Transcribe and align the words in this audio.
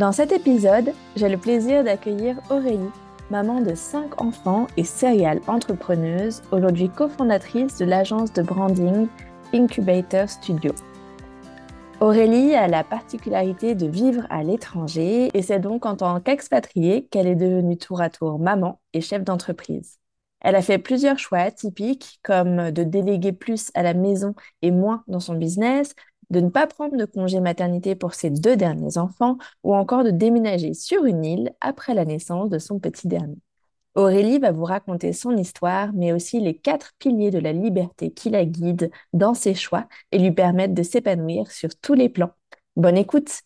Dans 0.00 0.12
cet 0.12 0.32
épisode, 0.32 0.94
j'ai 1.14 1.28
le 1.28 1.36
plaisir 1.36 1.84
d'accueillir 1.84 2.38
Aurélie, 2.48 2.88
maman 3.30 3.60
de 3.60 3.74
5 3.74 4.22
enfants 4.22 4.66
et 4.78 4.84
serial 4.84 5.42
entrepreneuse, 5.46 6.40
aujourd'hui 6.52 6.88
cofondatrice 6.88 7.76
de 7.76 7.84
l'agence 7.84 8.32
de 8.32 8.40
branding 8.40 9.08
Incubator 9.52 10.26
Studio. 10.26 10.72
Aurélie 12.00 12.54
a 12.54 12.66
la 12.66 12.82
particularité 12.82 13.74
de 13.74 13.88
vivre 13.88 14.26
à 14.30 14.42
l'étranger 14.42 15.28
et 15.34 15.42
c'est 15.42 15.60
donc 15.60 15.84
en 15.84 15.96
tant 15.96 16.18
qu'expatriée 16.18 17.06
qu'elle 17.10 17.26
est 17.26 17.36
devenue 17.36 17.76
tour 17.76 18.00
à 18.00 18.08
tour 18.08 18.38
maman 18.38 18.80
et 18.94 19.02
chef 19.02 19.22
d'entreprise. 19.22 19.98
Elle 20.40 20.56
a 20.56 20.62
fait 20.62 20.78
plusieurs 20.78 21.18
choix 21.18 21.40
atypiques 21.40 22.20
comme 22.22 22.70
de 22.70 22.84
déléguer 22.84 23.32
plus 23.32 23.70
à 23.74 23.82
la 23.82 23.92
maison 23.92 24.34
et 24.62 24.70
moins 24.70 25.04
dans 25.08 25.20
son 25.20 25.34
business, 25.34 25.94
de 26.30 26.40
ne 26.40 26.48
pas 26.48 26.66
prendre 26.66 26.96
de 26.96 27.04
congé 27.04 27.40
maternité 27.40 27.94
pour 27.94 28.14
ses 28.14 28.30
deux 28.30 28.56
derniers 28.56 28.98
enfants 28.98 29.36
ou 29.62 29.74
encore 29.74 30.04
de 30.04 30.10
déménager 30.10 30.74
sur 30.74 31.04
une 31.04 31.24
île 31.24 31.52
après 31.60 31.94
la 31.94 32.04
naissance 32.04 32.48
de 32.48 32.58
son 32.58 32.78
petit 32.78 33.08
dernier. 33.08 33.38
Aurélie 33.96 34.38
va 34.38 34.52
vous 34.52 34.64
raconter 34.64 35.12
son 35.12 35.36
histoire, 35.36 35.92
mais 35.92 36.12
aussi 36.12 36.40
les 36.40 36.56
quatre 36.56 36.92
piliers 36.98 37.30
de 37.30 37.40
la 37.40 37.52
liberté 37.52 38.12
qui 38.12 38.30
la 38.30 38.44
guident 38.44 38.90
dans 39.12 39.34
ses 39.34 39.54
choix 39.54 39.86
et 40.12 40.18
lui 40.18 40.30
permettent 40.30 40.74
de 40.74 40.82
s'épanouir 40.84 41.50
sur 41.50 41.70
tous 41.80 41.94
les 41.94 42.08
plans. 42.08 42.30
Bonne 42.76 42.96
écoute 42.96 43.42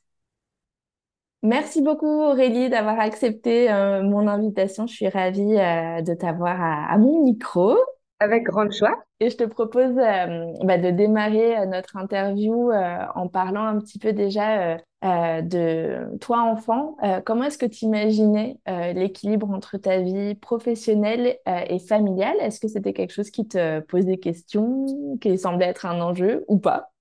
Merci 1.45 1.83
beaucoup 1.83 2.07
Aurélie 2.07 2.71
d'avoir 2.71 2.99
accepté 2.99 3.71
euh, 3.71 4.03
mon 4.03 4.27
invitation. 4.29 4.87
Je 4.87 4.95
suis 4.95 5.09
ravie 5.09 5.59
euh, 5.59 6.01
de 6.01 6.15
t'avoir 6.15 6.59
à, 6.59 6.97
mon 6.97 7.23
micro. 7.23 7.77
Avec 8.25 8.45
grande 8.45 8.73
joie. 8.73 9.05
Et 9.21 9.31
je 9.31 9.37
te 9.37 9.45
propose 9.45 9.97
euh, 9.99 10.53
bah, 10.63 10.79
de 10.79 10.91
démarrer 10.91 11.67
notre 11.67 11.97
interview 11.97 12.71
en 12.73 13.29
parlant 13.29 13.65
un 13.67 13.79
petit 13.79 13.99
peu 13.99 14.13
déjà 14.13 14.79
euh, 15.05 15.43
de 15.43 16.17
toi 16.19 16.41
enfant, 16.41 16.97
euh, 17.03 17.21
comment 17.21 17.45
est-ce 17.45 17.59
que 17.59 17.67
tu 17.67 17.85
imaginais 17.85 18.59
euh, 18.69 18.95
l'équilibre 18.95 19.51
entre 19.51 19.77
ta 19.77 20.01
vie 20.01 20.35
professionnelle 20.35 21.37
et 21.47 21.79
familiale? 21.79 22.37
Est-ce 22.41 22.59
que 22.59 22.69
c'était 22.69 22.95
quelque 22.95 23.13
chose 23.13 23.31
qui 23.31 23.47
te 23.47 23.81
posait 23.81 24.17
question, 24.17 25.19
qui 25.21 25.37
semblait 25.37 25.67
être 25.67 25.85
un 25.85 26.01
enjeu 26.01 26.47
ou 26.49 26.59
pas? 26.59 26.94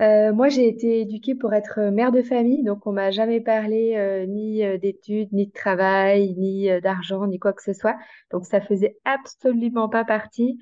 Moi, 0.00 0.48
j'ai 0.48 0.68
été 0.68 1.00
éduquée 1.00 1.34
pour 1.34 1.54
être 1.54 1.80
mère 1.90 2.12
de 2.12 2.22
famille, 2.22 2.62
donc 2.62 2.86
on 2.86 2.92
m'a 2.92 3.10
jamais 3.10 3.40
parlé 3.40 4.26
ni 4.28 4.62
d'études, 4.78 5.32
ni 5.32 5.46
de 5.46 5.52
travail, 5.52 6.34
ni 6.36 6.68
d'argent, 6.80 7.26
ni 7.26 7.38
quoi 7.38 7.52
que 7.52 7.62
ce 7.62 7.72
soit. 7.72 7.96
Donc 8.30 8.44
ça 8.44 8.60
faisait 8.60 8.98
absolument 9.04 9.88
pas 9.88 10.04
partie 10.04 10.58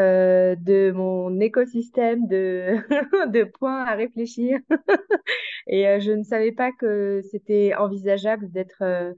euh, 0.00 0.56
de 0.56 0.90
mon 0.90 1.38
écosystème 1.38 2.26
de, 2.26 2.78
de 3.30 3.44
points 3.44 3.84
à 3.84 3.94
réfléchir. 3.94 4.58
et 5.68 5.86
euh, 5.86 6.00
je 6.00 6.10
ne 6.10 6.24
savais 6.24 6.50
pas 6.52 6.72
que 6.72 7.20
c'était 7.30 7.74
envisageable 7.76 8.50
d'être 8.50 8.82
euh, 8.82 9.12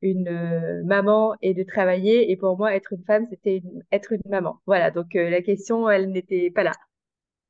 une 0.00 0.82
maman 0.86 1.34
et 1.42 1.52
de 1.54 1.62
travailler. 1.64 2.30
Et 2.30 2.36
pour 2.36 2.56
moi, 2.56 2.74
être 2.74 2.94
une 2.94 3.04
femme, 3.04 3.26
c'était 3.28 3.62
être 3.92 4.12
une 4.12 4.22
maman. 4.30 4.58
Voilà, 4.66 4.90
donc 4.90 5.08
la 5.14 5.42
question, 5.42 5.88
elle 5.90 6.10
n'était 6.10 6.50
pas 6.50 6.62
là. 6.64 6.72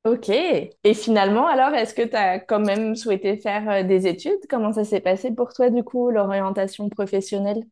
Ok. 0.05 0.29
Et 0.29 0.93
finalement, 0.93 1.47
alors, 1.47 1.73
est-ce 1.73 1.93
que 1.93 2.01
tu 2.01 2.15
as 2.15 2.39
quand 2.39 2.59
même 2.59 2.95
souhaité 2.95 3.37
faire 3.37 3.85
des 3.87 4.05
études? 4.07 4.39
Comment 4.49 4.73
ça 4.73 4.83
s'est 4.83 4.99
passé 4.99 5.33
pour 5.33 5.53
toi, 5.53 5.69
du 5.69 5.83
coup, 5.83 6.09
l'orientation 6.09 6.89
professionnelle? 6.89 7.63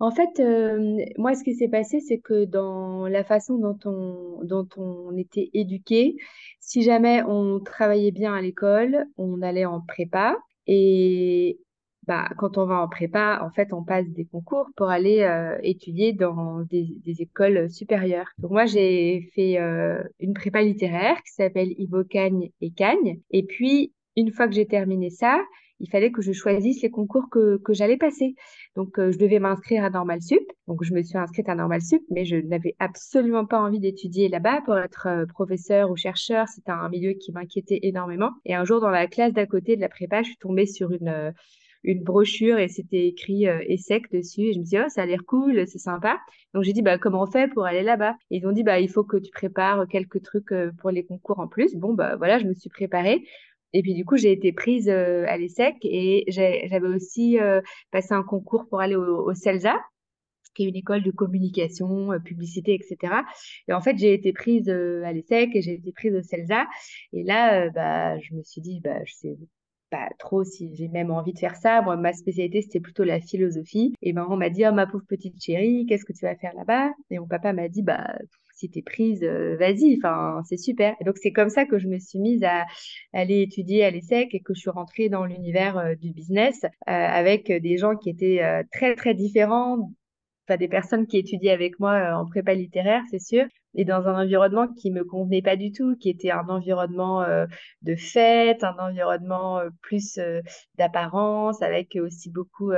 En 0.00 0.10
fait, 0.10 0.40
euh, 0.40 0.96
moi, 1.16 1.34
ce 1.34 1.44
qui 1.44 1.54
s'est 1.54 1.68
passé, 1.68 2.00
c'est 2.00 2.18
que 2.18 2.44
dans 2.44 3.06
la 3.06 3.22
façon 3.24 3.56
dont 3.58 3.78
on, 3.84 4.40
dont 4.42 4.68
on 4.76 5.16
était 5.16 5.50
éduqué, 5.54 6.16
si 6.60 6.82
jamais 6.82 7.22
on 7.22 7.60
travaillait 7.60 8.10
bien 8.10 8.34
à 8.34 8.40
l'école, 8.42 9.06
on 9.16 9.42
allait 9.42 9.64
en 9.64 9.80
prépa. 9.80 10.36
Et 10.66 11.60
bah, 12.06 12.28
quand 12.36 12.58
on 12.58 12.66
va 12.66 12.80
en 12.80 12.88
prépa, 12.88 13.40
en 13.42 13.50
fait, 13.50 13.72
on 13.72 13.84
passe 13.84 14.08
des 14.08 14.24
concours 14.24 14.68
pour 14.76 14.88
aller 14.88 15.22
euh, 15.22 15.56
étudier 15.62 16.12
dans 16.12 16.62
des, 16.62 17.00
écoles 17.20 17.70
supérieures. 17.70 18.28
Donc 18.38 18.50
moi, 18.50 18.66
j'ai 18.66 19.30
fait 19.34 19.60
euh, 19.60 20.02
une 20.18 20.34
prépa 20.34 20.62
littéraire 20.62 21.16
qui 21.18 21.32
s'appelle 21.32 21.72
Ivo 21.78 22.02
Cagne 22.04 22.50
et 22.60 22.72
Cagne. 22.72 23.20
Et 23.30 23.44
puis, 23.44 23.92
une 24.16 24.32
fois 24.32 24.48
que 24.48 24.54
j'ai 24.54 24.66
terminé 24.66 25.10
ça, 25.10 25.40
il 25.82 25.90
fallait 25.90 26.12
que 26.12 26.22
je 26.22 26.32
choisisse 26.32 26.80
les 26.82 26.90
concours 26.90 27.28
que, 27.28 27.58
que 27.58 27.74
j'allais 27.74 27.96
passer. 27.96 28.36
Donc, 28.76 28.98
euh, 28.98 29.10
je 29.10 29.18
devais 29.18 29.40
m'inscrire 29.40 29.84
à 29.84 29.90
Normal 29.90 30.22
Sup. 30.22 30.42
Donc, 30.68 30.84
je 30.84 30.94
me 30.94 31.02
suis 31.02 31.18
inscrite 31.18 31.48
à 31.48 31.56
Normal 31.56 31.82
Sup, 31.82 32.02
mais 32.08 32.24
je 32.24 32.36
n'avais 32.36 32.76
absolument 32.78 33.44
pas 33.44 33.60
envie 33.60 33.80
d'étudier 33.80 34.28
là-bas 34.28 34.62
pour 34.64 34.78
être 34.78 35.08
euh, 35.08 35.26
professeur 35.26 35.90
ou 35.90 35.96
chercheur. 35.96 36.46
C'était 36.48 36.70
un 36.70 36.88
milieu 36.88 37.14
qui 37.14 37.32
m'inquiétait 37.32 37.80
énormément. 37.82 38.30
Et 38.44 38.54
un 38.54 38.64
jour, 38.64 38.80
dans 38.80 38.90
la 38.90 39.08
classe 39.08 39.32
d'à 39.32 39.44
côté 39.46 39.74
de 39.74 39.80
la 39.80 39.88
prépa, 39.88 40.22
je 40.22 40.28
suis 40.28 40.36
tombée 40.36 40.66
sur 40.66 40.92
une, 40.92 41.08
euh, 41.08 41.32
une 41.84 42.02
brochure 42.02 42.58
et 42.58 42.68
c'était 42.68 43.06
écrit 43.06 43.44
ESSEC 43.44 44.10
dessus. 44.12 44.42
Et 44.42 44.52
je 44.52 44.60
me 44.60 44.64
suis 44.64 44.76
dit, 44.76 44.84
oh, 44.84 44.88
ça 44.88 45.02
a 45.02 45.06
l'air 45.06 45.24
cool, 45.26 45.66
c'est 45.66 45.78
sympa. 45.78 46.18
Donc, 46.54 46.64
j'ai 46.64 46.72
dit, 46.72 46.82
bah, 46.82 46.98
comment 46.98 47.22
on 47.22 47.30
fait 47.30 47.48
pour 47.48 47.64
aller 47.64 47.82
là-bas? 47.82 48.16
Ils 48.30 48.46
ont 48.46 48.52
dit, 48.52 48.62
bah, 48.62 48.80
il 48.80 48.88
faut 48.88 49.04
que 49.04 49.16
tu 49.16 49.30
prépares 49.30 49.86
quelques 49.88 50.22
trucs 50.22 50.54
pour 50.80 50.90
les 50.90 51.04
concours 51.04 51.40
en 51.40 51.48
plus. 51.48 51.74
Bon, 51.74 51.94
bah, 51.94 52.16
voilà, 52.16 52.38
je 52.38 52.46
me 52.46 52.54
suis 52.54 52.70
préparée. 52.70 53.24
Et 53.72 53.82
puis 53.82 53.94
du 53.94 54.04
coup, 54.04 54.16
j'ai 54.16 54.32
été 54.32 54.52
prise 54.52 54.88
euh, 54.88 55.24
à 55.28 55.36
l'ESSEC 55.36 55.76
et 55.84 56.24
j'avais 56.28 56.88
aussi 56.88 57.38
euh, 57.38 57.60
passé 57.90 58.12
un 58.14 58.22
concours 58.22 58.66
pour 58.68 58.80
aller 58.80 58.96
au, 58.96 59.32
CELSA, 59.34 59.80
qui 60.54 60.64
est 60.64 60.68
une 60.68 60.76
école 60.76 61.02
de 61.02 61.10
communication, 61.10 62.12
euh, 62.12 62.18
publicité, 62.18 62.74
etc. 62.74 63.14
Et 63.68 63.72
en 63.72 63.80
fait, 63.80 63.96
j'ai 63.96 64.12
été 64.12 64.32
prise 64.32 64.68
à 64.68 65.12
l'ESSEC 65.12 65.56
et 65.56 65.62
j'ai 65.62 65.74
été 65.74 65.92
prise 65.92 66.14
au 66.14 66.22
CELSA. 66.22 66.66
Et 67.12 67.22
là, 67.22 67.70
bah, 67.70 68.18
je 68.20 68.34
me 68.34 68.42
suis 68.42 68.60
dit, 68.60 68.80
bah, 68.80 68.98
sais 69.06 69.36
pas 69.92 70.08
trop 70.18 70.42
si 70.42 70.74
j'ai 70.74 70.88
même 70.88 71.10
envie 71.10 71.34
de 71.34 71.38
faire 71.38 71.54
ça. 71.54 71.82
Moi, 71.82 71.96
ma 71.96 72.14
spécialité, 72.14 72.62
c'était 72.62 72.80
plutôt 72.80 73.04
la 73.04 73.20
philosophie. 73.20 73.92
Et 74.00 74.14
on 74.16 74.36
m'a 74.36 74.48
dit, 74.48 74.64
oh, 74.66 74.72
ma 74.72 74.86
pauvre 74.86 75.04
petite 75.06 75.40
chérie, 75.40 75.84
qu'est-ce 75.86 76.06
que 76.06 76.14
tu 76.14 76.24
vas 76.24 76.34
faire 76.34 76.54
là-bas? 76.54 76.90
Et 77.10 77.18
mon 77.18 77.26
papa 77.26 77.52
m'a 77.52 77.68
dit, 77.68 77.82
bah, 77.82 78.16
si 78.54 78.70
t'es 78.70 78.80
prise, 78.80 79.22
euh, 79.22 79.56
vas-y, 79.58 79.98
enfin, 79.98 80.40
c'est 80.48 80.56
super. 80.56 80.96
Et 81.00 81.04
donc, 81.04 81.18
c'est 81.18 81.32
comme 81.32 81.50
ça 81.50 81.66
que 81.66 81.78
je 81.78 81.88
me 81.88 81.98
suis 81.98 82.18
mise 82.18 82.42
à 82.42 82.64
aller 83.12 83.42
étudier 83.42 83.84
à 83.84 83.90
l'ESSEC 83.90 84.34
et 84.34 84.40
que 84.40 84.54
je 84.54 84.60
suis 84.60 84.70
rentrée 84.70 85.10
dans 85.10 85.26
l'univers 85.26 85.76
euh, 85.76 85.94
du 85.94 86.12
business 86.12 86.64
euh, 86.64 86.68
avec 86.86 87.52
des 87.52 87.76
gens 87.76 87.94
qui 87.94 88.08
étaient 88.08 88.40
très, 88.72 88.94
très 88.96 89.14
différents, 89.14 89.92
enfin, 90.48 90.56
des 90.56 90.68
personnes 90.68 91.06
qui 91.06 91.18
étudiaient 91.18 91.50
avec 91.50 91.78
moi 91.78 92.14
en 92.16 92.26
prépa 92.26 92.54
littéraire, 92.54 93.02
c'est 93.10 93.20
sûr, 93.20 93.44
et 93.74 93.84
dans 93.84 94.06
un 94.06 94.22
environnement 94.22 94.68
qui 94.68 94.90
me 94.90 95.04
convenait 95.04 95.42
pas 95.42 95.56
du 95.56 95.72
tout, 95.72 95.96
qui 95.96 96.10
était 96.10 96.30
un 96.30 96.48
environnement 96.48 97.22
euh, 97.22 97.46
de 97.82 97.94
fête, 97.94 98.64
un 98.64 98.76
environnement 98.78 99.58
euh, 99.58 99.70
plus 99.80 100.18
euh, 100.18 100.40
d'apparence, 100.78 101.62
avec 101.62 101.96
aussi 102.00 102.30
beaucoup 102.30 102.72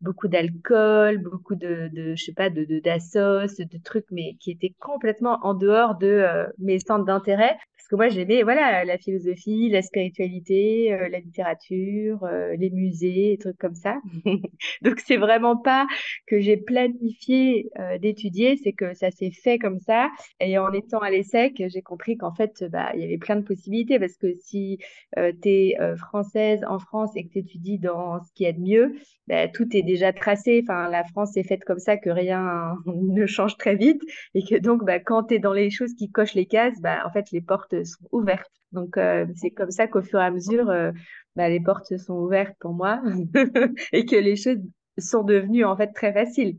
beaucoup 0.00 0.28
d'alcool, 0.28 1.18
beaucoup 1.18 1.54
de, 1.54 1.88
de 1.92 2.14
je 2.14 2.24
sais 2.24 2.32
pas 2.32 2.50
de 2.50 2.80
d'assos, 2.80 3.56
de, 3.58 3.78
trucs, 3.82 4.06
mais 4.10 4.34
qui 4.40 4.50
étaient 4.50 4.74
complètement 4.78 5.38
en 5.42 5.54
dehors 5.54 5.96
de 5.96 6.24
mes 6.58 6.78
centres 6.78 7.04
d'intérêt. 7.04 7.56
Parce 7.76 7.88
que 7.88 7.96
moi 7.96 8.08
j'aimais 8.08 8.42
voilà 8.42 8.84
la 8.84 8.98
philosophie, 8.98 9.68
la 9.70 9.82
spiritualité, 9.82 10.96
la 11.10 11.20
littérature, 11.20 12.26
les 12.58 12.70
musées, 12.70 13.36
trucs 13.40 13.58
comme 13.58 13.74
ça. 13.74 13.98
Donc 14.82 15.00
c'est 15.00 15.16
vraiment 15.16 15.56
pas 15.56 15.86
que 16.26 16.40
j'ai 16.40 16.56
planifié 16.56 17.70
d'étudier, 18.00 18.56
c'est 18.56 18.72
que 18.72 18.94
ça 18.94 19.10
s'est 19.10 19.30
fait 19.30 19.58
comme 19.58 19.78
ça 19.78 20.10
Et 20.40 20.58
en 20.58 20.72
étant 20.72 20.98
à 20.98 21.10
l'ESSEC, 21.10 21.62
j'ai 21.68 21.82
compris 21.82 22.16
qu'en 22.16 22.32
fait, 22.32 22.64
bah, 22.70 22.90
il 22.94 23.00
y 23.00 23.04
avait 23.04 23.18
plein 23.18 23.36
de 23.36 23.42
possibilités 23.42 23.98
parce 23.98 24.16
que 24.16 24.34
si 24.34 24.78
euh, 25.18 25.32
tu 25.42 25.48
es 25.48 25.80
euh, 25.80 25.96
française 25.96 26.60
en 26.68 26.78
France 26.78 27.10
et 27.16 27.26
que 27.26 27.32
tu 27.32 27.38
étudies 27.38 27.78
dans 27.78 28.22
ce 28.22 28.32
qui 28.34 28.44
est 28.44 28.52
de 28.52 28.60
mieux, 28.60 28.94
bah, 29.26 29.48
tout 29.48 29.66
est 29.76 29.82
déjà 29.82 30.12
tracé. 30.12 30.62
Enfin, 30.62 30.88
la 30.90 31.04
France 31.04 31.36
est 31.36 31.42
faite 31.42 31.64
comme 31.64 31.78
ça 31.78 31.96
que 31.96 32.10
rien 32.10 32.76
ne 32.86 33.26
change 33.26 33.56
très 33.56 33.76
vite 33.76 34.02
et 34.34 34.44
que 34.44 34.56
donc, 34.56 34.84
bah, 34.84 35.00
quand 35.00 35.24
tu 35.24 35.34
es 35.34 35.38
dans 35.38 35.52
les 35.52 35.70
choses 35.70 35.94
qui 35.94 36.10
cochent 36.10 36.34
les 36.34 36.46
cases, 36.46 36.76
en 37.04 37.10
fait, 37.10 37.30
les 37.32 37.40
portes 37.40 37.84
sont 37.84 38.06
ouvertes. 38.12 38.50
Donc, 38.72 38.96
euh, 38.98 39.26
c'est 39.36 39.50
comme 39.50 39.70
ça 39.70 39.86
qu'au 39.86 40.02
fur 40.02 40.20
et 40.20 40.24
à 40.24 40.30
mesure, 40.30 40.66
bah, 41.36 41.48
les 41.48 41.60
portes 41.60 41.96
sont 41.96 42.14
ouvertes 42.14 42.56
pour 42.60 42.72
moi 42.74 43.00
et 43.92 44.04
que 44.04 44.16
les 44.16 44.36
choses 44.36 44.58
sont 44.98 45.22
devenues 45.22 45.64
en 45.64 45.76
fait 45.76 45.92
très 45.92 46.12
faciles. 46.12 46.58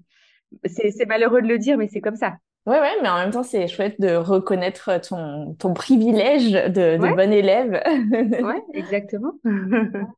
C'est 0.65 1.05
malheureux 1.07 1.41
de 1.41 1.47
le 1.47 1.57
dire, 1.57 1.77
mais 1.77 1.87
c'est 1.87 2.01
comme 2.01 2.15
ça. 2.15 2.37
Ouais, 2.67 2.81
ouais, 2.81 3.01
mais 3.01 3.07
en 3.07 3.17
même 3.17 3.31
temps, 3.31 3.43
c'est 3.43 3.67
chouette 3.69 3.99
de 4.01 4.15
reconnaître 4.15 4.99
ton, 4.99 5.55
ton 5.57 5.73
privilège 5.73 6.51
de, 6.51 6.97
de 6.97 6.97
bon 6.97 7.31
élève. 7.31 7.81
ouais, 8.43 8.61
exactement. 8.73 9.31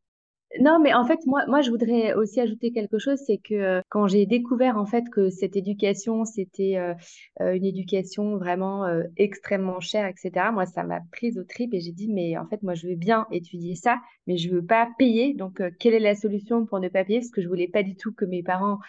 Non, 0.60 0.80
mais 0.80 0.96
en 0.96 1.06
fait, 1.06 1.20
moi, 1.28 1.46
moi, 1.48 1.62
je 1.62 1.70
voudrais 1.70 2.14
aussi 2.16 2.42
ajouter 2.42 2.72
quelque 2.72 2.98
chose, 2.98 3.20
c'est 3.26 3.38
que 3.38 3.54
euh, 3.54 3.82
quand 3.90 4.08
j'ai 4.08 4.26
découvert 4.26 4.78
en 4.78 4.86
fait 4.88 5.04
que 5.12 5.30
cette 5.30 5.56
éducation, 5.56 6.26
c'était 6.26 6.76
euh, 6.78 6.96
euh, 7.40 7.54
une 7.54 7.66
éducation 7.66 8.38
vraiment 8.38 8.88
extrêmement 9.16 9.80
chère, 9.80 10.08
etc. 10.08 10.48
Moi, 10.52 10.66
ça 10.66 10.84
m'a 10.84 11.02
prise 11.12 11.38
au 11.38 11.44
trip 11.44 11.72
et 11.76 11.80
j'ai 11.80 11.92
dit, 11.92 12.12
mais 12.12 12.36
en 12.36 12.48
fait, 12.48 12.64
moi, 12.64 12.74
je 12.74 12.88
veux 12.88 12.96
bien 12.96 13.28
étudier 13.32 13.76
ça, 13.76 14.00
mais 14.26 14.38
je 14.38 14.50
veux 14.50 14.66
pas 14.66 14.90
payer. 14.98 15.36
Donc, 15.36 15.62
quelle 15.80 15.94
est 15.94 16.00
la 16.00 16.16
solution 16.16 16.66
pour 16.66 16.80
ne 16.80 16.90
pas 16.90 17.06
payer? 17.06 17.20
Parce 17.20 17.30
que 17.32 17.44
je 17.44 17.48
voulais 17.48 17.68
pas 17.68 17.84
du 17.84 17.96
tout 17.96 18.12
que 18.12 18.26
mes 18.26 18.42
parents 18.42 18.80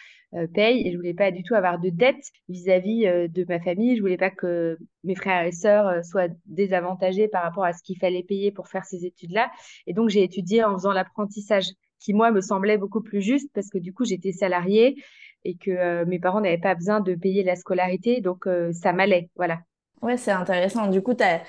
payent 0.54 0.86
et 0.86 0.92
je 0.92 0.96
voulais 0.96 1.14
pas 1.14 1.30
du 1.30 1.42
tout 1.42 1.54
avoir 1.54 1.78
de 1.78 1.90
dettes 1.90 2.30
vis-à-vis 2.48 3.28
de 3.28 3.44
ma 3.48 3.60
famille. 3.60 3.96
Je 3.96 4.00
voulais 4.00 4.16
pas 4.16 4.30
que 4.30 4.78
mes 5.04 5.14
frères 5.14 5.44
et 5.44 5.52
sœurs 5.52 6.04
soient 6.04 6.28
désavantagés 6.46 7.28
par 7.28 7.42
rapport 7.42 7.64
à 7.64 7.72
ce 7.72 7.82
qu'il 7.82 7.98
fallait 7.98 8.22
payer 8.22 8.52
pour 8.52 8.68
faire 8.68 8.84
ces 8.84 9.04
études-là. 9.04 9.50
Et 9.86 9.92
donc, 9.92 10.08
j'ai 10.08 10.22
étudié 10.22 10.62
en 10.64 10.74
faisant 10.74 10.92
l'apprentissage 10.92 11.66
qui, 12.00 12.14
moi, 12.14 12.30
me 12.30 12.40
semblait 12.40 12.78
beaucoup 12.78 13.02
plus 13.02 13.20
juste 13.20 13.50
parce 13.54 13.68
que 13.68 13.78
du 13.78 13.92
coup, 13.92 14.04
j'étais 14.04 14.32
salariée 14.32 14.96
et 15.44 15.56
que 15.56 15.70
euh, 15.70 16.04
mes 16.06 16.18
parents 16.18 16.40
n'avaient 16.40 16.58
pas 16.58 16.74
besoin 16.74 17.00
de 17.00 17.14
payer 17.14 17.42
la 17.44 17.56
scolarité. 17.56 18.20
Donc, 18.20 18.46
euh, 18.46 18.72
ça 18.72 18.92
m'allait. 18.92 19.30
Voilà. 19.36 19.60
Ouais, 20.02 20.16
c'est 20.16 20.30
intéressant. 20.30 20.88
Du 20.88 21.02
coup, 21.02 21.14
tu 21.14 21.22
as, 21.22 21.42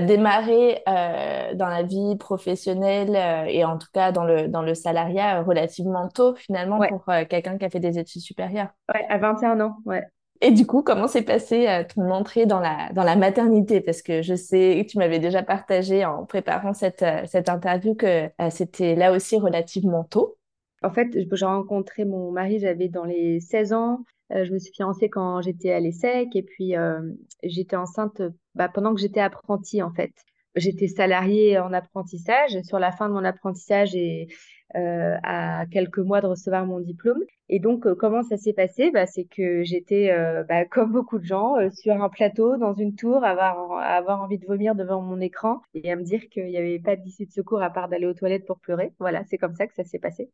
démarré 0.00 0.82
euh, 0.88 1.54
dans 1.54 1.68
la 1.68 1.82
vie 1.82 2.16
professionnelle 2.16 3.48
et 3.48 3.64
en 3.64 3.78
tout 3.78 3.88
cas 3.92 4.12
dans 4.12 4.24
le, 4.24 4.48
dans 4.48 4.62
le 4.62 4.74
salariat 4.74 5.42
relativement 5.42 6.08
tôt, 6.08 6.34
finalement, 6.34 6.80
pour 6.88 7.04
quelqu'un 7.28 7.58
qui 7.58 7.64
a 7.64 7.70
fait 7.70 7.80
des 7.80 7.98
études 7.98 8.22
supérieures. 8.22 8.68
Ouais, 8.92 9.06
à 9.08 9.18
21 9.18 9.60
ans, 9.60 9.76
ouais. 9.84 10.04
Et 10.40 10.50
du 10.50 10.66
coup, 10.66 10.82
comment 10.82 11.08
s'est 11.08 11.22
passée 11.22 11.66
euh, 11.66 11.82
ton 11.84 12.10
entrée 12.10 12.46
dans 12.46 12.60
la, 12.60 12.90
dans 12.92 13.04
la 13.04 13.16
maternité? 13.16 13.80
Parce 13.80 14.02
que 14.02 14.22
je 14.22 14.34
sais 14.34 14.82
que 14.84 14.90
tu 14.90 14.98
m'avais 14.98 15.18
déjà 15.18 15.42
partagé 15.42 16.04
en 16.04 16.26
préparant 16.26 16.74
cette, 16.74 17.02
euh, 17.02 17.22
cette 17.26 17.48
interview 17.48 17.94
que 17.94 18.26
euh, 18.26 18.50
c'était 18.50 18.94
là 18.94 19.12
aussi 19.12 19.38
relativement 19.38 20.04
tôt. 20.04 20.36
En 20.86 20.90
fait, 20.90 21.08
j'ai 21.32 21.44
rencontré 21.44 22.04
mon 22.04 22.30
mari, 22.30 22.60
j'avais 22.60 22.88
dans 22.88 23.04
les 23.04 23.40
16 23.40 23.72
ans. 23.72 24.04
je 24.30 24.52
me 24.52 24.58
suis 24.58 24.72
fiancée 24.72 25.08
quand 25.08 25.40
j'étais 25.40 25.72
à 25.72 25.80
l'ESSEC 25.80 26.28
et 26.36 26.42
puis 26.44 26.74
j'étais 27.42 27.74
enceinte 27.74 28.22
bah, 28.54 28.68
pendant 28.68 28.94
que 28.94 29.00
j'étais 29.00 29.20
apprentie 29.20 29.82
en 29.82 29.92
fait. 29.92 30.12
J'étais 30.54 30.86
salariée 30.86 31.58
en 31.58 31.72
apprentissage. 31.72 32.62
Sur 32.62 32.78
la 32.78 32.92
fin 32.92 33.08
de 33.08 33.14
mon 33.14 33.24
apprentissage 33.24 33.96
et 33.96 34.28
euh, 34.74 35.16
à 35.22 35.64
quelques 35.70 35.98
mois 35.98 36.20
de 36.20 36.26
recevoir 36.26 36.66
mon 36.66 36.80
diplôme. 36.80 37.22
Et 37.48 37.60
donc, 37.60 37.86
euh, 37.86 37.94
comment 37.94 38.22
ça 38.24 38.36
s'est 38.36 38.52
passé? 38.52 38.90
Bah, 38.90 39.06
C'est 39.06 39.24
que 39.24 39.62
j'étais, 39.62 40.10
euh, 40.10 40.42
bah, 40.44 40.64
comme 40.70 40.92
beaucoup 40.92 41.18
de 41.18 41.24
gens, 41.24 41.54
sur 41.72 42.02
un 42.02 42.08
plateau, 42.08 42.56
dans 42.56 42.74
une 42.74 42.96
tour, 42.96 43.22
à 43.24 43.30
avoir, 43.30 44.22
envie 44.22 44.38
de 44.38 44.46
vomir 44.46 44.74
devant 44.74 45.00
mon 45.00 45.20
écran 45.20 45.60
et 45.74 45.90
à 45.92 45.96
me 45.96 46.02
dire 46.02 46.28
qu'il 46.30 46.46
n'y 46.46 46.56
avait 46.56 46.80
pas 46.80 46.96
d'issue 46.96 47.26
de 47.26 47.32
secours 47.32 47.62
à 47.62 47.70
part 47.70 47.88
d'aller 47.88 48.06
aux 48.06 48.14
toilettes 48.14 48.46
pour 48.46 48.58
pleurer. 48.58 48.92
Voilà, 48.98 49.22
c'est 49.26 49.38
comme 49.38 49.54
ça 49.54 49.66
que 49.66 49.74
ça 49.74 49.84
s'est 49.84 50.00
passé. 50.00 50.30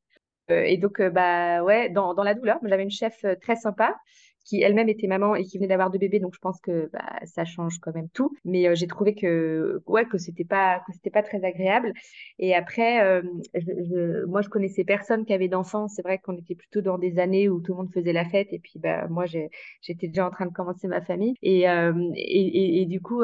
et 0.48 0.78
donc, 0.78 1.00
bah 1.02 1.62
ouais, 1.62 1.90
dans, 1.90 2.14
dans 2.14 2.24
la 2.24 2.34
douleur, 2.34 2.58
j'avais 2.64 2.82
une 2.82 2.90
chef 2.90 3.24
très 3.40 3.56
sympa 3.56 3.96
qui 4.44 4.62
elle-même 4.62 4.88
était 4.88 5.06
maman 5.06 5.34
et 5.34 5.44
qui 5.44 5.58
venait 5.58 5.68
d'avoir 5.68 5.90
deux 5.90 5.98
bébés, 5.98 6.20
donc 6.20 6.34
je 6.34 6.40
pense 6.40 6.60
que 6.60 6.90
bah, 6.92 7.18
ça 7.24 7.44
change 7.44 7.78
quand 7.80 7.94
même 7.94 8.08
tout. 8.10 8.32
Mais 8.44 8.68
euh, 8.68 8.74
j'ai 8.74 8.86
trouvé 8.86 9.14
que 9.14 9.82
ouais 9.86 10.06
que 10.06 10.18
c'était 10.18 10.44
pas 10.44 10.80
que 10.86 10.92
c'était 10.92 11.10
pas 11.10 11.22
très 11.22 11.44
agréable. 11.44 11.92
Et 12.38 12.54
après, 12.54 13.04
euh, 13.04 13.22
je, 13.54 14.24
moi 14.26 14.42
je 14.42 14.48
connaissais 14.48 14.84
personne 14.84 15.24
qui 15.24 15.32
avait 15.32 15.48
d'enfants. 15.48 15.88
C'est 15.88 16.02
vrai 16.02 16.18
qu'on 16.18 16.36
était 16.36 16.54
plutôt 16.54 16.80
dans 16.80 16.98
des 16.98 17.18
années 17.18 17.48
où 17.48 17.60
tout 17.60 17.72
le 17.72 17.78
monde 17.78 17.92
faisait 17.92 18.12
la 18.12 18.24
fête 18.24 18.48
et 18.52 18.58
puis 18.58 18.78
bah 18.78 19.06
moi 19.08 19.24
j'étais 19.26 20.08
déjà 20.08 20.26
en 20.26 20.30
train 20.30 20.46
de 20.46 20.52
commencer 20.52 20.88
ma 20.88 21.00
famille 21.00 21.34
et 21.42 21.68
euh, 21.68 21.92
et, 22.16 22.78
et, 22.78 22.82
et, 22.82 22.86
du 22.86 23.00
coup 23.00 23.22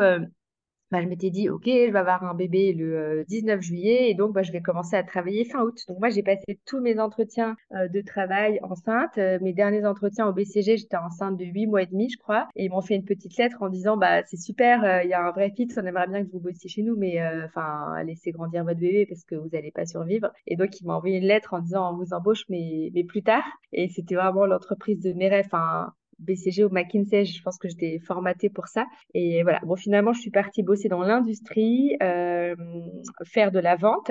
bah, 0.90 1.02
je 1.02 1.06
m'étais 1.06 1.30
dit, 1.30 1.48
OK, 1.48 1.64
je 1.66 1.90
vais 1.92 1.98
avoir 1.98 2.24
un 2.24 2.34
bébé 2.34 2.72
le 2.72 3.24
19 3.28 3.58
euh, 3.58 3.60
juillet 3.60 4.10
et 4.10 4.14
donc 4.14 4.32
bah, 4.32 4.42
je 4.42 4.52
vais 4.52 4.62
commencer 4.62 4.96
à 4.96 5.02
travailler 5.02 5.44
fin 5.44 5.62
août. 5.62 5.84
Donc 5.88 5.98
moi, 5.98 6.08
j'ai 6.08 6.22
passé 6.22 6.58
tous 6.66 6.80
mes 6.80 6.98
entretiens 6.98 7.56
euh, 7.74 7.88
de 7.88 8.00
travail 8.00 8.58
enceinte. 8.62 9.18
Euh, 9.18 9.38
mes 9.42 9.52
derniers 9.52 9.84
entretiens 9.84 10.26
au 10.26 10.32
BCG, 10.32 10.78
j'étais 10.78 10.96
enceinte 10.96 11.36
de 11.36 11.44
8 11.44 11.66
mois 11.66 11.82
et 11.82 11.86
demi, 11.86 12.08
je 12.08 12.18
crois. 12.18 12.48
Et 12.56 12.66
ils 12.66 12.70
m'ont 12.70 12.80
fait 12.80 12.94
une 12.94 13.04
petite 13.04 13.36
lettre 13.36 13.58
en 13.62 13.68
disant, 13.68 13.96
bah, 13.96 14.22
c'est 14.24 14.38
super, 14.38 15.02
il 15.02 15.10
y 15.10 15.14
a 15.14 15.26
un 15.26 15.30
vrai 15.32 15.50
fit, 15.50 15.68
on 15.76 15.84
aimerait 15.84 16.08
bien 16.08 16.24
que 16.24 16.30
vous 16.30 16.40
bossiez 16.40 16.68
chez 16.68 16.82
nous, 16.82 16.96
mais 16.96 17.20
enfin, 17.44 18.02
laissez 18.04 18.30
grandir 18.30 18.64
votre 18.64 18.80
bébé 18.80 19.06
parce 19.06 19.24
que 19.24 19.34
vous 19.34 19.48
n'allez 19.52 19.72
pas 19.72 19.86
survivre. 19.86 20.30
Et 20.46 20.56
donc, 20.56 20.80
ils 20.80 20.86
m'ont 20.86 20.94
envoyé 20.94 21.18
une 21.18 21.24
lettre 21.24 21.54
en 21.54 21.60
disant, 21.60 21.92
on 21.92 21.96
vous 21.96 22.12
embauche, 22.12 22.44
mais, 22.48 22.90
plus 23.08 23.22
tard. 23.22 23.44
Et 23.72 23.88
c'était 23.88 24.16
vraiment 24.16 24.46
l'entreprise 24.46 25.00
de 25.00 25.12
mes 25.12 25.28
rêves. 25.28 25.48
BCG 26.18 26.64
ou 26.64 26.68
McKinsey, 26.70 27.24
je 27.24 27.42
pense 27.42 27.58
que 27.58 27.68
j'étais 27.68 27.98
formatée 28.00 28.50
pour 28.50 28.66
ça. 28.68 28.86
Et 29.14 29.42
voilà, 29.42 29.60
bon, 29.64 29.76
finalement, 29.76 30.12
je 30.12 30.20
suis 30.20 30.30
partie 30.30 30.62
bosser 30.62 30.88
dans 30.88 31.02
l'industrie, 31.02 31.96
euh, 32.02 32.54
faire 33.24 33.52
de 33.52 33.58
la 33.58 33.76
vente. 33.76 34.10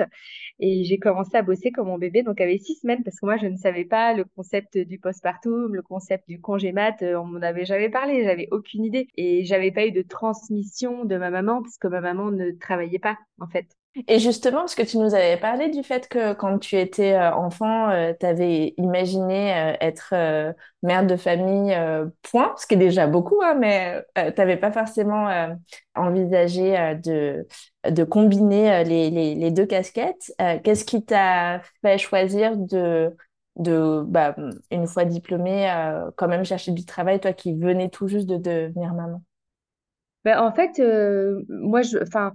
Et 0.60 0.84
j'ai 0.84 0.98
commencé 0.98 1.36
à 1.36 1.42
bosser 1.42 1.70
comme 1.70 1.88
mon 1.88 1.98
bébé, 1.98 2.22
donc 2.22 2.40
avait 2.40 2.58
six 2.58 2.76
semaines, 2.76 3.02
parce 3.04 3.18
que 3.20 3.26
moi, 3.26 3.36
je 3.36 3.46
ne 3.46 3.56
savais 3.56 3.84
pas 3.84 4.14
le 4.14 4.24
concept 4.24 4.78
du 4.78 4.98
postpartum, 4.98 5.74
le 5.74 5.82
concept 5.82 6.28
du 6.28 6.40
congé 6.40 6.72
mat, 6.72 7.02
euh, 7.02 7.16
on 7.16 7.24
m'en 7.24 7.42
avait 7.42 7.64
jamais 7.64 7.90
parlé, 7.90 8.24
j'avais 8.24 8.48
aucune 8.50 8.84
idée. 8.84 9.08
Et 9.16 9.44
j'avais 9.44 9.70
pas 9.72 9.86
eu 9.86 9.92
de 9.92 10.02
transmission 10.02 11.04
de 11.04 11.16
ma 11.16 11.30
maman, 11.30 11.62
parce 11.62 11.78
que 11.78 11.88
ma 11.88 12.00
maman 12.00 12.30
ne 12.30 12.50
travaillait 12.52 12.98
pas, 12.98 13.18
en 13.40 13.46
fait. 13.48 13.66
Et 14.06 14.18
justement, 14.20 14.60
parce 14.60 14.74
que 14.76 14.82
tu 14.82 14.98
nous 14.98 15.14
avais 15.14 15.36
parlé 15.38 15.70
du 15.70 15.82
fait 15.82 16.08
que 16.08 16.32
quand 16.34 16.58
tu 16.58 16.76
étais 16.76 17.14
euh, 17.14 17.32
enfant, 17.34 17.90
euh, 17.90 18.12
tu 18.18 18.26
avais 18.26 18.74
imaginé 18.76 19.52
euh, 19.72 19.76
être 19.80 20.14
mère 20.82 21.04
de 21.06 21.16
famille, 21.16 21.74
point, 22.22 22.54
ce 22.58 22.66
qui 22.66 22.74
est 22.74 22.76
déjà 22.76 23.06
beaucoup, 23.06 23.40
hein, 23.42 23.54
mais 23.58 24.04
tu 24.14 24.20
n'avais 24.38 24.56
pas 24.56 24.70
forcément 24.70 25.28
envisagé 25.94 26.96
de, 27.02 27.46
de 27.88 28.04
combiner 28.04 28.84
les, 28.84 29.10
les, 29.10 29.34
les, 29.34 29.50
deux 29.50 29.66
casquettes. 29.66 30.32
Qu'est-ce 30.62 30.84
qui 30.84 31.04
t'a 31.04 31.60
fait 31.82 31.98
choisir 31.98 32.56
de, 32.56 33.16
de 33.56 34.02
bah, 34.06 34.36
une 34.70 34.86
fois 34.86 35.04
diplômée, 35.04 35.68
quand 36.16 36.28
même 36.28 36.44
chercher 36.44 36.70
du 36.72 36.84
travail, 36.84 37.18
toi 37.20 37.32
qui 37.32 37.54
venais 37.58 37.88
tout 37.88 38.06
juste 38.06 38.28
de 38.28 38.36
devenir 38.36 38.94
maman? 38.94 39.22
Ben, 40.24 40.38
en 40.40 40.52
fait, 40.52 40.80
moi, 41.48 41.82
je, 41.82 41.98
enfin, 41.98 42.32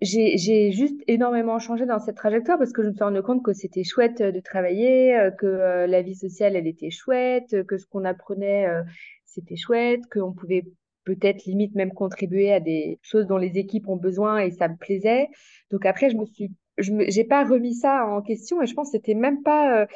j'ai 0.00 0.72
juste 0.72 1.00
énormément 1.06 1.58
changé 1.58 1.86
dans 1.86 1.98
cette 1.98 2.16
trajectoire 2.16 2.58
parce 2.58 2.72
que 2.72 2.82
je 2.82 2.88
me 2.88 2.92
suis 2.94 3.04
rendu 3.04 3.22
compte 3.22 3.42
que 3.42 3.52
c'était 3.52 3.84
chouette 3.84 4.20
euh, 4.20 4.32
de 4.32 4.40
travailler, 4.40 5.16
euh, 5.16 5.30
que 5.30 5.46
euh, 5.46 5.86
la 5.86 6.02
vie 6.02 6.14
sociale, 6.14 6.56
elle 6.56 6.66
était 6.66 6.90
chouette, 6.90 7.66
que 7.66 7.78
ce 7.78 7.86
qu'on 7.86 8.04
apprenait, 8.04 8.66
c'était 9.24 9.56
chouette, 9.56 10.02
qu'on 10.12 10.32
pouvait 10.32 10.64
peut-être 11.04 11.44
limite 11.44 11.74
même 11.74 11.92
contribuer 11.92 12.52
à 12.52 12.60
des 12.60 12.98
choses 13.02 13.26
dont 13.26 13.38
les 13.38 13.58
équipes 13.58 13.88
ont 13.88 13.96
besoin 13.96 14.38
et 14.38 14.50
ça 14.50 14.68
me 14.68 14.76
plaisait. 14.76 15.28
Donc 15.70 15.86
après, 15.86 16.10
je 16.10 16.16
me 16.16 16.24
suis, 16.26 16.52
je 16.78 16.92
j'ai 17.08 17.24
pas 17.24 17.44
remis 17.44 17.74
ça 17.74 18.06
en 18.06 18.22
question 18.22 18.62
et 18.62 18.66
je 18.66 18.74
pense 18.74 18.88
que 18.88 18.98
c'était 18.98 19.14
même 19.14 19.42
pas 19.42 19.86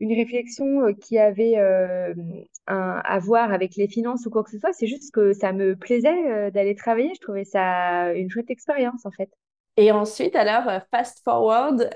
une 0.00 0.14
réflexion 0.14 0.92
qui 0.94 1.18
avait 1.18 1.56
à 2.66 3.18
voir 3.20 3.52
avec 3.52 3.76
les 3.76 3.88
finances 3.88 4.26
ou 4.26 4.30
quoi 4.30 4.44
que 4.44 4.50
ce 4.50 4.58
soit. 4.58 4.72
C'est 4.72 4.86
juste 4.86 5.12
que 5.12 5.32
ça 5.32 5.52
me 5.52 5.76
plaisait 5.76 6.50
d'aller 6.50 6.74
travailler. 6.74 7.12
Je 7.14 7.20
trouvais 7.20 7.44
ça 7.44 8.12
une 8.14 8.30
chouette 8.30 8.50
expérience 8.50 9.06
en 9.06 9.10
fait. 9.10 9.30
Et 9.76 9.90
ensuite, 9.90 10.36
alors, 10.36 10.82
fast 10.92 11.20
forward, 11.24 11.90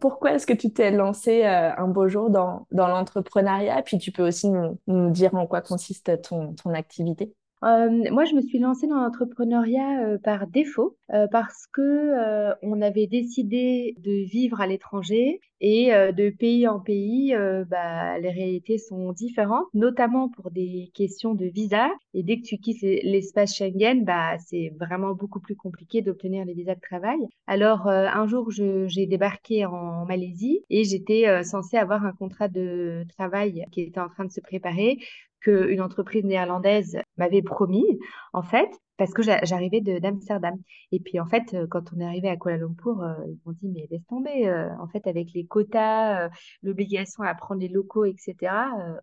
pourquoi 0.00 0.32
est-ce 0.32 0.46
que 0.46 0.54
tu 0.54 0.72
t'es 0.72 0.90
lancé 0.90 1.44
un 1.44 1.88
beau 1.88 2.08
jour 2.08 2.30
dans, 2.30 2.66
dans 2.70 2.88
l'entrepreneuriat? 2.88 3.82
Puis 3.82 3.98
tu 3.98 4.12
peux 4.12 4.26
aussi 4.26 4.48
nous, 4.48 4.78
nous, 4.86 5.10
dire 5.10 5.34
en 5.34 5.46
quoi 5.46 5.60
consiste 5.60 6.22
ton, 6.22 6.54
ton 6.54 6.72
activité. 6.72 7.34
Euh, 7.64 8.10
moi, 8.10 8.24
je 8.24 8.34
me 8.34 8.40
suis 8.40 8.58
lancée 8.58 8.88
dans 8.88 8.96
l'entrepreneuriat 8.96 10.04
euh, 10.04 10.18
par 10.18 10.48
défaut 10.48 10.96
euh, 11.12 11.28
parce 11.30 11.66
que 11.72 12.52
on 12.62 12.82
avait 12.82 13.06
décidé 13.06 13.94
de 13.98 14.10
vivre 14.10 14.60
à 14.60 14.66
l'étranger 14.66 15.40
et 15.60 15.90
de 15.90 16.30
pays 16.30 16.66
en 16.66 16.80
pays, 16.80 17.34
bah, 17.68 18.18
les 18.18 18.30
réalités 18.30 18.78
sont 18.78 19.12
différentes, 19.12 19.66
notamment 19.74 20.28
pour 20.28 20.50
des 20.50 20.90
questions 20.92 21.34
de 21.34 21.46
visa. 21.46 21.88
Et 22.14 22.24
dès 22.24 22.38
que 22.38 22.42
tu 22.42 22.58
quittes 22.58 22.82
l'espace 22.82 23.54
Schengen, 23.54 24.04
bah, 24.04 24.36
c'est 24.38 24.72
vraiment 24.80 25.14
beaucoup 25.14 25.38
plus 25.38 25.54
compliqué 25.54 26.02
d'obtenir 26.02 26.44
les 26.44 26.54
visas 26.54 26.74
de 26.74 26.80
travail. 26.80 27.18
Alors, 27.46 27.86
un 27.86 28.26
jour, 28.26 28.50
j'ai 28.50 29.06
débarqué 29.06 29.64
en 29.64 30.04
Malaisie 30.04 30.64
et 30.68 30.82
j'étais 30.82 31.44
censée 31.44 31.76
avoir 31.76 32.04
un 32.04 32.12
contrat 32.12 32.48
de 32.48 33.04
travail 33.16 33.64
qui 33.70 33.82
était 33.82 34.00
en 34.00 34.08
train 34.08 34.24
de 34.24 34.32
se 34.32 34.40
préparer 34.40 34.98
qu'une 35.42 35.80
entreprise 35.80 36.24
néerlandaise 36.24 36.98
m'avait 37.16 37.42
promis, 37.42 37.98
en 38.32 38.42
fait, 38.42 38.70
parce 38.96 39.12
que 39.12 39.22
j'arrivais 39.22 39.80
d'Amsterdam. 39.80 40.56
Et 40.92 41.00
puis, 41.00 41.18
en 41.18 41.26
fait, 41.26 41.56
quand 41.70 41.92
on 41.92 42.00
est 42.00 42.04
arrivé 42.04 42.28
à 42.28 42.36
Kuala 42.36 42.58
Lumpur, 42.58 43.04
ils 43.26 43.38
m'ont 43.44 43.52
dit, 43.52 43.68
mais 43.68 43.88
laisse 43.90 44.06
tomber, 44.06 44.50
en 44.78 44.86
fait, 44.88 45.06
avec 45.06 45.32
les 45.34 45.44
quotas, 45.44 46.28
l'obligation 46.62 47.24
à 47.24 47.34
prendre 47.34 47.60
les 47.60 47.68
locaux, 47.68 48.04
etc., 48.04 48.52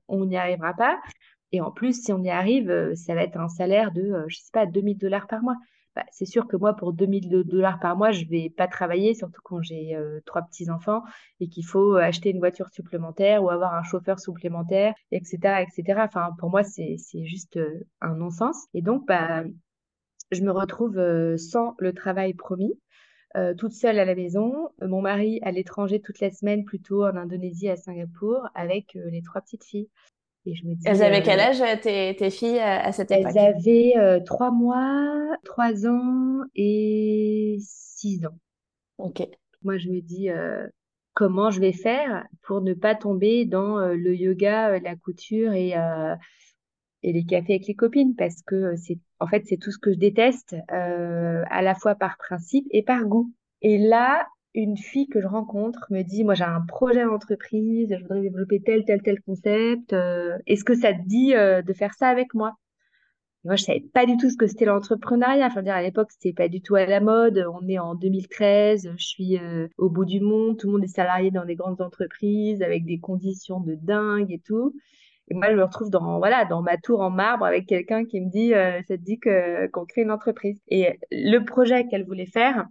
on 0.08 0.26
n'y 0.26 0.38
arrivera 0.38 0.74
pas. 0.74 1.00
Et 1.52 1.62
en 1.62 1.72
plus, 1.72 2.04
si 2.04 2.14
on 2.14 2.24
y 2.24 2.30
arrive, 2.30 2.94
ça 2.94 3.16
va 3.16 3.24
être 3.24 3.38
un 3.38 3.50
salaire 3.50 3.92
de, 3.92 4.24
je 4.28 4.38
sais 4.38 4.52
pas, 4.54 4.66
2000 4.66 4.98
dollars 4.98 5.28
par 5.28 5.42
mois. 5.42 5.56
Bah, 6.00 6.06
c'est 6.12 6.26
sûr 6.26 6.48
que 6.48 6.56
moi, 6.56 6.76
pour 6.76 6.94
2000 6.94 7.44
dollars 7.46 7.78
par 7.80 7.98
mois, 7.98 8.12
je 8.12 8.24
vais 8.26 8.50
pas 8.50 8.70
travailler, 8.70 9.14
surtout 9.14 9.42
quand 9.44 9.62
j'ai 9.62 9.96
euh, 9.98 10.22
trois 10.26 10.44
petits-enfants 10.44 11.04
et 11.42 11.50
qu'il 11.50 11.66
faut 11.66 11.96
acheter 11.96 12.30
une 12.30 12.40
voiture 12.40 12.70
supplémentaire 12.70 13.44
ou 13.44 13.50
avoir 13.50 13.74
un 13.74 13.84
chauffeur 13.84 14.18
supplémentaire, 14.18 14.94
etc., 15.12 15.62
etc. 15.62 16.00
Enfin, 16.06 16.30
pour 16.40 16.52
moi, 16.52 16.64
c'est 16.64 16.98
juste 17.26 17.58
euh, 17.58 17.86
un 18.00 18.16
non-sens. 18.16 18.68
Et 18.74 18.82
donc, 18.82 19.06
bah, 19.08 19.44
je 20.32 20.42
me 20.42 20.52
retrouve 20.52 20.98
euh, 20.98 21.36
sans 21.36 21.76
le 21.80 21.92
travail 21.94 22.34
promis. 22.34 22.80
toute 23.58 23.74
seule 23.74 24.00
à 24.00 24.06
la 24.06 24.16
maison, 24.16 24.70
mon 24.82 25.02
mari 25.02 25.40
à 25.44 25.52
l'étranger 25.52 26.00
toute 26.02 26.20
la 26.22 26.32
semaine, 26.32 26.64
plutôt 26.66 27.04
en 27.04 27.16
Indonésie, 27.18 27.70
à 27.70 27.76
Singapour, 27.76 28.48
avec 28.56 28.94
les 28.94 29.22
trois 29.22 29.42
petites 29.42 29.66
filles. 29.66 29.90
Elles 30.86 31.04
avaient 31.04 31.22
quel 31.22 31.40
euh, 31.40 31.44
âge 31.44 31.62
euh, 31.62 31.76
tes, 31.82 32.16
tes 32.16 32.30
filles 32.30 32.60
euh, 32.60 32.80
à 32.80 32.92
cette 32.92 33.12
époque? 33.12 33.34
Elles 33.36 33.40
avaient 33.40 34.24
trois 34.24 34.52
mois, 34.52 35.38
trois 35.44 35.86
ans 35.86 36.42
et 36.56 37.58
six 37.60 38.26
ans. 38.26 38.38
Ok. 38.98 39.22
Moi, 39.64 39.78
je 39.78 39.90
me 39.90 40.02
dis 40.02 40.30
comment 41.14 41.52
je 41.52 41.60
vais 41.60 41.74
faire 41.74 42.26
pour 42.44 42.62
ne 42.62 42.74
pas 42.74 42.96
tomber 42.96 43.46
dans 43.46 43.78
le 43.80 44.16
yoga, 44.16 44.80
la 44.80 44.96
couture 44.96 45.52
et, 45.54 45.74
et 47.04 47.14
les 47.14 47.26
cafés 47.26 47.54
avec 47.56 47.68
les 47.68 47.76
copines? 47.76 48.16
Parce 48.16 48.42
que 48.42 48.76
c'est 48.78 48.98
en 49.20 49.28
fait 49.28 49.44
c'est 49.46 49.58
tout 49.58 49.72
ce 49.72 49.78
que 49.78 49.92
je 49.92 50.00
déteste 50.00 50.56
à 50.70 51.62
la 51.62 51.76
fois 51.76 51.96
par 51.96 52.18
principe 52.18 52.66
et 52.72 52.84
par 52.84 53.04
goût. 53.04 53.32
Et 53.62 53.78
là, 53.78 54.26
une 54.54 54.78
fille 54.78 55.08
que 55.08 55.22
je 55.22 55.28
rencontre 55.28 55.86
me 55.92 56.02
dit, 56.02 56.24
moi 56.24 56.34
j'ai 56.34 56.44
un 56.44 56.62
projet 56.62 57.06
d'entreprise, 57.06 57.94
je 57.96 58.02
voudrais 58.02 58.22
développer 58.22 58.62
tel, 58.62 58.84
tel, 58.86 59.02
tel 59.02 59.22
concept. 59.22 59.94
Euh, 59.94 60.38
est-ce 60.48 60.64
que 60.64 60.76
ça 60.76 60.94
te 60.94 61.02
dit 61.06 61.36
euh, 61.36 61.62
de 61.62 61.74
faire 61.74 61.94
ça 61.94 62.08
avec 62.08 62.34
moi? 62.34 62.56
Moi, 63.46 63.56
je 63.56 63.64
savais 63.64 63.84
pas 63.94 64.06
du 64.06 64.18
tout 64.18 64.30
ce 64.30 64.36
que 64.36 64.48
c'était 64.48 64.66
l'entrepreneuriat. 64.66 65.46
Enfin, 65.46 65.62
dire, 65.62 65.74
à 65.74 65.82
l'époque, 65.82 66.12
c'était 66.12 66.34
pas 66.34 66.50
du 66.50 66.62
tout 66.62 66.76
à 66.76 66.86
la 66.86 67.00
mode. 67.00 67.46
On 67.54 67.66
est 67.70 67.80
en 67.80 67.96
2013, 67.96 68.92
je 68.98 69.06
suis 69.06 69.38
euh, 69.38 69.68
au 69.78 69.90
bout 69.90 70.04
du 70.04 70.20
monde, 70.20 70.58
tout 70.58 70.68
le 70.68 70.74
monde 70.74 70.84
est 70.84 70.88
salarié 70.88 71.32
dans 71.32 71.46
des 71.46 71.56
grandes 71.56 71.82
entreprises 71.82 72.62
avec 72.62 72.86
des 72.86 73.00
conditions 73.00 73.62
de 73.62 73.76
dingue 73.76 74.32
et 74.32 74.40
tout. 74.40 74.74
Et 75.30 75.36
moi, 75.36 75.52
je 75.52 75.56
me 75.56 75.64
retrouve 75.64 75.90
dans, 75.90 76.18
voilà, 76.18 76.44
dans 76.46 76.62
ma 76.62 76.78
tour 76.78 77.00
en 77.02 77.12
marbre 77.12 77.46
avec 77.46 77.66
quelqu'un 77.66 78.04
qui 78.04 78.20
me 78.20 78.30
dit, 78.30 78.52
ça 78.52 78.98
te 78.98 79.02
dit 79.02 79.20
que, 79.20 79.68
qu'on 79.68 79.86
crée 79.86 80.02
une 80.02 80.12
entreprise. 80.12 80.60
Et 80.68 81.00
le 81.12 81.40
projet 81.46 81.88
qu'elle 81.88 82.06
voulait 82.06 82.26
faire, 82.26 82.68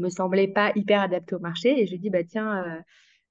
me 0.00 0.10
semblait 0.10 0.48
pas 0.48 0.72
hyper 0.74 1.00
adapté 1.00 1.34
au 1.34 1.38
marché. 1.38 1.80
Et 1.80 1.86
je 1.86 1.96
dis, 1.96 2.10
bah 2.10 2.24
tiens, 2.24 2.64
euh, 2.64 2.80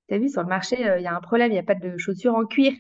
tu 0.08 0.16
as 0.16 0.18
vu, 0.18 0.30
sur 0.30 0.42
le 0.42 0.48
marché, 0.48 0.88
euh, 0.88 1.00
il 1.00 1.04
y 1.04 1.08
a 1.08 1.16
un 1.16 1.22
problème, 1.22 1.52
il 1.52 1.54
n'y 1.54 1.60
a 1.60 1.64
pas 1.64 1.76
de 1.76 1.98
chaussures 1.98 2.36
en 2.36 2.46
cuir, 2.46 2.74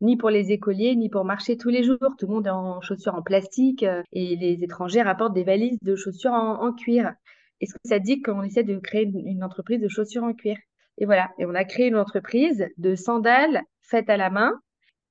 ni 0.00 0.16
pour 0.16 0.30
les 0.30 0.52
écoliers, 0.52 0.94
ni 0.96 1.08
pour 1.08 1.24
marcher 1.24 1.56
tous 1.56 1.70
les 1.70 1.82
jours. 1.82 1.98
Tout 2.18 2.26
le 2.26 2.34
monde 2.34 2.46
est 2.46 2.50
en 2.50 2.80
chaussures 2.80 3.14
en 3.14 3.22
plastique 3.22 3.82
euh, 3.82 4.02
et 4.12 4.36
les 4.36 4.62
étrangers 4.62 5.02
rapportent 5.02 5.34
des 5.34 5.44
valises 5.44 5.78
de 5.82 5.96
chaussures 5.96 6.32
en, 6.32 6.72
cuir. 6.72 7.12
Est-ce 7.60 7.72
que 7.72 7.80
ça 7.84 7.98
dit 7.98 8.22
qu'on 8.22 8.42
essaie 8.42 8.64
de 8.64 8.78
créer 8.78 9.04
une, 9.04 9.42
entreprise 9.42 9.80
de 9.80 9.88
chaussures 9.88 10.24
en 10.24 10.34
cuir? 10.34 10.56
Et 10.98 11.06
voilà, 11.06 11.30
et 11.38 11.46
on 11.46 11.54
a 11.54 11.64
créé 11.64 11.88
une 11.88 11.96
entreprise 11.96 12.66
de 12.78 12.94
sandales 12.94 13.62
faites 13.82 14.10
à 14.10 14.16
la 14.16 14.30
main 14.30 14.52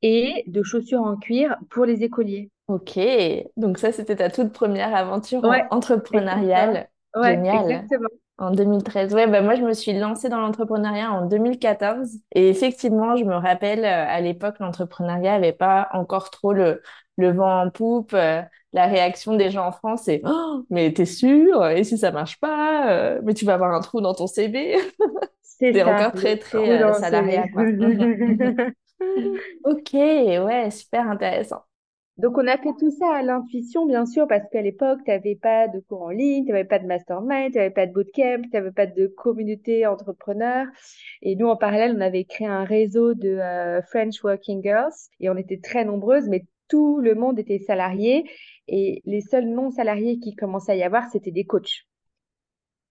et 0.02 0.44
de 0.48 0.64
chaussures 0.64 1.02
en 1.02 1.16
cuir 1.18 1.58
pour 1.70 1.86
les 1.86 2.04
écoliers. 2.04 2.50
Ok, 2.68 3.00
donc 3.58 3.78
ça 3.78 3.92
c'était 3.92 4.16
ta 4.16 4.30
toute 4.30 4.52
première 4.52 4.96
aventure 4.96 5.44
entrepreneuriale. 5.70 6.90
Ouais, 7.16 7.36
Génial. 7.36 7.72
Exactement. 7.72 8.10
En 8.38 8.52
2013. 8.52 9.14
Ouais, 9.14 9.28
bah 9.28 9.42
moi, 9.42 9.56
je 9.56 9.62
me 9.62 9.74
suis 9.74 9.94
lancée 9.98 10.28
dans 10.28 10.42
l'entrepreneuriat 10.42 11.10
en 11.12 11.26
2014. 11.26 12.18
Et 12.34 12.50
effectivement, 12.50 13.16
je 13.16 13.24
me 13.24 13.36
rappelle, 13.36 13.86
euh, 13.86 14.06
à 14.08 14.20
l'époque, 14.20 14.56
l'entrepreneuriat 14.60 15.34
n'avait 15.40 15.54
pas 15.54 15.88
encore 15.94 16.30
trop 16.30 16.52
le, 16.52 16.82
le 17.18 17.32
vent 17.32 17.62
en 17.62 17.70
poupe. 17.70 18.14
Euh, 18.14 18.42
la 18.74 18.88
réaction 18.88 19.36
des 19.38 19.52
gens 19.52 19.66
en 19.68 19.72
France, 19.72 20.02
c'est 20.04 20.22
oh, 20.26 20.66
Mais 20.70 20.92
t'es 20.92 21.06
sûr? 21.06 21.66
Et 21.68 21.86
si 21.86 21.98
ça 21.98 22.12
marche 22.12 22.38
pas 22.42 22.92
euh, 22.92 23.22
Mais 23.24 23.34
tu 23.34 23.46
vas 23.46 23.54
avoir 23.54 23.74
un 23.74 23.80
trou 23.80 24.02
dans 24.02 24.14
ton 24.14 24.28
CV 24.28 24.76
C'est 25.42 25.82
encore 25.84 26.12
très, 26.12 26.38
très 26.38 26.94
salarié. 26.96 27.42
ok, 29.64 29.94
ouais, 29.94 30.70
super 30.72 31.10
intéressant. 31.10 31.64
Donc, 32.18 32.38
on 32.38 32.48
a 32.48 32.58
fait 32.58 32.74
tout 32.80 32.92
ça 32.92 33.14
à 33.14 33.22
l'intuition, 33.22 33.86
bien 33.86 34.06
sûr, 34.06 34.26
parce 34.28 34.48
qu'à 34.50 34.62
l'époque, 34.62 35.00
tu 35.04 35.12
n'avais 35.12 35.36
pas 35.36 35.68
de 35.68 35.82
cours 35.82 36.04
en 36.04 36.10
ligne, 36.12 36.46
tu 36.46 36.52
n'avais 36.52 36.64
pas 36.64 36.80
de 36.80 36.86
mastermind, 36.86 37.52
tu 37.52 37.58
n'avais 37.58 37.72
pas 37.72 37.86
de 37.88 37.92
bootcamp, 37.92 38.42
tu 38.44 38.50
n'avais 38.54 38.72
pas 38.72 38.86
de 38.86 39.08
communauté 39.08 39.86
entrepreneur. 39.86 40.66
Et 41.22 41.36
nous, 41.36 41.48
en 41.48 41.58
parallèle, 41.58 41.94
on 41.98 42.02
avait 42.02 42.24
créé 42.24 42.48
un 42.48 42.64
réseau 42.64 43.16
de 43.16 43.30
euh, 43.30 43.82
French 43.82 44.24
Working 44.24 44.64
Girls 44.64 44.94
et 45.20 45.30
on 45.30 45.36
était 45.36 45.60
très 45.60 45.84
nombreuses, 45.84 46.30
mais 46.30 46.46
tout 46.70 47.00
le 47.02 47.16
monde 47.16 47.38
était 47.38 47.60
salarié. 47.60 48.24
Et 48.70 49.02
les 49.06 49.22
seuls 49.22 49.50
non-salariés 49.50 50.20
qui 50.20 50.36
commençaient 50.36 50.72
à 50.72 50.76
y 50.78 50.84
avoir, 50.84 51.10
c'était 51.12 51.32
des 51.32 51.46
coachs. 51.46 51.86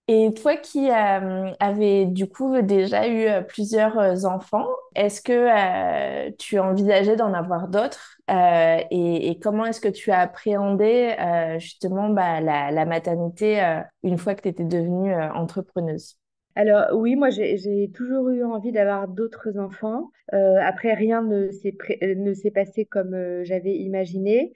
Et 0.06 0.34
toi 0.34 0.56
qui 0.56 0.90
euh, 0.90 1.50
avais 1.60 2.04
du 2.04 2.28
coup 2.28 2.60
déjà 2.60 3.08
eu 3.08 3.26
euh, 3.26 3.40
plusieurs 3.40 3.98
euh, 3.98 4.24
enfants, 4.24 4.66
est-ce 4.94 5.22
que 5.22 6.30
tu 6.36 6.58
envisageais 6.58 7.16
d'en 7.16 7.32
avoir 7.32 7.68
d'autres 7.68 8.18
et, 8.28 9.38
comment 9.42 9.64
est-ce 9.64 9.80
que 9.80 9.88
tu 9.88 10.10
as 10.10 10.20
appréhendé 10.20 11.14
justement 11.58 12.08
bah, 12.10 12.40
la, 12.40 12.86
maternité 12.86 13.82
une 14.02 14.16
fois 14.16 14.34
que 14.34 14.42
tu 14.42 14.48
étais 14.48 14.64
devenue 14.64 15.14
entrepreneuse? 15.14 16.16
Alors 16.54 16.86
oui, 16.94 17.16
moi 17.16 17.30
j'ai 17.30 17.90
toujours 17.92 18.30
eu 18.30 18.44
envie 18.44 18.72
d'avoir 18.72 19.08
d'autres 19.08 19.58
enfants. 19.58 20.10
après, 20.32 20.94
rien 20.94 21.22
ne 21.22 21.50
s'est 22.34 22.50
passé 22.50 22.84
comme 22.84 23.42
j'avais 23.42 23.76
imaginé. 23.76 24.54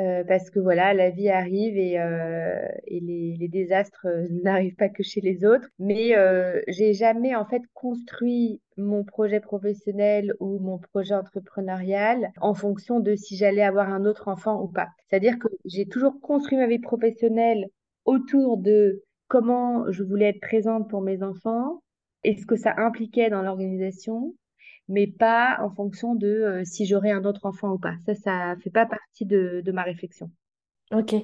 Euh, 0.00 0.24
parce 0.24 0.50
que 0.50 0.58
voilà, 0.58 0.92
la 0.92 1.10
vie 1.10 1.28
arrive 1.28 1.76
et, 1.76 2.00
euh, 2.00 2.66
et 2.86 2.98
les, 2.98 3.36
les, 3.38 3.48
désastres 3.48 4.06
euh, 4.06 4.26
n'arrivent 4.42 4.74
pas 4.74 4.88
que 4.88 5.02
chez 5.04 5.20
les 5.20 5.44
autres. 5.44 5.68
Mais 5.78 6.16
euh, 6.16 6.60
j'ai 6.66 6.94
jamais 6.94 7.36
en 7.36 7.44
fait 7.44 7.62
construit 7.74 8.60
mon 8.76 9.04
projet 9.04 9.38
professionnel 9.38 10.34
ou 10.40 10.58
mon 10.58 10.78
projet 10.78 11.14
entrepreneurial 11.14 12.32
en 12.40 12.54
fonction 12.54 12.98
de 12.98 13.14
si 13.14 13.36
j'allais 13.36 13.62
avoir 13.62 13.88
un 13.90 14.04
autre 14.04 14.26
enfant 14.28 14.60
ou 14.60 14.66
pas. 14.66 14.88
C'est-à-dire 15.06 15.38
que 15.38 15.48
j'ai 15.64 15.86
toujours 15.86 16.20
construit 16.20 16.58
ma 16.58 16.66
vie 16.66 16.80
professionnelle 16.80 17.68
autour 18.04 18.58
de 18.58 19.04
comment 19.28 19.90
je 19.92 20.02
voulais 20.02 20.30
être 20.30 20.40
présente 20.40 20.90
pour 20.90 21.02
mes 21.02 21.22
enfants 21.22 21.82
et 22.24 22.36
ce 22.36 22.46
que 22.46 22.56
ça 22.56 22.74
impliquait 22.78 23.30
dans 23.30 23.42
l'organisation 23.42 24.34
mais 24.88 25.06
pas 25.06 25.58
en 25.62 25.70
fonction 25.70 26.14
de 26.14 26.28
euh, 26.28 26.64
si 26.64 26.86
j'aurai 26.86 27.10
un 27.10 27.24
autre 27.24 27.46
enfant 27.46 27.70
ou 27.70 27.78
pas. 27.78 27.94
Ça, 28.06 28.14
ça 28.14 28.56
fait 28.62 28.70
pas 28.70 28.86
partie 28.86 29.26
de, 29.26 29.62
de 29.64 29.72
ma 29.72 29.82
réflexion. 29.82 30.30
Ok. 30.92 31.14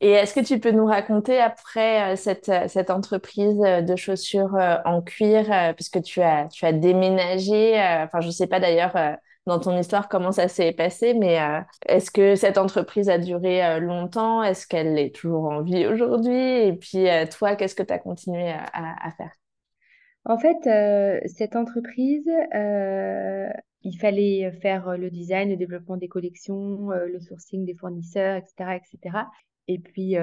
Et 0.00 0.10
est-ce 0.10 0.34
que 0.34 0.40
tu 0.40 0.60
peux 0.60 0.70
nous 0.70 0.86
raconter 0.86 1.40
après 1.40 2.12
euh, 2.12 2.16
cette, 2.16 2.48
euh, 2.48 2.68
cette 2.68 2.90
entreprise 2.90 3.58
de 3.58 3.96
chaussures 3.96 4.54
en 4.84 5.02
cuir, 5.02 5.74
puisque 5.74 6.02
tu 6.02 6.22
as, 6.22 6.48
tu 6.48 6.64
as 6.64 6.72
déménagé, 6.72 7.74
enfin 8.04 8.20
je 8.20 8.28
ne 8.28 8.32
sais 8.32 8.46
pas 8.46 8.60
d'ailleurs 8.60 8.96
dans 9.46 9.58
ton 9.58 9.76
histoire 9.76 10.08
comment 10.08 10.30
ça 10.30 10.46
s'est 10.46 10.72
passé, 10.72 11.14
mais 11.14 11.38
est-ce 11.86 12.12
que 12.12 12.36
cette 12.36 12.58
entreprise 12.58 13.08
a 13.08 13.18
duré 13.18 13.80
longtemps? 13.80 14.42
Est-ce 14.42 14.66
qu'elle 14.68 14.98
est 14.98 15.14
toujours 15.14 15.46
en 15.46 15.62
vie 15.62 15.86
aujourd'hui? 15.86 16.36
Et 16.68 16.72
puis 16.74 17.06
toi, 17.36 17.56
qu'est-ce 17.56 17.74
que 17.74 17.82
tu 17.82 17.92
as 17.92 17.98
continué 17.98 18.50
à, 18.50 19.06
à 19.06 19.10
faire? 19.12 19.32
En 20.24 20.38
fait, 20.38 20.66
euh, 20.66 21.20
cette 21.26 21.56
entreprise, 21.56 22.28
euh, 22.54 23.48
il 23.82 23.98
fallait 23.98 24.52
faire 24.60 24.96
le 24.96 25.10
design, 25.10 25.50
le 25.50 25.56
développement 25.56 25.96
des 25.96 26.06
collections, 26.08 26.92
euh, 26.92 27.06
le 27.06 27.18
sourcing 27.20 27.64
des 27.64 27.74
fournisseurs, 27.74 28.36
etc., 28.36 28.76
etc. 28.76 29.18
Et 29.68 29.78
puis, 29.78 30.16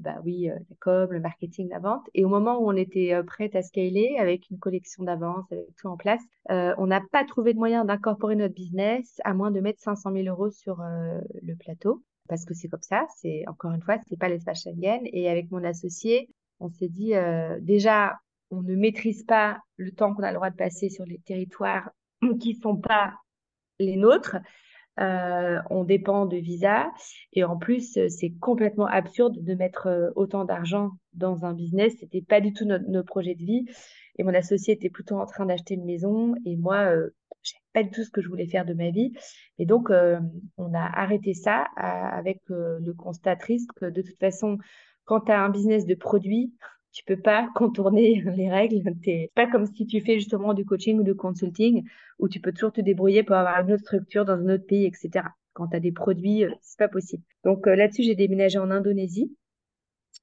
bah 0.00 0.16
oui, 0.24 0.46
la 0.46 0.76
com, 0.80 1.12
le 1.12 1.20
marketing, 1.20 1.68
la 1.68 1.78
vente. 1.78 2.06
Et 2.14 2.24
au 2.24 2.28
moment 2.28 2.58
où 2.58 2.70
on 2.70 2.76
était 2.76 3.12
prête 3.26 3.54
à 3.54 3.62
scaler 3.62 4.16
avec 4.18 4.48
une 4.50 4.58
collection 4.58 5.04
d'avance, 5.04 5.44
avec 5.52 5.66
tout 5.76 5.88
en 5.88 5.98
place, 5.98 6.22
on 6.48 6.86
n'a 6.86 7.02
pas 7.12 7.24
trouvé 7.24 7.52
de 7.52 7.58
moyen 7.58 7.84
d'incorporer 7.84 8.34
notre 8.34 8.54
business 8.54 9.20
à 9.24 9.34
moins 9.34 9.50
de 9.50 9.60
mettre 9.60 9.80
500 9.82 10.12
000 10.14 10.26
euros 10.28 10.50
sur 10.50 10.82
le 10.82 11.54
plateau. 11.56 12.02
Parce 12.30 12.46
que 12.46 12.54
c'est 12.54 12.68
comme 12.68 12.82
ça, 12.82 13.06
c'est 13.18 13.44
encore 13.46 13.72
une 13.72 13.82
fois, 13.82 13.98
c'est 14.08 14.18
pas 14.18 14.30
l'espace 14.30 14.62
Schengen. 14.62 15.02
Et 15.04 15.28
avec 15.28 15.50
mon 15.50 15.64
associé, 15.64 16.30
on 16.58 16.70
s'est 16.70 16.88
dit 16.88 17.12
déjà, 17.60 18.16
on 18.50 18.62
ne 18.62 18.74
maîtrise 18.74 19.24
pas 19.24 19.58
le 19.76 19.92
temps 19.92 20.14
qu'on 20.14 20.22
a 20.22 20.30
le 20.30 20.36
droit 20.36 20.50
de 20.50 20.56
passer 20.56 20.88
sur 20.88 21.04
les 21.04 21.18
territoires 21.18 21.90
qui 22.40 22.54
ne 22.54 22.60
sont 22.60 22.76
pas 22.76 23.14
les 23.78 23.96
nôtres. 23.96 24.36
Euh, 24.98 25.60
on 25.70 25.84
dépend 25.84 26.26
de 26.26 26.36
visa 26.36 26.90
et 27.32 27.44
en 27.44 27.56
plus 27.56 27.96
c'est 28.08 28.32
complètement 28.40 28.86
absurde 28.86 29.36
de 29.38 29.54
mettre 29.54 29.86
euh, 29.86 30.10
autant 30.16 30.44
d'argent 30.44 30.90
dans 31.12 31.44
un 31.44 31.54
business. 31.54 31.94
C'était 32.00 32.22
pas 32.22 32.40
du 32.40 32.52
tout 32.52 32.64
notre, 32.64 33.02
projet 33.02 33.36
de 33.36 33.44
vie 33.44 33.64
et 34.18 34.24
mon 34.24 34.34
associé 34.34 34.74
était 34.74 34.90
plutôt 34.90 35.16
en 35.16 35.26
train 35.26 35.46
d'acheter 35.46 35.74
une 35.74 35.84
maison 35.84 36.34
et 36.44 36.56
moi 36.56 36.78
euh, 36.92 37.10
pas 37.72 37.84
du 37.84 37.90
tout 37.90 38.02
ce 38.02 38.10
que 38.10 38.20
je 38.20 38.28
voulais 38.28 38.48
faire 38.48 38.64
de 38.64 38.74
ma 38.74 38.90
vie. 38.90 39.12
Et 39.58 39.66
donc, 39.66 39.90
euh, 39.90 40.18
on 40.56 40.74
a 40.74 40.80
arrêté 40.80 41.32
ça 41.32 41.66
avec 41.76 42.40
le 42.48 42.92
constat 42.92 43.36
triste 43.36 43.70
que 43.76 43.86
de 43.86 44.02
toute 44.02 44.18
façon, 44.18 44.58
quand 45.04 45.20
tu 45.22 45.32
as 45.32 45.40
un 45.40 45.48
business 45.48 45.86
de 45.86 45.94
produits, 45.94 46.52
tu 46.98 47.04
peux 47.04 47.20
pas 47.20 47.48
contourner 47.54 48.22
les 48.36 48.50
règles. 48.50 48.82
C'est 49.04 49.30
pas 49.34 49.46
comme 49.46 49.66
si 49.66 49.86
tu 49.86 50.00
fais 50.00 50.18
justement 50.18 50.54
du 50.54 50.64
coaching 50.64 50.98
ou 51.00 51.02
du 51.02 51.14
consulting 51.14 51.84
où 52.18 52.28
tu 52.28 52.40
peux 52.40 52.52
toujours 52.52 52.72
te 52.72 52.80
débrouiller 52.80 53.22
pour 53.22 53.36
avoir 53.36 53.60
une 53.60 53.72
autre 53.72 53.84
structure 53.84 54.24
dans 54.24 54.34
un 54.34 54.54
autre 54.54 54.66
pays, 54.66 54.84
etc. 54.84 55.26
Quand 55.52 55.68
tu 55.68 55.76
as 55.76 55.80
des 55.80 55.92
produits, 55.92 56.44
c'est 56.60 56.78
pas 56.78 56.88
possible. 56.88 57.22
Donc 57.44 57.66
là-dessus, 57.66 58.02
j'ai 58.02 58.14
déménagé 58.14 58.58
en 58.58 58.70
Indonésie 58.70 59.32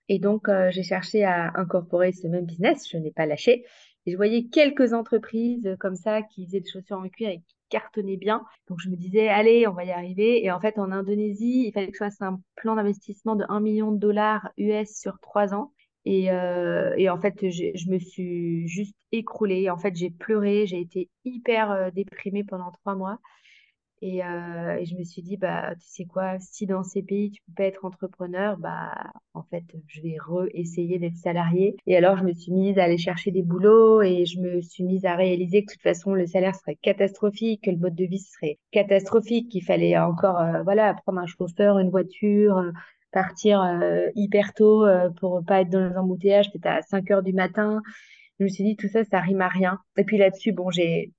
et 0.07 0.19
donc, 0.19 0.49
euh, 0.49 0.69
j'ai 0.71 0.83
cherché 0.83 1.23
à 1.23 1.51
incorporer 1.55 2.11
ce 2.11 2.27
même 2.27 2.45
business. 2.45 2.87
Je 2.89 2.97
n'ai 2.97 3.11
pas 3.11 3.25
lâché. 3.25 3.65
Et 4.05 4.11
je 4.11 4.17
voyais 4.17 4.45
quelques 4.45 4.93
entreprises 4.93 5.65
euh, 5.65 5.75
comme 5.77 5.95
ça 5.95 6.21
qui 6.21 6.45
faisaient 6.45 6.59
des 6.59 6.69
chaussures 6.69 6.97
en 6.99 7.09
cuir 7.09 7.29
et 7.29 7.39
qui 7.39 7.55
cartonnaient 7.69 8.17
bien. 8.17 8.43
Donc, 8.67 8.79
je 8.81 8.89
me 8.89 8.95
disais, 8.95 9.29
allez, 9.29 9.67
on 9.67 9.73
va 9.73 9.83
y 9.85 9.91
arriver. 9.91 10.43
Et 10.43 10.51
en 10.51 10.59
fait, 10.59 10.77
en 10.77 10.91
Indonésie, 10.91 11.65
il 11.67 11.71
fallait 11.71 11.87
que 11.87 11.93
je 11.93 12.03
fasse 12.03 12.21
un 12.21 12.39
plan 12.55 12.75
d'investissement 12.75 13.35
de 13.35 13.45
1 13.49 13.59
million 13.61 13.91
de 13.91 13.97
dollars 13.97 14.51
US 14.57 14.89
sur 14.95 15.19
trois 15.19 15.53
ans. 15.55 15.71
Et, 16.05 16.31
euh, 16.31 16.93
et 16.97 17.09
en 17.09 17.19
fait, 17.19 17.49
je 17.49 17.89
me 17.89 17.99
suis 17.99 18.67
juste 18.67 18.95
écroulée. 19.11 19.69
En 19.69 19.77
fait, 19.77 19.95
j'ai 19.95 20.09
pleuré. 20.11 20.67
J'ai 20.67 20.79
été 20.79 21.09
hyper 21.25 21.91
déprimée 21.91 22.43
pendant 22.43 22.71
trois 22.71 22.95
mois. 22.95 23.19
Euh, 24.03 24.75
et, 24.75 24.85
je 24.85 24.95
me 24.95 25.03
suis 25.03 25.21
dit, 25.21 25.37
bah, 25.37 25.73
tu 25.75 25.87
sais 25.87 26.05
quoi, 26.05 26.39
si 26.39 26.65
dans 26.65 26.83
ces 26.83 27.01
pays, 27.01 27.31
tu 27.31 27.41
peux 27.47 27.53
pas 27.55 27.63
être 27.63 27.85
entrepreneur, 27.85 28.57
bah, 28.57 28.93
en 29.33 29.43
fait, 29.43 29.63
je 29.87 30.01
vais 30.01 30.17
re-essayer 30.19 30.99
d'être 30.99 31.17
salarié. 31.17 31.75
Et 31.87 31.95
alors, 31.95 32.17
je 32.17 32.23
me 32.23 32.33
suis 32.33 32.51
mise 32.51 32.77
à 32.77 32.83
aller 32.83 32.97
chercher 32.97 33.31
des 33.31 33.41
boulots 33.41 34.01
et 34.01 34.25
je 34.25 34.39
me 34.39 34.61
suis 34.61 34.83
mise 34.83 35.05
à 35.05 35.15
réaliser 35.15 35.63
que 35.63 35.71
de 35.71 35.73
toute 35.73 35.81
façon, 35.81 36.13
le 36.13 36.27
salaire 36.27 36.55
serait 36.55 36.75
catastrophique, 36.75 37.63
que 37.63 37.71
le 37.71 37.77
mode 37.77 37.95
de 37.95 38.05
vie 38.05 38.19
serait 38.19 38.59
catastrophique, 38.71 39.49
qu'il 39.49 39.63
fallait 39.63 39.97
encore, 39.97 40.39
euh, 40.39 40.61
voilà, 40.63 40.93
prendre 40.93 41.19
un 41.19 41.25
chauffeur, 41.25 41.79
une 41.79 41.89
voiture, 41.89 42.71
euh, 43.15 43.21
partir 43.21 43.81
hyper 44.15 44.53
tôt 44.53 44.85
pour 45.19 45.43
pas 45.45 45.61
être 45.61 45.69
dans 45.69 45.87
les 45.87 45.97
embouteillages, 45.97 46.51
peut-être 46.51 46.67
à 46.67 46.81
5 46.81 47.11
heures 47.11 47.23
du 47.23 47.33
matin. 47.33 47.81
Je 48.39 48.45
me 48.45 48.49
suis 48.49 48.63
dit, 48.63 48.75
tout 48.75 48.87
ça, 48.87 49.03
ça 49.03 49.19
rime 49.19 49.41
à 49.41 49.47
rien. 49.47 49.79
Et 49.97 50.03
puis 50.03 50.17
là-dessus, 50.17 50.51
bon, 50.51 50.69
j'ai 50.69 51.13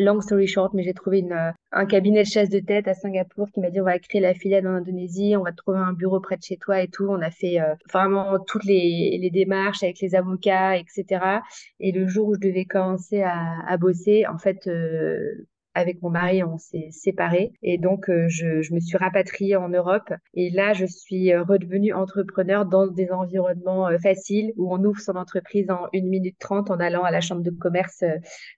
long 0.00 0.20
story 0.20 0.46
short, 0.46 0.72
mais 0.74 0.82
j'ai 0.82 0.94
trouvé 0.94 1.18
une, 1.18 1.32
euh, 1.32 1.50
un 1.72 1.86
cabinet 1.86 2.22
de 2.22 2.28
chasse 2.28 2.48
de 2.48 2.60
tête 2.60 2.88
à 2.88 2.94
Singapour 2.94 3.50
qui 3.52 3.60
m'a 3.60 3.70
dit 3.70 3.80
on 3.80 3.84
va 3.84 3.98
créer 3.98 4.20
la 4.20 4.34
filiale 4.34 4.66
en 4.66 4.74
Indonésie, 4.74 5.34
on 5.36 5.42
va 5.42 5.52
trouver 5.52 5.78
un 5.78 5.92
bureau 5.92 6.20
près 6.20 6.36
de 6.36 6.42
chez 6.42 6.56
toi 6.56 6.80
et 6.80 6.88
tout. 6.88 7.06
On 7.08 7.20
a 7.20 7.30
fait 7.30 7.60
euh, 7.60 7.74
vraiment 7.92 8.38
toutes 8.46 8.64
les, 8.64 9.18
les, 9.20 9.30
démarches 9.30 9.82
avec 9.82 10.00
les 10.00 10.14
avocats, 10.14 10.76
etc. 10.76 11.40
Et 11.80 11.92
le 11.92 12.06
jour 12.06 12.28
où 12.28 12.34
je 12.34 12.40
devais 12.40 12.64
commencer 12.64 13.22
à, 13.22 13.76
bosser, 13.76 14.26
en 14.26 14.38
fait, 14.38 14.66
euh, 14.66 15.46
avec 15.74 16.02
mon 16.02 16.10
mari, 16.10 16.42
on 16.42 16.58
s'est 16.58 16.88
séparés 16.90 17.52
et 17.62 17.78
donc 17.78 18.10
euh, 18.10 18.28
je, 18.28 18.60
je, 18.60 18.74
me 18.74 18.80
suis 18.80 18.96
rapatriée 18.98 19.56
en 19.56 19.68
Europe. 19.68 20.12
Et 20.34 20.50
là, 20.50 20.72
je 20.72 20.84
suis 20.84 21.32
euh, 21.32 21.42
redevenue 21.42 21.92
entrepreneur 21.92 22.66
dans 22.66 22.86
des 22.86 23.10
environnements 23.10 23.88
euh, 23.88 23.98
faciles 23.98 24.52
où 24.56 24.72
on 24.74 24.84
ouvre 24.84 25.00
son 25.00 25.16
entreprise 25.16 25.70
en 25.70 25.86
1 25.94 26.02
minute 26.02 26.36
30 26.38 26.70
en 26.70 26.78
allant 26.78 27.04
à 27.04 27.10
la 27.10 27.20
chambre 27.20 27.42
de 27.42 27.50
commerce 27.50 28.04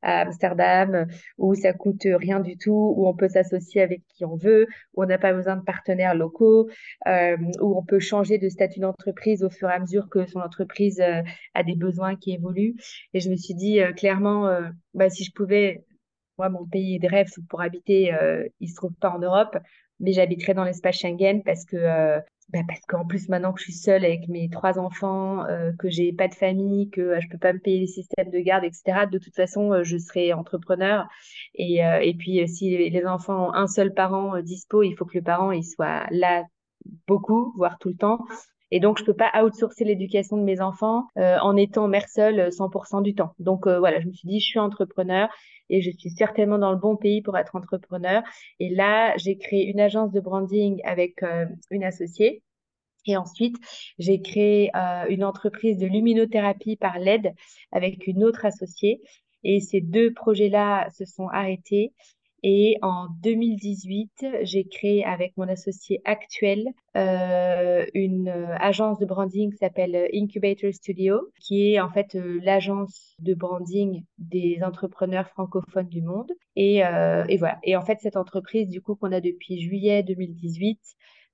à 0.02 0.22
Amsterdam, 0.22 1.06
où 1.38 1.54
ça 1.54 1.72
coûte 1.72 2.02
rien 2.04 2.40
du 2.40 2.56
tout, 2.56 2.94
où 2.96 3.08
on 3.08 3.14
peut 3.14 3.28
s'associer 3.28 3.82
avec 3.82 4.02
qui 4.08 4.24
on 4.24 4.36
veut, 4.36 4.66
où 4.94 5.02
on 5.02 5.06
n'a 5.06 5.18
pas 5.18 5.32
besoin 5.32 5.56
de 5.56 5.62
partenaires 5.62 6.14
locaux, 6.14 6.68
où 7.06 7.78
on 7.78 7.84
peut 7.84 8.00
changer 8.00 8.38
de 8.38 8.48
statut 8.48 8.80
d'entreprise 8.80 9.42
au 9.44 9.50
fur 9.50 9.68
et 9.68 9.74
à 9.74 9.78
mesure 9.78 10.08
que 10.10 10.26
son 10.26 10.40
entreprise 10.40 11.00
a 11.00 11.62
des 11.62 11.76
besoins 11.76 12.16
qui 12.16 12.32
évoluent. 12.32 12.74
Et 13.12 13.20
je 13.20 13.30
me 13.30 13.36
suis 13.36 13.54
dit 13.54 13.80
clairement, 13.96 14.48
bah, 14.94 15.10
si 15.10 15.24
je 15.24 15.32
pouvais 15.32 15.84
moi, 16.38 16.48
mon 16.48 16.66
pays 16.66 16.98
de 16.98 17.08
rêve 17.08 17.28
pour 17.48 17.60
habiter, 17.60 18.12
euh, 18.14 18.46
il 18.60 18.68
se 18.68 18.74
trouve 18.76 18.94
pas 18.94 19.10
en 19.10 19.18
Europe, 19.18 19.56
mais 20.00 20.12
j'habiterai 20.12 20.54
dans 20.54 20.64
l'espace 20.64 20.96
Schengen 20.96 21.42
parce 21.44 21.64
que 21.64 21.76
euh, 21.76 22.20
bah 22.52 22.60
parce 22.68 22.80
qu'en 22.86 23.06
plus 23.06 23.28
maintenant 23.28 23.52
que 23.52 23.60
je 23.60 23.64
suis 23.64 23.72
seule 23.72 24.04
avec 24.04 24.28
mes 24.28 24.50
trois 24.50 24.78
enfants, 24.78 25.46
euh, 25.46 25.72
que 25.78 25.88
j'ai 25.88 26.12
pas 26.12 26.28
de 26.28 26.34
famille, 26.34 26.90
que 26.90 27.00
euh, 27.00 27.20
je 27.20 27.28
peux 27.28 27.38
pas 27.38 27.52
me 27.52 27.58
payer 27.58 27.80
les 27.80 27.86
systèmes 27.86 28.30
de 28.30 28.38
garde, 28.40 28.64
etc. 28.64 29.06
De 29.06 29.18
toute 29.18 29.34
façon, 29.34 29.72
euh, 29.72 29.82
je 29.82 29.96
serai 29.96 30.32
entrepreneur. 30.34 31.06
Et, 31.54 31.78
et 31.78 32.14
puis 32.14 32.46
si 32.48 32.76
les 32.76 33.06
enfants 33.06 33.48
ont 33.48 33.54
un 33.54 33.66
seul 33.66 33.94
parent 33.94 34.40
dispo, 34.42 34.82
il 34.82 34.94
faut 34.96 35.04
que 35.04 35.18
le 35.18 35.24
parent 35.24 35.52
il 35.52 35.64
soit 35.64 36.06
là 36.10 36.44
beaucoup, 37.06 37.52
voire 37.56 37.78
tout 37.78 37.88
le 37.88 37.96
temps. 37.96 38.18
Et 38.74 38.80
donc, 38.80 38.98
je 38.98 39.04
peux 39.04 39.14
pas 39.14 39.30
outsourcer 39.44 39.84
l'éducation 39.84 40.36
de 40.36 40.42
mes 40.42 40.60
enfants 40.60 41.04
en 41.16 41.56
étant 41.56 41.86
mère 41.86 42.08
seule 42.08 42.50
100% 42.50 43.02
du 43.02 43.14
temps. 43.14 43.30
Donc, 43.38 43.68
voilà, 43.68 44.00
je 44.00 44.08
me 44.08 44.12
suis 44.12 44.26
dit, 44.26 44.40
je 44.40 44.46
suis 44.46 44.58
entrepreneur 44.58 45.28
et 45.70 45.80
je 45.80 45.90
suis 45.90 46.10
certainement 46.10 46.58
dans 46.58 46.72
le 46.72 46.78
bon 46.78 46.96
pays 46.96 47.22
pour 47.22 47.36
être 47.38 47.56
entrepreneur. 47.56 48.22
Et 48.60 48.70
là, 48.70 49.16
j'ai 49.16 49.36
créé 49.36 49.66
une 49.66 49.80
agence 49.80 50.12
de 50.12 50.20
branding 50.20 50.80
avec 50.84 51.22
euh, 51.22 51.46
une 51.70 51.84
associée. 51.84 52.42
Et 53.06 53.16
ensuite, 53.16 53.56
j'ai 53.98 54.20
créé 54.20 54.70
euh, 54.74 55.04
une 55.08 55.24
entreprise 55.24 55.78
de 55.78 55.86
luminothérapie 55.86 56.76
par 56.76 56.98
LED 56.98 57.34
avec 57.72 58.06
une 58.06 58.24
autre 58.24 58.44
associée. 58.44 59.02
Et 59.42 59.60
ces 59.60 59.80
deux 59.80 60.12
projets-là 60.12 60.88
se 60.90 61.04
sont 61.04 61.28
arrêtés. 61.28 61.92
Et 62.46 62.76
en 62.82 63.06
2018, 63.22 64.26
j'ai 64.42 64.64
créé 64.64 65.02
avec 65.02 65.34
mon 65.38 65.48
associé 65.48 66.02
actuel 66.04 66.66
euh, 66.94 67.86
une 67.94 68.28
euh, 68.28 68.54
agence 68.60 68.98
de 68.98 69.06
branding 69.06 69.50
qui 69.50 69.56
s'appelle 69.56 70.10
Incubator 70.12 70.70
Studio, 70.74 71.30
qui 71.40 71.72
est 71.72 71.80
en 71.80 71.88
fait 71.88 72.14
euh, 72.16 72.38
l'agence 72.42 73.16
de 73.20 73.32
branding 73.32 74.04
des 74.18 74.58
entrepreneurs 74.62 75.26
francophones 75.30 75.88
du 75.88 76.02
monde. 76.02 76.30
Euh, 76.58 77.24
et 77.30 77.38
voilà. 77.38 77.58
Et 77.62 77.76
en 77.76 77.82
fait, 77.82 78.00
cette 78.02 78.18
entreprise, 78.18 78.68
du 78.68 78.82
coup, 78.82 78.94
qu'on 78.94 79.12
a 79.12 79.22
depuis 79.22 79.58
juillet 79.58 80.02
2018, 80.02 80.78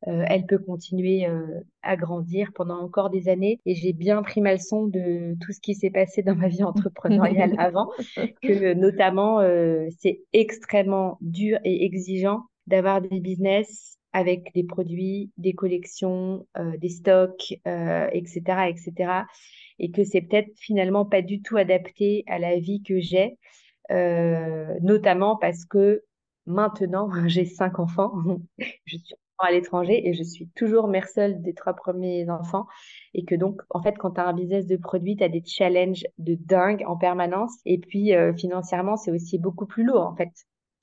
euh, 0.08 0.24
elle 0.28 0.46
peut 0.46 0.58
continuer 0.58 1.26
euh, 1.26 1.60
à 1.82 1.96
grandir 1.96 2.52
pendant 2.54 2.78
encore 2.80 3.10
des 3.10 3.28
années. 3.28 3.60
Et 3.66 3.74
j'ai 3.74 3.92
bien 3.92 4.22
pris 4.22 4.40
ma 4.40 4.54
leçon 4.54 4.86
de 4.86 5.36
tout 5.40 5.52
ce 5.52 5.60
qui 5.60 5.74
s'est 5.74 5.90
passé 5.90 6.22
dans 6.22 6.34
ma 6.34 6.48
vie 6.48 6.62
entrepreneuriale 6.62 7.54
avant, 7.58 7.90
que 8.42 8.74
notamment 8.74 9.40
euh, 9.40 9.86
c'est 9.98 10.22
extrêmement 10.32 11.18
dur 11.20 11.58
et 11.64 11.84
exigeant 11.84 12.44
d'avoir 12.66 13.00
des 13.02 13.20
business 13.20 13.98
avec 14.12 14.52
des 14.54 14.64
produits, 14.64 15.30
des 15.36 15.52
collections, 15.52 16.44
des 16.78 16.88
stocks, 16.88 17.52
etc., 17.62 18.42
etc. 18.68 19.12
Et 19.78 19.92
que 19.92 20.02
c'est 20.02 20.20
peut-être 20.20 20.50
finalement 20.56 21.04
pas 21.04 21.22
du 21.22 21.42
tout 21.42 21.56
adapté 21.56 22.24
à 22.26 22.40
la 22.40 22.58
vie 22.58 22.82
que 22.82 22.98
j'ai, 22.98 23.38
notamment 23.88 25.36
parce 25.36 25.64
que 25.64 26.02
maintenant 26.44 27.08
j'ai 27.28 27.44
cinq 27.44 27.78
enfants, 27.78 28.12
je 28.84 28.96
suis 28.96 29.14
à 29.42 29.50
l'étranger 29.52 30.08
et 30.08 30.14
je 30.14 30.22
suis 30.22 30.48
toujours 30.56 30.88
mère 30.88 31.08
seule 31.08 31.40
des 31.42 31.54
trois 31.54 31.74
premiers 31.74 32.28
enfants. 32.30 32.66
Et 33.14 33.24
que 33.24 33.34
donc, 33.34 33.60
en 33.70 33.82
fait, 33.82 33.96
quand 33.98 34.12
tu 34.12 34.20
as 34.20 34.26
un 34.26 34.32
business 34.32 34.66
de 34.66 34.76
produits, 34.76 35.16
tu 35.16 35.24
as 35.24 35.28
des 35.28 35.42
challenges 35.44 36.04
de 36.18 36.34
dingue 36.34 36.84
en 36.86 36.96
permanence. 36.96 37.52
Et 37.64 37.78
puis, 37.78 38.14
euh, 38.14 38.32
financièrement, 38.34 38.96
c'est 38.96 39.10
aussi 39.10 39.38
beaucoup 39.38 39.66
plus 39.66 39.84
lourd, 39.84 40.02
en 40.02 40.14
fait. 40.14 40.30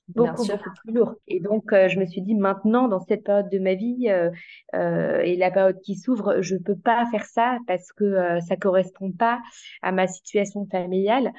Beaucoup, 0.08 0.46
beaucoup 0.46 0.70
plus 0.82 0.94
lourd. 0.94 1.14
Et 1.26 1.40
donc, 1.40 1.72
euh, 1.72 1.88
je 1.88 2.00
me 2.00 2.06
suis 2.06 2.22
dit, 2.22 2.34
maintenant, 2.34 2.88
dans 2.88 3.00
cette 3.00 3.24
période 3.24 3.50
de 3.50 3.58
ma 3.58 3.74
vie 3.74 4.08
euh, 4.08 5.20
et 5.20 5.36
la 5.36 5.50
période 5.50 5.80
qui 5.80 5.96
s'ouvre, 5.96 6.40
je 6.40 6.56
peux 6.56 6.76
pas 6.76 7.04
faire 7.10 7.24
ça 7.24 7.58
parce 7.66 7.92
que 7.92 8.40
ça 8.40 8.56
correspond 8.56 9.12
pas 9.12 9.40
à 9.82 9.92
ma 9.92 10.06
situation 10.06 10.66
familiale. 10.70 11.32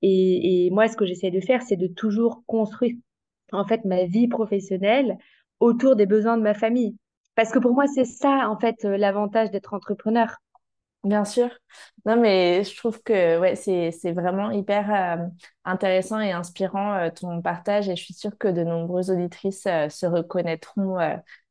Et, 0.00 0.66
et 0.66 0.70
moi, 0.70 0.88
ce 0.88 0.96
que 0.96 1.04
j'essaie 1.04 1.30
de 1.30 1.40
faire, 1.40 1.62
c'est 1.62 1.76
de 1.76 1.86
toujours 1.86 2.42
construire, 2.46 2.94
en 3.52 3.66
fait, 3.66 3.84
ma 3.84 4.04
vie 4.04 4.28
professionnelle 4.28 5.18
autour 5.60 5.96
des 5.96 6.06
besoins 6.06 6.36
de 6.36 6.42
ma 6.42 6.54
famille. 6.54 6.96
Parce 7.34 7.50
que 7.50 7.58
pour 7.58 7.72
moi, 7.72 7.86
c'est 7.86 8.04
ça, 8.04 8.48
en 8.48 8.58
fait, 8.58 8.84
euh, 8.84 8.96
l'avantage 8.96 9.50
d'être 9.50 9.74
entrepreneur. 9.74 10.36
Bien 11.02 11.26
sûr. 11.26 11.50
Non, 12.06 12.16
mais 12.16 12.64
je 12.64 12.74
trouve 12.78 13.02
que 13.02 13.38
ouais, 13.38 13.56
c'est, 13.56 13.90
vraiment 14.12 14.50
hyper 14.50 15.20
euh, 15.20 15.26
intéressant 15.66 16.18
et 16.18 16.32
inspirant 16.32 16.94
euh, 16.94 17.10
ton 17.10 17.42
partage 17.42 17.90
et 17.90 17.96
je 17.96 18.02
suis 18.02 18.14
sûre 18.14 18.38
que 18.38 18.48
de 18.48 18.64
nombreuses 18.64 19.10
auditrices 19.10 19.64
se 19.64 20.06
reconnaîtront 20.06 20.96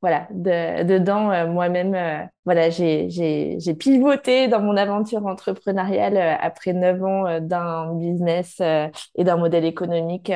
voilà, 0.01 0.27
de, 0.31 0.83
dedans. 0.83 1.47
moi-même, 1.47 2.27
voilà, 2.45 2.71
j'ai 2.71 3.75
pivoté 3.77 4.47
dans 4.47 4.59
mon 4.59 4.75
aventure 4.75 5.23
entrepreneuriale 5.27 6.17
après 6.41 6.73
neuf 6.73 7.03
ans 7.03 7.39
d'un 7.39 7.93
business 7.93 8.59
et 8.59 9.23
d'un 9.23 9.37
modèle 9.37 9.65
économique 9.65 10.31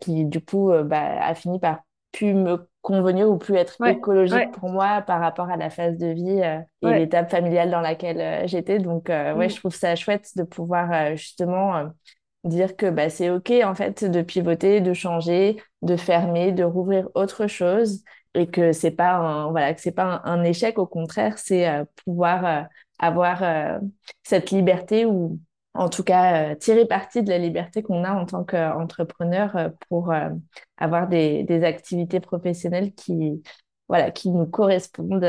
qui, 0.00 0.26
du 0.26 0.40
coup, 0.40 0.70
bah, 0.84 1.24
a 1.24 1.34
fini 1.34 1.58
par 1.58 1.80
pu 2.12 2.32
me 2.34 2.68
convenir 2.84 3.30
ou 3.30 3.38
plus 3.38 3.56
être 3.56 3.82
écologique 3.86 4.52
pour 4.52 4.68
moi 4.68 5.00
par 5.00 5.18
rapport 5.18 5.48
à 5.48 5.56
la 5.56 5.70
phase 5.70 5.96
de 5.96 6.08
vie 6.08 6.42
euh, 6.42 6.60
et 6.82 6.98
l'étape 6.98 7.30
familiale 7.30 7.70
dans 7.70 7.80
laquelle 7.80 8.20
euh, 8.20 8.46
j'étais. 8.46 8.78
Donc, 8.78 9.08
euh, 9.08 9.34
ouais, 9.34 9.46
mm. 9.46 9.50
je 9.50 9.56
trouve 9.56 9.74
ça 9.74 9.96
chouette 9.96 10.36
de 10.36 10.42
pouvoir 10.42 11.16
justement 11.16 11.86
dire 12.44 12.76
que 12.76 12.90
bah, 12.90 13.08
c'est 13.08 13.30
OK 13.30 13.50
en 13.64 13.74
fait 13.74 14.04
de 14.04 14.20
pivoter, 14.20 14.82
de 14.82 14.92
changer, 14.92 15.56
de 15.80 15.96
fermer, 15.96 16.52
de 16.52 16.62
rouvrir 16.62 17.08
autre 17.14 17.46
chose 17.46 18.04
et 18.34 18.48
que 18.48 18.72
c'est 18.72 18.90
pas 18.90 19.14
un, 19.14 19.50
voilà, 19.50 19.72
que 19.72 19.80
c'est 19.80 19.90
pas 19.90 20.20
un, 20.22 20.44
échec. 20.44 20.78
Au 20.78 20.86
contraire, 20.86 21.38
c'est 21.38 21.66
pouvoir 22.04 22.66
avoir 22.98 23.42
cette 24.24 24.50
liberté 24.50 25.06
où 25.06 25.38
en 25.74 25.88
tout 25.88 26.04
cas 26.04 26.54
tirer 26.56 26.86
parti 26.86 27.22
de 27.22 27.30
la 27.30 27.38
liberté 27.38 27.82
qu'on 27.82 28.04
a 28.04 28.12
en 28.12 28.26
tant 28.26 28.44
qu'entrepreneur 28.44 29.70
pour 29.88 30.12
avoir 30.76 31.08
des, 31.08 31.64
activités 31.64 32.20
professionnelles 32.20 32.92
qui, 32.94 33.42
voilà, 33.88 34.10
qui 34.10 34.30
nous 34.30 34.46
correspondent 34.46 35.24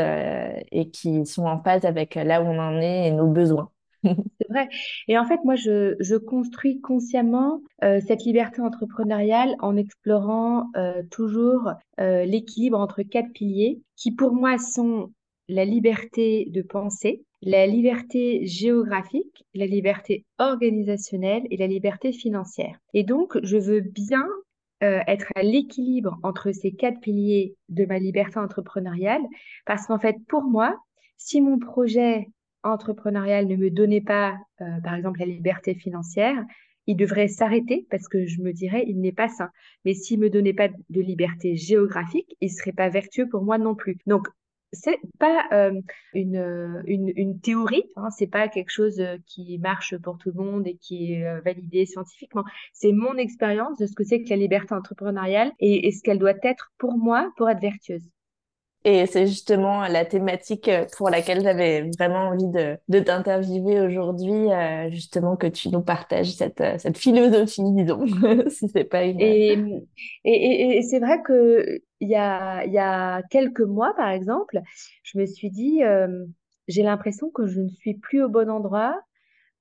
et 0.71 0.89
qui 0.91 1.25
sont 1.25 1.45
en 1.45 1.61
phase 1.61 1.85
avec 1.85 2.15
là 2.15 2.41
où 2.41 2.45
on 2.45 2.59
en 2.59 2.79
est 2.79 3.07
et 3.07 3.11
nos 3.11 3.27
besoins. 3.27 3.71
C'est 4.39 4.49
vrai. 4.49 4.69
Et 5.07 5.17
en 5.17 5.25
fait, 5.25 5.39
moi, 5.43 5.55
je, 5.55 6.17
construis 6.17 6.81
consciemment 6.81 7.61
euh, 7.83 7.99
cette 8.05 8.23
liberté 8.23 8.61
entrepreneuriale 8.61 9.55
en 9.59 9.75
explorant 9.75 10.69
euh, 10.77 11.03
toujours 11.11 11.71
euh, 11.99 12.25
l'équilibre 12.25 12.79
entre 12.79 13.03
quatre 13.03 13.31
piliers 13.33 13.81
qui, 13.95 14.11
pour 14.11 14.33
moi, 14.33 14.57
sont 14.57 15.11
la 15.47 15.65
liberté 15.65 16.47
de 16.49 16.61
penser, 16.61 17.23
la 17.41 17.67
liberté 17.67 18.45
géographique, 18.45 19.45
la 19.53 19.65
liberté 19.65 20.25
organisationnelle 20.39 21.43
et 21.51 21.57
la 21.57 21.67
liberté 21.67 22.11
financière. 22.11 22.77
Et 22.93 23.03
donc, 23.03 23.37
je 23.43 23.57
veux 23.57 23.81
bien 23.81 24.25
être 24.81 25.31
à 25.33 25.41
l'équilibre 25.41 26.19
entre 26.21 26.51
ces 26.51 26.71
quatre 26.71 26.99
piliers 26.99 27.55
de 27.69 27.85
ma 27.85 27.97
liberté 27.97 28.37
entrepreneuriale 28.37 29.23
parce 29.65 29.87
qu'en 29.87 29.97
fait, 29.97 30.15
pour 30.27 30.43
moi, 30.43 30.77
si 31.17 31.41
mon 31.41 31.57
projet 31.57 32.27
entrepreneurial 32.65 33.47
ne 33.47 33.55
me 33.55 33.69
donnait 33.69 34.01
pas, 34.01 34.35
euh, 34.61 34.81
par 34.83 34.95
exemple, 34.95 35.19
la 35.19 35.25
liberté 35.25 35.75
financière, 35.75 36.43
il 36.87 36.95
devrait 36.95 37.27
s'arrêter 37.27 37.87
parce 37.89 38.07
que 38.07 38.25
je 38.25 38.41
me 38.41 38.53
dirais, 38.53 38.85
il 38.87 38.99
n'est 38.99 39.11
pas 39.11 39.29
sain. 39.29 39.49
Mais 39.85 39.93
s'il 39.93 40.19
me 40.19 40.29
donnait 40.29 40.53
pas 40.53 40.67
de 40.67 41.01
liberté 41.01 41.55
géographique, 41.55 42.35
il 42.41 42.51
serait 42.51 42.73
pas 42.73 42.89
vertueux 42.89 43.27
pour 43.27 43.43
moi 43.43 43.57
non 43.57 43.75
plus. 43.75 43.97
Donc, 44.05 44.27
c'est 44.71 44.99
pas 45.19 45.45
euh, 45.51 45.79
une, 46.13 46.83
une, 46.85 47.11
une, 47.15 47.39
théorie, 47.39 47.83
hein, 47.95 48.09
c'est 48.09 48.27
pas 48.27 48.47
quelque 48.47 48.71
chose 48.71 48.99
euh, 48.99 49.17
qui 49.25 49.57
marche 49.59 49.97
pour 49.97 50.17
tout 50.17 50.31
le 50.35 50.43
monde 50.43 50.67
et 50.67 50.75
qui 50.75 51.13
est 51.13 51.41
validé 51.41 51.85
scientifiquement. 51.85 52.43
C'est 52.73 52.91
mon 52.91 53.15
expérience 53.15 53.77
de 53.77 53.85
ce 53.85 53.93
que 53.93 54.03
c'est 54.03 54.21
que 54.23 54.29
la 54.29 54.37
liberté 54.37 54.73
entrepreneuriale 54.73 55.51
et 55.59 55.91
ce 55.91 56.01
qu'elle 56.03 56.19
doit 56.19 56.33
être 56.43 56.71
pour 56.77 56.97
moi 56.97 57.31
pour 57.37 57.49
être 57.49 57.61
vertueuse. 57.61 58.09
Et 58.87 59.07
c'est 59.07 59.25
justement 59.25 59.87
la 59.87 60.05
thématique 60.05 60.67
euh, 60.67 60.85
pour 60.95 61.09
laquelle 61.09 61.41
j'avais 61.41 61.89
vraiment 61.97 62.29
envie 62.29 62.47
de, 62.47 62.77
de 62.87 62.99
t'interviewer 62.99 63.81
aujourd'hui, 63.81 64.51
euh, 64.51 64.91
justement 64.91 65.35
que 65.35 65.47
tu 65.47 65.69
nous 65.69 65.81
partages 65.81 66.31
cette, 66.33 66.61
euh, 66.61 66.75
cette 66.77 66.99
philosophie, 66.99 67.63
disons, 67.71 68.05
si 68.49 68.69
c'est 68.69 68.83
pas 68.83 69.03
une... 69.03 69.19
Et, 69.19 69.53
et, 70.23 70.77
et, 70.77 70.81
c'est 70.83 70.99
vrai 70.99 71.19
que 71.25 71.81
il 71.99 72.09
y 72.09 72.15
a, 72.15 72.65
il 72.65 72.73
y 72.73 72.77
a 72.77 73.21
quelques 73.29 73.61
mois, 73.61 73.93
par 73.95 74.09
exemple, 74.09 74.61
je 75.03 75.17
me 75.17 75.25
suis 75.25 75.49
dit, 75.49 75.81
j'ai 76.67 76.83
l'impression 76.83 77.29
que 77.29 77.47
je 77.47 77.61
ne 77.61 77.69
suis 77.69 77.95
plus 77.95 78.23
au 78.23 78.29
bon 78.29 78.49
endroit 78.49 78.99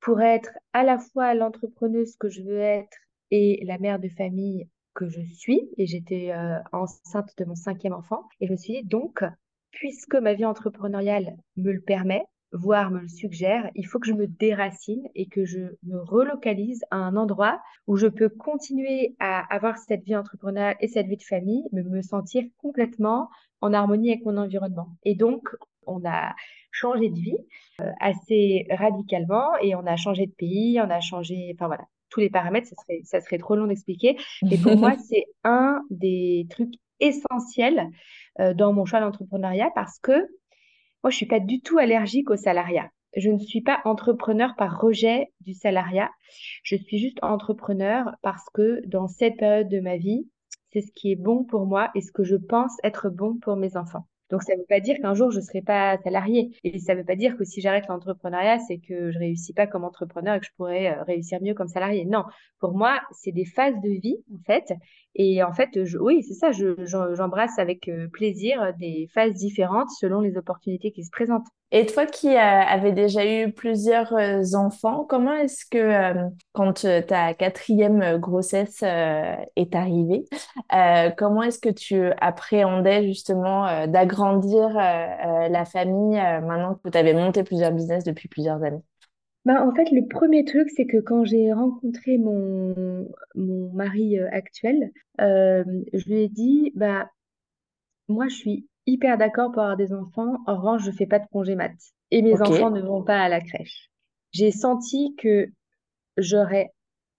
pour 0.00 0.20
être 0.20 0.50
à 0.72 0.84
la 0.84 0.98
fois 0.98 1.34
l'entrepreneuse 1.34 2.16
que 2.16 2.28
je 2.28 2.42
veux 2.42 2.60
être 2.60 2.96
et 3.30 3.62
la 3.64 3.78
mère 3.78 3.98
de 3.98 4.08
famille 4.08 4.68
que 4.94 5.08
je 5.08 5.20
suis 5.22 5.68
et 5.76 5.86
j'étais 5.86 6.32
enceinte 6.72 7.32
de 7.38 7.44
mon 7.44 7.54
cinquième 7.54 7.94
enfant. 7.94 8.24
Et 8.40 8.46
je 8.46 8.52
me 8.52 8.56
suis 8.56 8.74
dit, 8.74 8.84
donc, 8.84 9.24
puisque 9.70 10.14
ma 10.14 10.34
vie 10.34 10.44
entrepreneuriale 10.44 11.36
me 11.56 11.72
le 11.72 11.80
permet, 11.80 12.24
voire 12.54 12.90
me 12.90 13.00
le 13.00 13.08
suggère, 13.08 13.70
il 13.74 13.86
faut 13.86 13.98
que 13.98 14.06
je 14.06 14.12
me 14.12 14.26
déracine 14.26 15.02
et 15.14 15.26
que 15.26 15.44
je 15.44 15.58
me 15.82 16.00
relocalise 16.00 16.82
à 16.90 16.96
un 16.96 17.16
endroit 17.16 17.60
où 17.86 17.96
je 17.96 18.06
peux 18.06 18.28
continuer 18.28 19.16
à 19.18 19.40
avoir 19.54 19.76
cette 19.76 20.04
vie 20.04 20.16
entrepreneuriale 20.16 20.76
et 20.80 20.88
cette 20.88 21.08
vie 21.08 21.16
de 21.16 21.22
famille, 21.22 21.64
mais 21.72 21.82
me 21.82 22.00
sentir 22.00 22.44
complètement 22.58 23.28
en 23.60 23.72
harmonie 23.72 24.12
avec 24.12 24.24
mon 24.24 24.36
environnement. 24.36 24.96
Et 25.02 25.16
donc, 25.16 25.48
on 25.86 26.02
a 26.04 26.34
changé 26.70 27.10
de 27.10 27.18
vie 27.18 27.36
euh, 27.80 27.90
assez 28.00 28.66
radicalement 28.70 29.56
et 29.60 29.74
on 29.74 29.86
a 29.86 29.96
changé 29.96 30.26
de 30.26 30.32
pays, 30.32 30.80
on 30.80 30.90
a 30.90 31.00
changé, 31.00 31.52
enfin 31.54 31.66
voilà, 31.66 31.84
tous 32.08 32.20
les 32.20 32.30
paramètres, 32.30 32.68
ça 32.68 32.76
serait, 32.82 33.00
ça 33.04 33.20
serait 33.20 33.38
trop 33.38 33.56
long 33.56 33.66
d'expliquer. 33.66 34.16
Mais 34.42 34.58
pour 34.58 34.76
moi, 34.76 34.94
c'est 35.08 35.24
un 35.42 35.82
des 35.90 36.46
trucs 36.50 36.74
essentiels 37.00 37.90
euh, 38.38 38.54
dans 38.54 38.72
mon 38.72 38.84
choix 38.84 39.00
d'entrepreneuriat 39.00 39.70
parce 39.74 39.98
que 39.98 40.28
moi, 41.04 41.10
je 41.10 41.16
suis 41.16 41.26
pas 41.26 41.38
du 41.38 41.60
tout 41.60 41.76
allergique 41.76 42.30
au 42.30 42.36
salariat. 42.36 42.90
Je 43.14 43.28
ne 43.28 43.38
suis 43.38 43.60
pas 43.60 43.82
entrepreneur 43.84 44.54
par 44.56 44.80
rejet 44.80 45.28
du 45.42 45.52
salariat. 45.52 46.10
Je 46.62 46.76
suis 46.76 46.98
juste 46.98 47.22
entrepreneur 47.22 48.16
parce 48.22 48.48
que 48.54 48.80
dans 48.86 49.06
cette 49.06 49.36
période 49.36 49.68
de 49.68 49.80
ma 49.80 49.98
vie, 49.98 50.26
c'est 50.72 50.80
ce 50.80 50.90
qui 50.92 51.12
est 51.12 51.16
bon 51.16 51.44
pour 51.44 51.66
moi 51.66 51.90
et 51.94 52.00
ce 52.00 52.10
que 52.10 52.24
je 52.24 52.36
pense 52.36 52.72
être 52.82 53.10
bon 53.10 53.36
pour 53.36 53.56
mes 53.56 53.76
enfants. 53.76 54.06
Donc, 54.30 54.42
ça 54.42 54.54
ne 54.54 54.60
veut 54.60 54.66
pas 54.66 54.80
dire 54.80 54.96
qu'un 55.00 55.14
jour, 55.14 55.30
je 55.30 55.36
ne 55.36 55.42
serai 55.42 55.60
pas 55.60 55.98
salarié. 55.98 56.56
Et 56.64 56.78
ça 56.78 56.94
ne 56.94 57.00
veut 57.00 57.04
pas 57.04 57.14
dire 57.14 57.36
que 57.36 57.44
si 57.44 57.60
j'arrête 57.60 57.86
l'entrepreneuriat, 57.88 58.58
c'est 58.60 58.78
que 58.78 59.10
je 59.12 59.18
réussis 59.18 59.52
pas 59.52 59.66
comme 59.66 59.84
entrepreneur 59.84 60.34
et 60.34 60.40
que 60.40 60.46
je 60.46 60.52
pourrais 60.56 60.96
euh, 60.96 61.02
réussir 61.02 61.38
mieux 61.42 61.54
comme 61.54 61.68
salarié. 61.68 62.06
Non, 62.06 62.24
pour 62.58 62.72
moi, 62.72 63.00
c'est 63.12 63.32
des 63.32 63.44
phases 63.44 63.78
de 63.82 63.90
vie, 63.90 64.16
en 64.34 64.42
fait. 64.46 64.72
Et 65.16 65.42
en 65.44 65.52
fait, 65.52 65.78
oui, 66.00 66.24
c'est 66.24 66.34
ça, 66.34 66.50
j'embrasse 66.50 67.58
avec 67.58 67.88
euh, 67.88 68.08
plaisir 68.08 68.72
des 68.80 69.08
phases 69.14 69.34
différentes 69.34 69.90
selon 70.00 70.20
les 70.20 70.36
opportunités 70.36 70.90
qui 70.90 71.04
se 71.04 71.10
présentent. 71.10 71.46
Et 71.70 71.86
toi 71.86 72.06
qui 72.06 72.28
euh, 72.28 72.38
avais 72.38 72.92
déjà 72.92 73.24
eu 73.24 73.52
plusieurs 73.52 74.12
euh, 74.14 74.42
enfants, 74.54 75.04
comment 75.08 75.34
est-ce 75.34 75.66
que 75.70 76.14
quand 76.52 76.86
ta 77.06 77.34
quatrième 77.34 78.18
grossesse 78.18 78.82
est 78.82 79.74
arrivée, 79.74 80.24
comment 81.16 81.42
est-ce 81.42 81.58
que 81.58 81.70
tu 81.70 82.10
appréhendais 82.20 83.06
justement 83.06 83.86
d'agrandir 83.86 84.68
la 84.70 85.64
famille 85.64 86.16
maintenant 86.16 86.78
que 86.82 86.90
tu 86.90 86.98
avais 86.98 87.14
monté 87.14 87.42
plusieurs 87.42 87.72
business 87.72 88.04
depuis 88.04 88.28
plusieurs 88.28 88.62
années? 88.62 88.82
Bah, 89.44 89.62
en 89.66 89.74
fait, 89.74 89.90
le 89.90 90.06
premier 90.06 90.44
truc, 90.44 90.70
c'est 90.74 90.86
que 90.86 90.96
quand 90.98 91.24
j'ai 91.24 91.52
rencontré 91.52 92.16
mon, 92.16 93.08
mon 93.34 93.70
mari 93.72 94.18
euh, 94.18 94.28
actuel, 94.32 94.90
euh, 95.20 95.64
je 95.92 96.04
lui 96.06 96.22
ai 96.22 96.28
dit, 96.28 96.72
bah, 96.74 97.10
moi, 98.08 98.28
je 98.28 98.36
suis 98.36 98.68
hyper 98.86 99.18
d'accord 99.18 99.52
pour 99.52 99.62
avoir 99.62 99.76
des 99.76 99.92
enfants. 99.92 100.36
En 100.46 100.56
revanche, 100.56 100.84
je 100.84 100.90
fais 100.90 101.06
pas 101.06 101.18
de 101.18 101.26
congé 101.30 101.56
mat. 101.56 101.72
Et 102.10 102.22
mes 102.22 102.40
enfants 102.40 102.70
ne 102.70 102.80
vont 102.80 103.02
pas 103.02 103.20
à 103.20 103.28
la 103.28 103.40
crèche. 103.40 103.90
J'ai 104.32 104.50
senti 104.50 105.14
que 105.16 105.48
j'aurais 106.16 106.72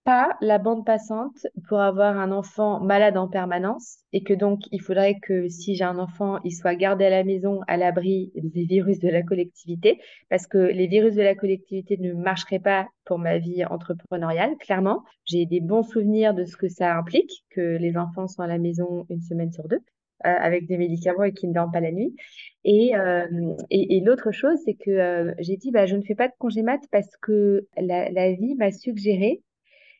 pas 0.06 0.38
la 0.40 0.58
bande 0.58 0.86
passante 0.86 1.48
pour 1.68 1.80
avoir 1.80 2.16
un 2.16 2.30
enfant 2.30 2.80
malade 2.80 3.16
en 3.16 3.26
permanence 3.26 3.98
et 4.12 4.22
que 4.22 4.32
donc 4.32 4.60
il 4.70 4.80
faudrait 4.80 5.18
que 5.20 5.48
si 5.48 5.74
j'ai 5.74 5.82
un 5.82 5.98
enfant, 5.98 6.38
il 6.44 6.52
soit 6.52 6.76
gardé 6.76 7.06
à 7.06 7.10
la 7.10 7.24
maison 7.24 7.60
à 7.66 7.76
l'abri 7.76 8.30
des 8.36 8.64
virus 8.64 9.00
de 9.00 9.08
la 9.08 9.24
collectivité 9.24 10.00
parce 10.30 10.46
que 10.46 10.58
les 10.58 10.86
virus 10.86 11.16
de 11.16 11.22
la 11.22 11.34
collectivité 11.34 11.98
ne 11.98 12.12
marcheraient 12.14 12.60
pas 12.60 12.86
pour 13.04 13.18
ma 13.18 13.38
vie 13.38 13.64
entrepreneuriale, 13.64 14.56
clairement. 14.60 15.02
J'ai 15.24 15.44
des 15.44 15.60
bons 15.60 15.82
souvenirs 15.82 16.34
de 16.34 16.44
ce 16.44 16.56
que 16.56 16.68
ça 16.68 16.96
implique 16.96 17.44
que 17.50 17.76
les 17.76 17.96
enfants 17.96 18.28
soient 18.28 18.44
à 18.44 18.48
la 18.48 18.58
maison 18.58 19.06
une 19.10 19.22
semaine 19.22 19.52
sur 19.52 19.66
deux. 19.66 19.80
Euh, 20.24 20.34
avec 20.40 20.66
des 20.66 20.78
médicaments 20.78 21.24
et 21.24 21.32
qui 21.32 21.46
ne 21.46 21.52
dorment 21.52 21.72
pas 21.72 21.80
la 21.80 21.92
nuit. 21.92 22.16
Et, 22.64 22.96
euh, 22.96 23.26
et, 23.68 24.00
l'autre 24.00 24.30
chose, 24.32 24.58
c'est 24.64 24.72
que 24.72 24.90
euh, 24.90 25.34
j'ai 25.40 25.58
dit, 25.58 25.70
bah, 25.70 25.84
je 25.84 25.94
ne 25.94 26.00
fais 26.00 26.14
pas 26.14 26.28
de 26.28 26.32
congé 26.38 26.62
mat 26.62 26.80
parce 26.90 27.14
que 27.20 27.68
la 27.76 28.32
vie 28.32 28.54
m'a 28.54 28.70
suggéré 28.70 29.42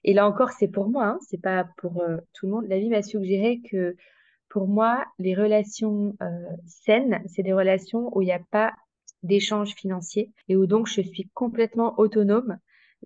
et 0.07 0.15
là 0.15 0.27
encore, 0.27 0.51
c'est 0.53 0.69
pour 0.69 0.89
moi, 0.89 1.05
hein, 1.05 1.19
c'est 1.29 1.41
pas 1.43 1.69
pour 1.79 2.01
euh, 2.01 2.19
tout 2.33 2.47
le 2.47 2.53
monde. 2.53 2.67
La 2.69 2.79
vie 2.79 2.89
m'a 2.89 3.03
suggéré 3.03 3.61
que 3.69 3.97
pour 4.49 4.69
moi, 4.69 5.05
les 5.19 5.35
relations 5.35 6.17
euh, 6.23 6.27
saines, 6.65 7.21
c'est 7.27 7.43
des 7.43 7.53
relations 7.53 8.17
où 8.17 8.23
il 8.23 8.27
n'y 8.27 8.33
a 8.33 8.41
pas 8.53 8.73
d'échange 9.25 9.75
financier 9.75 10.33
et 10.49 10.55
où 10.55 10.67
donc 10.67 10.87
je 10.87 11.01
suis 11.01 11.29
complètement 11.35 11.99
autonome 11.99 12.57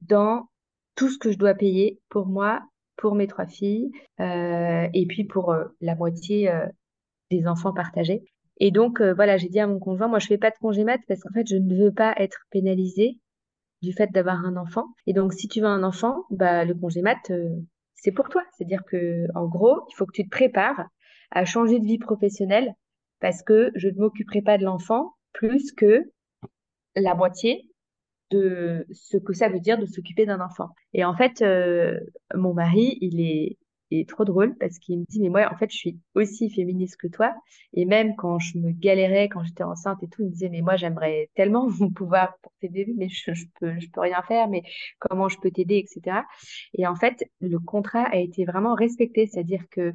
dans 0.03 0.51
tout 0.95 1.09
ce 1.09 1.17
que 1.19 1.33
je 1.33 1.39
dois 1.39 1.55
payer 1.55 1.99
pour 2.11 2.27
moi, 2.27 2.61
pour 2.97 3.15
mes 3.15 3.27
trois 3.27 3.47
filles 3.47 3.91
euh, 4.21 4.87
et 4.93 5.07
puis 5.07 5.25
pour 5.25 5.57
la 5.81 5.95
moitié 5.95 6.53
des 7.31 7.47
enfants 7.47 7.73
partagés. 7.73 8.23
Et 8.59 8.71
donc 8.71 9.01
voilà, 9.01 9.39
j'ai 9.39 9.49
dit 9.49 9.61
à 9.61 9.67
mon 9.67 9.79
conjoint, 9.79 10.09
moi 10.09 10.19
je 10.19 10.27
fais 10.27 10.37
pas 10.37 10.51
de 10.51 10.59
congé 10.61 10.85
mat 10.85 11.01
parce 11.09 11.23
qu'en 11.23 11.33
fait 11.33 11.47
je 11.49 11.57
ne 11.57 11.75
veux 11.83 11.93
pas 11.93 12.13
être 12.19 12.41
pénalisée 12.51 13.19
du 13.83 13.93
fait 13.93 14.09
d'avoir 14.12 14.45
un 14.45 14.57
enfant. 14.57 14.87
Et 15.07 15.12
donc, 15.12 15.33
si 15.33 15.49
tu 15.49 15.61
veux 15.61 15.66
un 15.66 15.83
enfant, 15.83 16.25
bah, 16.31 16.64
le 16.64 16.75
congé 16.75 17.03
mat, 17.03 17.19
euh, 17.31 17.49
c'est 17.95 18.12
pour 18.12 18.29
toi. 18.29 18.43
C'est-à-dire 18.53 18.85
que, 18.85 19.27
en 19.35 19.47
gros, 19.47 19.83
il 19.90 19.95
faut 19.97 20.07
que 20.07 20.12
tu 20.12 20.25
te 20.25 20.31
prépares 20.31 20.87
à 21.31 21.45
changer 21.45 21.79
de 21.79 21.85
vie 21.85 21.99
professionnelle 21.99 22.75
parce 23.21 23.43
que 23.43 23.71
je 23.75 23.88
ne 23.88 23.99
m'occuperai 23.99 24.43
pas 24.43 24.59
de 24.59 24.64
l'enfant 24.64 25.14
plus 25.33 25.73
que 25.73 26.11
la 26.97 27.14
moitié 27.14 27.71
de 28.31 28.87
ce 28.93 29.16
que 29.16 29.33
ça 29.33 29.49
veut 29.49 29.61
dire 29.61 29.79
de 29.79 29.87
s'occuper 29.87 30.27
d'un 30.27 30.40
enfant. 30.40 30.69
Et 30.93 31.05
en 31.05 31.14
fait, 31.14 31.43
euh, 31.43 31.99
mon 32.35 32.55
mari, 32.55 32.99
il 33.01 33.21
est 33.21 33.59
est 33.90 34.09
trop 34.09 34.24
drôle 34.24 34.57
parce 34.59 34.79
qu'il 34.79 34.98
me 35.00 35.05
dit, 35.09 35.20
mais 35.20 35.29
moi, 35.29 35.48
en 35.53 35.57
fait, 35.57 35.70
je 35.70 35.76
suis 35.76 35.98
aussi 36.14 36.50
féministe 36.50 36.96
que 36.96 37.09
toi. 37.09 37.35
Et 37.74 37.85
même 37.85 38.14
quand 38.16 38.38
je 38.38 38.59
me 38.59 38.70
galérais, 38.70 39.29
quand 39.29 39.42
j'étais 39.44 39.64
enceinte 39.64 40.03
et 40.03 40.09
tout, 40.09 40.22
il 40.22 40.26
me 40.26 40.31
disait, 40.33 40.48
mais 40.48 40.61
moi, 40.62 40.76
j'aimerais 40.76 41.31
tellement 41.35 41.68
pouvoir 41.96 42.35
t'aider, 42.61 42.92
mais 42.96 43.09
je, 43.09 43.33
je 43.35 43.44
peux, 43.61 43.79
je 43.81 43.88
peux 43.90 44.00
rien 44.00 44.22
faire, 44.22 44.48
mais 44.48 44.62
comment 44.98 45.29
je 45.29 45.38
peux 45.38 45.50
t'aider, 45.50 45.76
etc. 45.79 46.26
Et 46.74 46.87
en 46.87 46.94
fait, 46.94 47.24
le 47.40 47.59
contrat 47.59 48.05
a 48.05 48.16
été 48.16 48.44
vraiment 48.44 48.74
respecté. 48.74 49.26
C'est-à-dire 49.26 49.64
que 49.70 49.92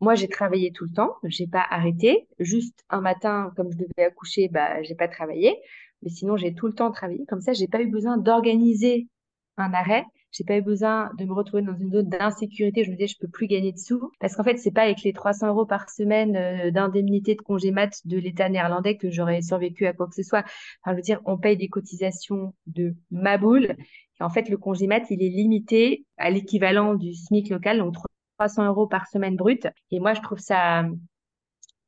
moi, 0.00 0.14
j'ai 0.16 0.28
travaillé 0.28 0.72
tout 0.72 0.84
le 0.84 0.92
temps, 0.92 1.14
j'ai 1.24 1.46
pas 1.46 1.64
arrêté. 1.70 2.26
Juste 2.40 2.84
un 2.90 3.00
matin, 3.00 3.52
comme 3.56 3.70
je 3.72 3.78
devais 3.78 4.04
accoucher, 4.06 4.48
bah, 4.48 4.82
j'ai 4.82 4.94
pas 4.96 5.08
travaillé. 5.08 5.56
Mais 6.02 6.10
sinon, 6.10 6.36
j'ai 6.36 6.54
tout 6.54 6.66
le 6.66 6.72
temps 6.72 6.90
travaillé. 6.90 7.24
Comme 7.28 7.40
ça, 7.40 7.52
j'ai 7.52 7.68
pas 7.68 7.80
eu 7.80 7.86
besoin 7.86 8.16
d'organiser 8.18 9.08
un 9.56 9.72
arrêt. 9.72 10.04
J'ai 10.32 10.44
pas 10.44 10.56
eu 10.56 10.62
besoin 10.62 11.10
de 11.18 11.24
me 11.26 11.34
retrouver 11.34 11.62
dans 11.62 11.76
une 11.76 11.92
zone 11.92 12.08
d'insécurité. 12.08 12.84
Je 12.84 12.90
me 12.90 12.96
disais, 12.96 13.06
je 13.06 13.18
peux 13.18 13.28
plus 13.28 13.46
gagner 13.46 13.72
de 13.72 13.78
sous. 13.78 14.10
Parce 14.18 14.34
qu'en 14.34 14.42
fait, 14.42 14.56
c'est 14.56 14.70
pas 14.70 14.82
avec 14.82 15.02
les 15.02 15.12
300 15.12 15.48
euros 15.48 15.66
par 15.66 15.90
semaine 15.90 16.36
euh, 16.36 16.70
d'indemnité 16.70 17.34
de 17.34 17.42
congé 17.42 17.70
mat 17.70 18.00
de 18.06 18.18
l'État 18.18 18.48
néerlandais 18.48 18.96
que 18.96 19.10
j'aurais 19.10 19.42
survécu 19.42 19.86
à 19.86 19.92
quoi 19.92 20.08
que 20.08 20.14
ce 20.14 20.22
soit. 20.22 20.40
Enfin, 20.40 20.92
je 20.92 20.96
veux 20.96 21.02
dire, 21.02 21.20
on 21.26 21.36
paye 21.36 21.58
des 21.58 21.68
cotisations 21.68 22.54
de 22.66 22.94
ma 23.10 23.36
boule. 23.36 23.76
Et 24.20 24.24
en 24.24 24.30
fait, 24.30 24.48
le 24.48 24.56
congé 24.56 24.86
mat, 24.86 25.04
il 25.10 25.22
est 25.22 25.28
limité 25.28 26.06
à 26.16 26.30
l'équivalent 26.30 26.94
du 26.94 27.12
SMIC 27.12 27.50
local, 27.50 27.78
donc 27.78 27.94
300 28.38 28.66
euros 28.66 28.86
par 28.86 29.06
semaine 29.08 29.36
brute. 29.36 29.68
Et 29.90 30.00
moi, 30.00 30.14
je 30.14 30.22
trouve 30.22 30.38
ça 30.38 30.84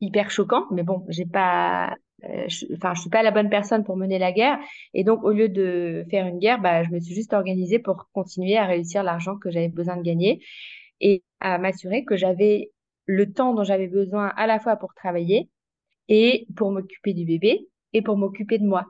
hyper 0.01 0.31
choquant. 0.31 0.67
Mais 0.71 0.83
bon, 0.83 1.05
j'ai 1.09 1.27
pas 1.27 1.93
euh, 1.93 1.95
je, 2.49 2.67
enfin, 2.75 2.95
je 2.95 3.01
suis 3.03 3.11
pas 3.11 3.23
la 3.23 3.31
bonne 3.31 3.51
personne 3.51 3.85
pour 3.85 3.97
mener 3.97 4.19
la 4.19 4.33
guerre. 4.33 4.59
Et 4.95 5.05
donc, 5.05 5.25
au 5.25 5.31
lieu 5.31 5.49
de 5.49 6.05
faire 6.11 6.27
une 6.27 6.39
guerre, 6.39 6.61
bah, 6.61 6.83
je 6.85 6.91
me 6.91 7.01
suis 7.01 7.15
juste 7.15 7.33
organisée 7.33 7.79
pour 7.79 8.09
continuer 8.13 8.57
à 8.57 8.67
réussir 8.67 9.03
l'argent 9.03 9.37
que 9.37 9.51
j'avais 9.51 9.69
besoin 9.69 9.97
de 9.97 10.03
gagner 10.03 10.43
et 11.01 11.23
à 11.41 11.59
m'assurer 11.59 12.05
que 12.05 12.17
j'avais 12.17 12.71
le 13.07 13.33
temps 13.33 13.55
dont 13.55 13.65
j'avais 13.65 13.89
besoin 13.89 14.29
à 14.37 14.47
la 14.47 14.59
fois 14.59 14.77
pour 14.77 14.95
travailler 14.95 15.51
et 16.09 16.47
pour 16.57 16.71
m'occuper 16.71 17.15
du 17.15 17.25
bébé 17.25 17.69
et 17.93 18.03
pour 18.03 18.17
m'occuper 18.17 18.59
de 18.59 18.67
moi. 18.67 18.87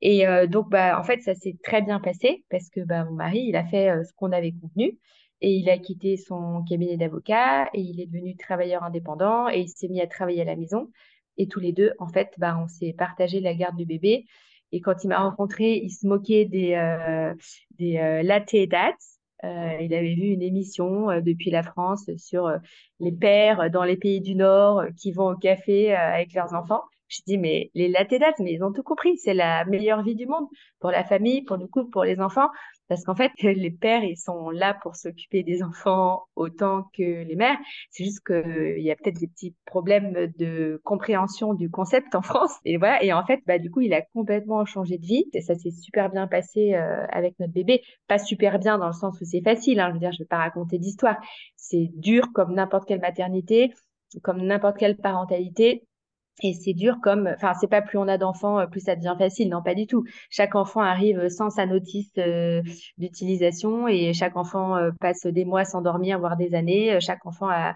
Et 0.00 0.26
euh, 0.26 0.46
donc, 0.46 0.70
bah, 0.70 0.98
en 0.98 1.02
fait, 1.02 1.20
ça 1.22 1.34
s'est 1.34 1.56
très 1.62 1.82
bien 1.82 2.00
passé 2.00 2.44
parce 2.50 2.68
que 2.68 2.80
bah, 2.80 3.04
mon 3.04 3.14
mari, 3.14 3.44
il 3.48 3.56
a 3.56 3.64
fait 3.64 3.90
euh, 3.90 4.04
ce 4.04 4.12
qu'on 4.14 4.32
avait 4.32 4.52
convenu 4.52 4.98
et 5.40 5.50
il 5.56 5.68
a 5.70 5.78
quitté 5.78 6.16
son 6.16 6.62
cabinet 6.68 6.96
d'avocat 6.96 7.68
et 7.74 7.80
il 7.80 8.00
est 8.00 8.06
devenu 8.06 8.36
travailleur 8.36 8.82
indépendant 8.82 9.48
et 9.48 9.60
il 9.60 9.68
s'est 9.68 9.88
mis 9.88 10.00
à 10.00 10.06
travailler 10.06 10.42
à 10.42 10.44
la 10.44 10.56
maison. 10.56 10.90
Et 11.38 11.48
tous 11.48 11.60
les 11.60 11.72
deux, 11.72 11.92
en 11.98 12.08
fait, 12.08 12.32
bah, 12.38 12.58
on 12.62 12.68
s'est 12.68 12.94
partagé 12.96 13.40
la 13.40 13.54
garde 13.54 13.76
du 13.76 13.86
bébé. 13.86 14.26
Et 14.72 14.80
quand 14.80 15.04
il 15.04 15.08
m'a 15.08 15.20
rencontré, 15.20 15.76
il 15.76 15.90
se 15.90 16.06
moquait 16.06 16.44
des, 16.44 16.74
euh, 16.74 17.34
des 17.78 17.98
euh, 17.98 18.66
dates. 18.66 18.96
Euh, 19.44 19.76
il 19.80 19.92
avait 19.92 20.14
vu 20.14 20.28
une 20.28 20.42
émission 20.42 21.10
euh, 21.10 21.20
depuis 21.20 21.50
la 21.50 21.62
France 21.62 22.08
sur 22.16 22.46
euh, 22.46 22.58
les 22.98 23.12
pères 23.12 23.70
dans 23.70 23.84
les 23.84 23.96
pays 23.96 24.20
du 24.20 24.34
Nord 24.34 24.84
qui 24.96 25.12
vont 25.12 25.30
au 25.32 25.36
café 25.36 25.94
avec 25.94 26.32
leurs 26.32 26.54
enfants. 26.54 26.82
Je 27.14 27.22
dis, 27.26 27.38
mais 27.38 27.70
les 27.74 27.88
latte 27.88 28.10
dates, 28.10 28.40
mais 28.40 28.52
ils 28.52 28.64
ont 28.64 28.72
tout 28.72 28.82
compris. 28.82 29.16
C'est 29.18 29.34
la 29.34 29.64
meilleure 29.66 30.02
vie 30.02 30.16
du 30.16 30.26
monde 30.26 30.46
pour 30.80 30.90
la 30.90 31.04
famille, 31.04 31.42
pour 31.42 31.56
le 31.56 31.68
couple, 31.68 31.90
pour 31.90 32.02
les 32.02 32.18
enfants. 32.20 32.48
Parce 32.88 33.04
qu'en 33.04 33.14
fait, 33.14 33.30
les 33.42 33.70
pères, 33.70 34.02
ils 34.02 34.16
sont 34.16 34.50
là 34.50 34.74
pour 34.82 34.96
s'occuper 34.96 35.44
des 35.44 35.62
enfants 35.62 36.24
autant 36.34 36.90
que 36.92 37.22
les 37.22 37.36
mères. 37.36 37.56
C'est 37.90 38.04
juste 38.04 38.26
qu'il 38.26 38.82
y 38.82 38.90
a 38.90 38.96
peut-être 38.96 39.20
des 39.20 39.28
petits 39.28 39.54
problèmes 39.64 40.32
de 40.38 40.80
compréhension 40.84 41.54
du 41.54 41.70
concept 41.70 42.16
en 42.16 42.22
France. 42.22 42.58
Et 42.64 42.78
voilà. 42.78 43.02
Et 43.04 43.12
en 43.12 43.24
fait, 43.24 43.40
bah, 43.46 43.60
du 43.60 43.70
coup, 43.70 43.80
il 43.80 43.94
a 43.94 44.02
complètement 44.02 44.64
changé 44.64 44.98
de 44.98 45.06
vie. 45.06 45.24
Et 45.34 45.40
ça 45.40 45.54
s'est 45.54 45.70
super 45.70 46.10
bien 46.10 46.26
passé 46.26 46.74
euh, 46.74 47.06
avec 47.10 47.38
notre 47.38 47.52
bébé. 47.52 47.82
Pas 48.08 48.18
super 48.18 48.58
bien 48.58 48.76
dans 48.78 48.88
le 48.88 48.92
sens 48.92 49.20
où 49.20 49.24
c'est 49.24 49.42
facile. 49.42 49.78
Hein. 49.78 49.88
Je 49.90 49.92
veux 49.94 50.00
dire, 50.00 50.12
je 50.12 50.18
vais 50.18 50.28
pas 50.28 50.38
raconter 50.38 50.78
d'histoire. 50.78 51.16
C'est 51.56 51.90
dur 51.94 52.32
comme 52.34 52.54
n'importe 52.54 52.88
quelle 52.88 53.00
maternité, 53.00 53.72
comme 54.22 54.42
n'importe 54.42 54.78
quelle 54.78 54.96
parentalité. 54.96 55.86
Et 56.42 56.52
c'est 56.52 56.72
dur 56.72 56.96
comme, 57.00 57.30
enfin, 57.32 57.54
c'est 57.54 57.68
pas 57.68 57.80
plus 57.80 57.96
on 57.96 58.08
a 58.08 58.18
d'enfants, 58.18 58.58
euh, 58.58 58.66
plus 58.66 58.80
ça 58.80 58.96
devient 58.96 59.14
facile. 59.16 59.48
Non, 59.48 59.62
pas 59.62 59.74
du 59.74 59.86
tout. 59.86 60.04
Chaque 60.30 60.56
enfant 60.56 60.80
arrive 60.80 61.28
sans 61.28 61.48
sa 61.48 61.64
notice 61.64 62.10
euh, 62.18 62.60
d'utilisation 62.98 63.86
et 63.86 64.12
chaque 64.12 64.36
enfant 64.36 64.76
euh, 64.76 64.90
passe 65.00 65.26
des 65.26 65.44
mois 65.44 65.64
sans 65.64 65.80
dormir, 65.80 66.18
voire 66.18 66.36
des 66.36 66.56
années. 66.56 66.98
Chaque 67.00 67.24
enfant 67.24 67.48
a, 67.48 67.74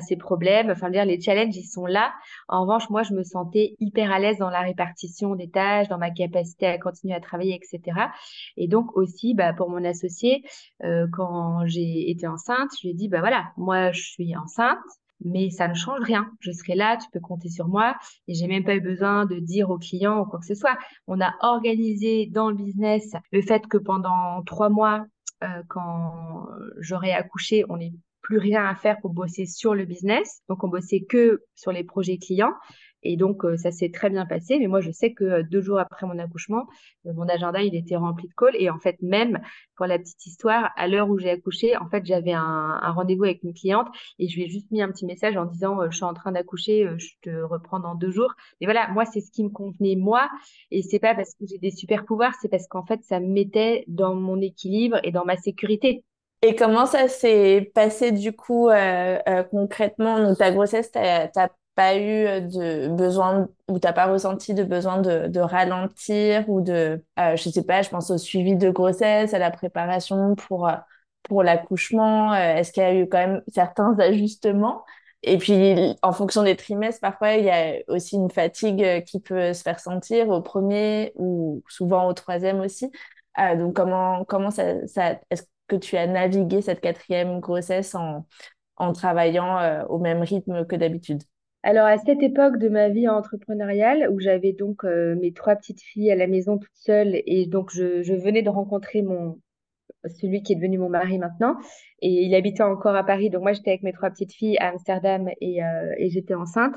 ses 0.00 0.16
problèmes. 0.16 0.70
Enfin, 0.70 0.90
dire, 0.90 1.06
les 1.06 1.18
challenges, 1.18 1.56
ils 1.56 1.64
sont 1.64 1.86
là. 1.86 2.12
En 2.48 2.62
revanche, 2.62 2.90
moi, 2.90 3.02
je 3.04 3.14
me 3.14 3.22
sentais 3.22 3.74
hyper 3.80 4.12
à 4.12 4.18
l'aise 4.18 4.36
dans 4.36 4.50
la 4.50 4.60
répartition 4.60 5.34
des 5.34 5.48
tâches, 5.48 5.88
dans 5.88 5.98
ma 5.98 6.10
capacité 6.10 6.66
à 6.66 6.78
continuer 6.78 7.14
à 7.14 7.20
travailler, 7.20 7.54
etc. 7.54 8.08
Et 8.58 8.68
donc 8.68 8.94
aussi, 8.96 9.34
bah, 9.34 9.54
pour 9.54 9.70
mon 9.70 9.82
associé, 9.84 10.42
quand 11.12 11.66
j'ai 11.66 12.10
été 12.10 12.26
enceinte, 12.26 12.70
je 12.78 12.86
lui 12.86 12.90
ai 12.90 12.94
dit, 12.94 13.08
bah 13.08 13.20
voilà, 13.20 13.46
moi, 13.56 13.92
je 13.92 14.02
suis 14.02 14.36
enceinte 14.36 14.78
mais 15.24 15.50
ça 15.50 15.68
ne 15.68 15.74
change 15.74 16.00
rien. 16.00 16.30
Je 16.40 16.50
serai 16.52 16.74
là, 16.74 16.96
tu 16.96 17.08
peux 17.12 17.20
compter 17.20 17.48
sur 17.48 17.68
moi 17.68 17.96
et 18.28 18.34
j'ai 18.34 18.46
même 18.46 18.64
pas 18.64 18.74
eu 18.74 18.80
besoin 18.80 19.26
de 19.26 19.38
dire 19.38 19.70
aux 19.70 19.78
clients 19.78 20.20
ou 20.20 20.24
quoi 20.24 20.38
que 20.38 20.46
ce 20.46 20.54
soit. 20.54 20.76
On 21.06 21.20
a 21.20 21.34
organisé 21.40 22.26
dans 22.26 22.50
le 22.50 22.56
business 22.56 23.12
le 23.32 23.42
fait 23.42 23.66
que 23.66 23.78
pendant 23.78 24.42
trois 24.44 24.68
mois, 24.68 25.04
euh, 25.42 25.62
quand 25.68 26.46
j'aurai 26.78 27.12
accouché, 27.12 27.64
on 27.68 27.76
n'ait 27.76 27.92
plus 28.22 28.38
rien 28.38 28.64
à 28.64 28.74
faire 28.74 28.98
pour 29.00 29.12
bosser 29.12 29.46
sur 29.46 29.74
le 29.74 29.84
business. 29.84 30.40
Donc, 30.48 30.64
on 30.64 30.68
bossait 30.68 31.04
que 31.08 31.42
sur 31.54 31.72
les 31.72 31.84
projets 31.84 32.18
clients. 32.18 32.54
Et 33.04 33.16
donc, 33.16 33.44
euh, 33.44 33.56
ça 33.56 33.70
s'est 33.70 33.90
très 33.90 34.10
bien 34.10 34.26
passé. 34.26 34.58
Mais 34.58 34.66
moi, 34.66 34.80
je 34.80 34.90
sais 34.90 35.12
que 35.12 35.24
euh, 35.24 35.42
deux 35.42 35.60
jours 35.60 35.78
après 35.78 36.06
mon 36.06 36.18
accouchement, 36.18 36.66
euh, 37.06 37.12
mon 37.12 37.28
agenda, 37.28 37.62
il 37.62 37.74
était 37.74 37.96
rempli 37.96 38.28
de 38.28 38.32
calls. 38.34 38.56
Et 38.58 38.70
en 38.70 38.78
fait, 38.78 38.96
même 39.02 39.40
pour 39.76 39.86
la 39.86 39.98
petite 39.98 40.26
histoire, 40.26 40.70
à 40.76 40.88
l'heure 40.88 41.08
où 41.10 41.18
j'ai 41.18 41.30
accouché, 41.30 41.76
en 41.76 41.88
fait, 41.88 42.04
j'avais 42.06 42.32
un, 42.32 42.80
rendez-vous 42.92 43.24
avec 43.24 43.42
une 43.42 43.54
cliente 43.54 43.88
et 44.18 44.28
je 44.28 44.36
lui 44.36 44.44
ai 44.44 44.48
juste 44.48 44.70
mis 44.70 44.80
un 44.82 44.90
petit 44.90 45.06
message 45.06 45.36
en 45.36 45.44
disant, 45.44 45.78
je 45.90 45.96
suis 45.96 46.04
en 46.04 46.14
train 46.14 46.32
d'accoucher, 46.32 46.88
je 46.96 47.08
te 47.22 47.42
reprends 47.42 47.80
dans 47.80 47.94
deux 47.94 48.10
jours. 48.10 48.32
Et 48.60 48.66
voilà, 48.66 48.88
moi, 48.88 49.04
c'est 49.04 49.20
ce 49.20 49.30
qui 49.30 49.44
me 49.44 49.50
convenait, 49.50 49.96
moi. 49.96 50.28
Et 50.70 50.82
c'est 50.82 50.98
pas 50.98 51.14
parce 51.14 51.34
que 51.34 51.44
j'ai 51.46 51.58
des 51.58 51.70
super 51.70 52.04
pouvoirs, 52.04 52.34
c'est 52.40 52.48
parce 52.48 52.66
qu'en 52.68 52.84
fait, 52.86 53.02
ça 53.02 53.20
me 53.20 53.26
mettait 53.26 53.84
dans 53.88 54.14
mon 54.14 54.40
équilibre 54.40 54.98
et 55.02 55.12
dans 55.12 55.24
ma 55.24 55.36
sécurité. 55.36 56.04
Et 56.42 56.54
comment 56.54 56.86
ça 56.86 57.08
s'est 57.08 57.72
passé 57.74 58.12
du 58.12 58.32
coup 58.32 58.68
concrètement? 59.50 60.22
Donc 60.22 60.38
ta 60.38 60.50
grossesse, 60.52 60.90
t'as 60.92 61.28
pas 61.74 61.96
eu 61.96 62.26
euh, 62.26 62.40
de 62.40 62.88
besoin 62.88 63.48
ou 63.68 63.78
t'as 63.78 63.92
pas 63.92 64.06
ressenti 64.06 64.54
de 64.54 64.62
besoin 64.64 65.00
de, 65.00 65.26
de 65.28 65.40
ralentir 65.40 66.48
ou 66.48 66.60
de 66.60 67.04
euh, 67.18 67.36
je 67.36 67.48
sais 67.50 67.64
pas 67.64 67.82
je 67.82 67.90
pense 67.90 68.10
au 68.10 68.18
suivi 68.18 68.56
de 68.56 68.70
grossesse 68.70 69.34
à 69.34 69.38
la 69.38 69.50
préparation 69.50 70.34
pour 70.36 70.68
euh, 70.68 70.74
pour 71.24 71.42
l'accouchement 71.42 72.32
euh, 72.32 72.56
est-ce 72.56 72.72
qu'il 72.72 72.82
y 72.82 72.86
a 72.86 72.94
eu 72.94 73.08
quand 73.08 73.18
même 73.18 73.42
certains 73.48 73.98
ajustements? 73.98 74.84
Et 75.22 75.38
puis 75.38 75.96
en 76.02 76.12
fonction 76.12 76.42
des 76.42 76.54
trimestres 76.56 77.00
parfois 77.00 77.32
il 77.34 77.44
y 77.46 77.50
a 77.50 77.76
aussi 77.88 78.16
une 78.16 78.30
fatigue 78.30 79.04
qui 79.04 79.20
peut 79.20 79.52
se 79.54 79.62
faire 79.62 79.80
sentir 79.80 80.28
au 80.28 80.42
premier 80.42 81.12
ou 81.16 81.62
souvent 81.68 82.06
au 82.08 82.12
troisième 82.12 82.60
aussi. 82.60 82.90
Donc 83.56 83.74
comment 83.74 84.24
comment 84.26 84.50
ça, 84.50 84.64
est-ce 85.30 85.44
que 85.66 85.76
tu 85.76 85.96
as 85.96 86.06
navigué 86.06 86.60
cette 86.62 86.80
quatrième 86.80 87.40
grossesse 87.40 87.94
en 87.94 88.26
en 88.76 88.92
travaillant 88.92 89.86
au 89.88 89.98
même 89.98 90.22
rythme 90.22 90.66
que 90.66 90.76
d'habitude? 90.76 91.22
Alors, 91.64 91.86
à 91.86 91.96
cette 91.98 92.22
époque 92.22 92.58
de 92.58 92.68
ma 92.68 92.90
vie 92.90 93.08
entrepreneuriale, 93.08 94.08
où 94.10 94.20
j'avais 94.20 94.52
donc 94.52 94.84
euh, 94.84 95.16
mes 95.16 95.32
trois 95.32 95.56
petites 95.56 95.80
filles 95.80 96.10
à 96.12 96.16
la 96.16 96.26
maison 96.26 96.58
toute 96.58 96.70
seule, 96.74 97.22
et 97.26 97.46
donc 97.46 97.70
je, 97.72 98.02
je 98.02 98.14
venais 98.14 98.42
de 98.42 98.50
rencontrer 98.50 99.02
mon, 99.02 99.40
celui 100.08 100.42
qui 100.42 100.52
est 100.52 100.56
devenu 100.56 100.78
mon 100.78 100.88
mari 100.88 101.18
maintenant. 101.18 101.56
Et 102.00 102.24
il 102.24 102.34
habitait 102.34 102.62
encore 102.62 102.94
à 102.96 103.04
Paris. 103.04 103.30
Donc 103.30 103.42
moi, 103.42 103.52
j'étais 103.52 103.70
avec 103.70 103.82
mes 103.82 103.92
trois 103.92 104.10
petites 104.10 104.32
filles 104.32 104.58
à 104.58 104.68
Amsterdam 104.68 105.30
et, 105.40 105.64
euh, 105.64 105.94
et 105.98 106.10
j'étais 106.10 106.34
enceinte. 106.34 106.74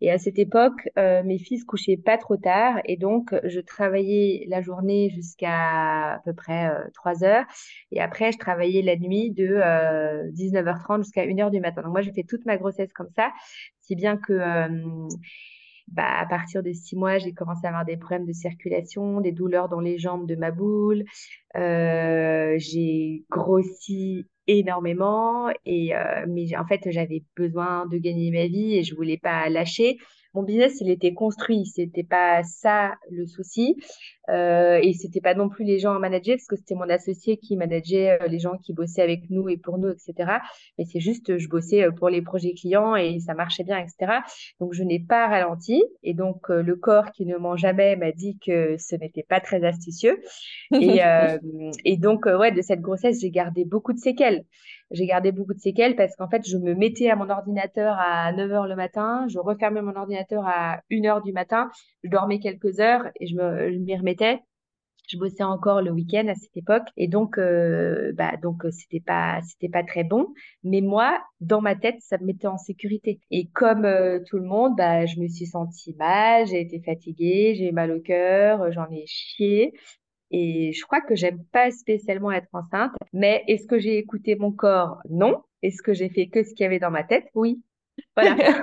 Et 0.00 0.10
à 0.10 0.18
cette 0.18 0.38
époque, 0.38 0.88
euh, 0.98 1.22
mes 1.22 1.38
filles 1.38 1.58
se 1.58 1.66
couchaient 1.66 1.98
pas 1.98 2.16
trop 2.16 2.36
tard. 2.36 2.80
Et 2.86 2.96
donc, 2.96 3.34
je 3.44 3.60
travaillais 3.60 4.46
la 4.48 4.62
journée 4.62 5.10
jusqu'à 5.10 6.14
à 6.14 6.18
peu 6.24 6.32
près 6.32 6.70
euh, 6.70 6.88
3 6.94 7.24
heures. 7.24 7.44
Et 7.92 8.00
après, 8.00 8.32
je 8.32 8.38
travaillais 8.38 8.82
la 8.82 8.96
nuit 8.96 9.30
de 9.30 9.60
19h30 10.32 11.00
euh, 11.00 11.02
jusqu'à 11.02 11.26
1h 11.26 11.50
du 11.50 11.60
matin. 11.60 11.82
Donc 11.82 11.92
moi, 11.92 12.00
j'ai 12.00 12.12
fait 12.12 12.24
toute 12.24 12.46
ma 12.46 12.56
grossesse 12.56 12.92
comme 12.94 13.10
ça. 13.16 13.30
Si 13.82 13.96
bien 13.96 14.16
que 14.16 14.32
bah, 15.90 16.18
à 16.20 16.26
partir 16.26 16.62
de 16.62 16.72
six 16.72 16.96
mois, 16.96 17.18
j'ai 17.18 17.32
commencé 17.32 17.66
à 17.66 17.68
avoir 17.68 17.84
des 17.84 17.96
problèmes 17.96 18.26
de 18.26 18.32
circulation, 18.32 19.20
des 19.20 19.32
douleurs 19.32 19.68
dans 19.68 19.80
les 19.80 19.98
jambes 19.98 20.26
de 20.26 20.36
ma 20.36 20.50
boule. 20.50 21.04
Euh, 21.56 22.54
j'ai 22.58 23.24
grossi 23.30 24.26
énormément 24.46 25.48
et 25.64 25.94
euh, 25.94 26.24
mais 26.28 26.56
en 26.56 26.66
fait 26.66 26.80
j'avais 26.90 27.22
besoin 27.36 27.86
de 27.86 27.98
gagner 27.98 28.30
ma 28.30 28.46
vie 28.46 28.76
et 28.76 28.82
je 28.82 28.94
voulais 28.96 29.18
pas 29.18 29.48
lâcher 29.48 29.98
mon 30.34 30.42
business, 30.42 30.80
il 30.80 30.90
était 30.90 31.12
construit. 31.12 31.66
C'était 31.66 32.04
pas 32.04 32.42
ça 32.42 32.94
le 33.10 33.26
souci. 33.26 33.76
Euh, 34.28 34.78
et 34.80 34.92
c'était 34.92 35.20
pas 35.20 35.34
non 35.34 35.48
plus 35.48 35.64
les 35.64 35.78
gens 35.78 35.92
à 35.94 35.98
manager 35.98 36.36
parce 36.36 36.46
que 36.46 36.56
c'était 36.56 36.76
mon 36.76 36.88
associé 36.88 37.36
qui 37.38 37.56
manageait 37.56 38.18
euh, 38.22 38.28
les 38.28 38.38
gens 38.38 38.56
qui 38.58 38.72
bossaient 38.72 39.02
avec 39.02 39.28
nous 39.28 39.48
et 39.48 39.56
pour 39.56 39.78
nous, 39.78 39.88
etc. 39.88 40.38
Mais 40.78 40.84
c'est 40.84 41.00
juste, 41.00 41.36
je 41.36 41.48
bossais 41.48 41.82
euh, 41.82 41.90
pour 41.90 42.08
les 42.10 42.22
projets 42.22 42.54
clients 42.54 42.94
et 42.94 43.18
ça 43.18 43.34
marchait 43.34 43.64
bien, 43.64 43.78
etc. 43.78 44.20
Donc, 44.60 44.72
je 44.72 44.84
n'ai 44.84 45.00
pas 45.00 45.26
ralenti. 45.26 45.82
Et 46.04 46.14
donc, 46.14 46.48
euh, 46.50 46.62
le 46.62 46.76
corps 46.76 47.10
qui 47.10 47.26
ne 47.26 47.36
ment 47.36 47.56
jamais 47.56 47.96
m'a 47.96 48.12
dit 48.12 48.38
que 48.44 48.76
ce 48.78 48.94
n'était 48.94 49.24
pas 49.24 49.40
très 49.40 49.64
astucieux. 49.64 50.20
Et, 50.72 51.00
et 51.84 51.96
donc, 51.96 52.26
ouais, 52.26 52.52
de 52.52 52.62
cette 52.62 52.80
grossesse, 52.80 53.20
j'ai 53.20 53.30
gardé 53.30 53.64
beaucoup 53.64 53.92
de 53.92 53.98
séquelles 53.98 54.44
j'ai 54.90 55.06
gardé 55.06 55.32
beaucoup 55.32 55.54
de 55.54 55.60
séquelles 55.60 55.96
parce 55.96 56.16
qu'en 56.16 56.28
fait, 56.28 56.46
je 56.46 56.56
me 56.56 56.74
mettais 56.74 57.10
à 57.10 57.16
mon 57.16 57.30
ordinateur 57.30 57.96
à 57.98 58.32
9 58.32 58.50
h 58.50 58.68
le 58.68 58.76
matin, 58.76 59.26
je 59.28 59.38
refermais 59.38 59.82
mon 59.82 59.94
ordinateur 59.94 60.46
à 60.46 60.82
1 60.90 60.96
h 61.02 61.22
du 61.22 61.32
matin, 61.32 61.70
je 62.04 62.10
dormais 62.10 62.40
quelques 62.40 62.80
heures 62.80 63.04
et 63.20 63.26
je 63.26 63.78
m'y 63.78 63.96
remettais. 63.96 64.40
Je 65.08 65.18
bossais 65.18 65.42
encore 65.42 65.82
le 65.82 65.90
week-end 65.90 66.28
à 66.28 66.36
cette 66.36 66.56
époque 66.56 66.86
et 66.96 67.08
donc, 67.08 67.36
euh, 67.36 68.12
bah, 68.14 68.36
donc 68.40 68.64
euh, 68.64 68.70
c'était 68.70 69.00
pas, 69.00 69.40
c'était 69.42 69.68
pas 69.68 69.82
très 69.82 70.04
bon. 70.04 70.28
Mais 70.62 70.80
moi, 70.80 71.20
dans 71.40 71.60
ma 71.60 71.74
tête, 71.74 71.96
ça 71.98 72.16
me 72.18 72.26
mettait 72.26 72.46
en 72.46 72.58
sécurité. 72.58 73.18
Et 73.32 73.48
comme 73.48 73.84
euh, 73.84 74.20
tout 74.28 74.36
le 74.36 74.44
monde, 74.44 74.76
bah, 74.76 75.06
je 75.06 75.18
me 75.18 75.26
suis 75.26 75.46
sentie 75.46 75.96
mal, 75.98 76.46
j'ai 76.46 76.60
été 76.60 76.80
fatiguée, 76.80 77.56
j'ai 77.56 77.70
eu 77.70 77.72
mal 77.72 77.90
au 77.90 78.00
cœur, 78.00 78.70
j'en 78.70 78.88
ai 78.90 79.04
chié. 79.06 79.72
Et 80.30 80.72
je 80.72 80.84
crois 80.84 81.00
que 81.00 81.14
j'aime 81.14 81.44
pas 81.52 81.70
spécialement 81.70 82.30
être 82.32 82.48
enceinte. 82.52 82.92
Mais 83.12 83.42
est-ce 83.48 83.66
que 83.66 83.78
j'ai 83.78 83.98
écouté 83.98 84.36
mon 84.36 84.52
corps? 84.52 84.98
Non. 85.08 85.42
Est-ce 85.62 85.82
que 85.82 85.92
j'ai 85.92 86.08
fait 86.08 86.28
que 86.28 86.42
ce 86.42 86.50
qu'il 86.50 86.64
y 86.64 86.66
avait 86.66 86.78
dans 86.78 86.90
ma 86.90 87.04
tête? 87.04 87.26
Oui. 87.34 87.60
Voilà. 88.16 88.36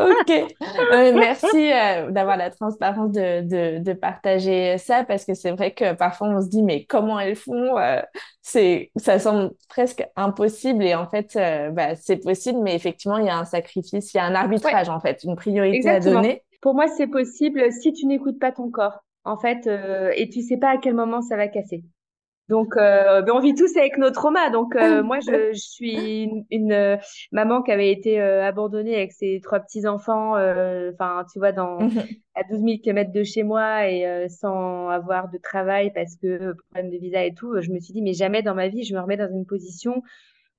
Ok, 0.00 0.56
merci 0.90 1.72
euh, 1.72 2.10
d'avoir 2.10 2.36
la 2.36 2.50
transparence 2.50 3.12
de, 3.12 3.78
de, 3.78 3.92
partager 3.92 4.76
ça 4.76 5.04
parce 5.04 5.24
que 5.24 5.34
c'est 5.34 5.52
vrai 5.52 5.72
que 5.72 5.94
parfois 5.94 6.28
on 6.28 6.40
se 6.40 6.48
dit 6.48 6.62
mais 6.62 6.84
comment 6.84 7.20
elles 7.20 7.36
font? 7.36 7.78
Euh, 7.78 8.02
c'est 8.42 8.90
ça 8.96 9.18
semble 9.18 9.52
presque 9.68 10.04
impossible 10.16 10.84
et 10.84 10.94
en 10.94 11.08
fait 11.08 11.36
euh, 11.36 11.70
bah, 11.70 11.94
c'est 11.94 12.16
possible 12.16 12.58
mais 12.60 12.74
effectivement 12.74 13.18
il 13.18 13.26
y 13.26 13.30
a 13.30 13.38
un 13.38 13.44
sacrifice, 13.44 14.12
il 14.12 14.16
y 14.16 14.20
a 14.20 14.24
un 14.24 14.34
arbitrage 14.34 14.88
en 14.88 14.98
fait, 14.98 15.22
une 15.22 15.36
priorité 15.36 15.88
à 15.88 16.00
donner. 16.00 16.42
Pour 16.60 16.74
moi 16.74 16.88
c'est 16.88 17.06
possible 17.06 17.70
si 17.70 17.92
tu 17.92 18.06
n'écoutes 18.06 18.40
pas 18.40 18.50
ton 18.50 18.70
corps 18.70 19.03
en 19.24 19.36
fait 19.38 19.66
et 20.16 20.28
tu 20.28 20.42
sais 20.42 20.56
pas 20.56 20.70
à 20.70 20.76
quel 20.78 20.94
moment 20.94 21.22
ça 21.22 21.36
va 21.36 21.48
casser. 21.48 21.82
Donc, 22.48 22.76
euh, 22.76 23.22
ben, 23.22 23.32
on 23.34 23.40
vit 23.40 23.54
tous 23.54 23.74
avec 23.76 23.96
nos 23.96 24.10
traumas. 24.10 24.50
Donc, 24.50 24.76
euh, 24.76 25.02
moi, 25.02 25.18
je, 25.20 25.52
je, 25.52 25.58
suis 25.58 26.28
une, 26.50 26.72
euh, 26.72 26.96
maman 27.32 27.62
qui 27.62 27.72
avait 27.72 27.90
été 27.90 28.20
euh, 28.20 28.44
abandonnée 28.44 28.96
avec 28.96 29.12
ses 29.12 29.40
trois 29.42 29.60
petits-enfants, 29.60 30.32
enfin, 30.32 31.24
tu 31.32 31.38
vois, 31.38 31.52
dans, 31.52 31.78
à 32.34 32.42
12 32.50 32.60
000 32.60 32.78
km 32.82 33.12
de 33.12 33.24
chez 33.24 33.42
moi 33.42 33.88
et 33.88 34.28
sans 34.28 34.88
avoir 34.88 35.30
de 35.30 35.38
travail 35.38 35.90
parce 35.94 36.16
que 36.16 36.54
problème 36.70 36.90
de 36.90 36.98
visa 36.98 37.24
et 37.24 37.34
tout. 37.34 37.60
Je 37.60 37.70
me 37.70 37.78
suis 37.80 37.94
dit, 37.94 38.02
mais 38.02 38.12
jamais 38.12 38.42
dans 38.42 38.54
ma 38.54 38.68
vie, 38.68 38.84
je 38.84 38.94
me 38.94 39.00
remets 39.00 39.16
dans 39.16 39.30
une 39.30 39.46
position 39.46 40.02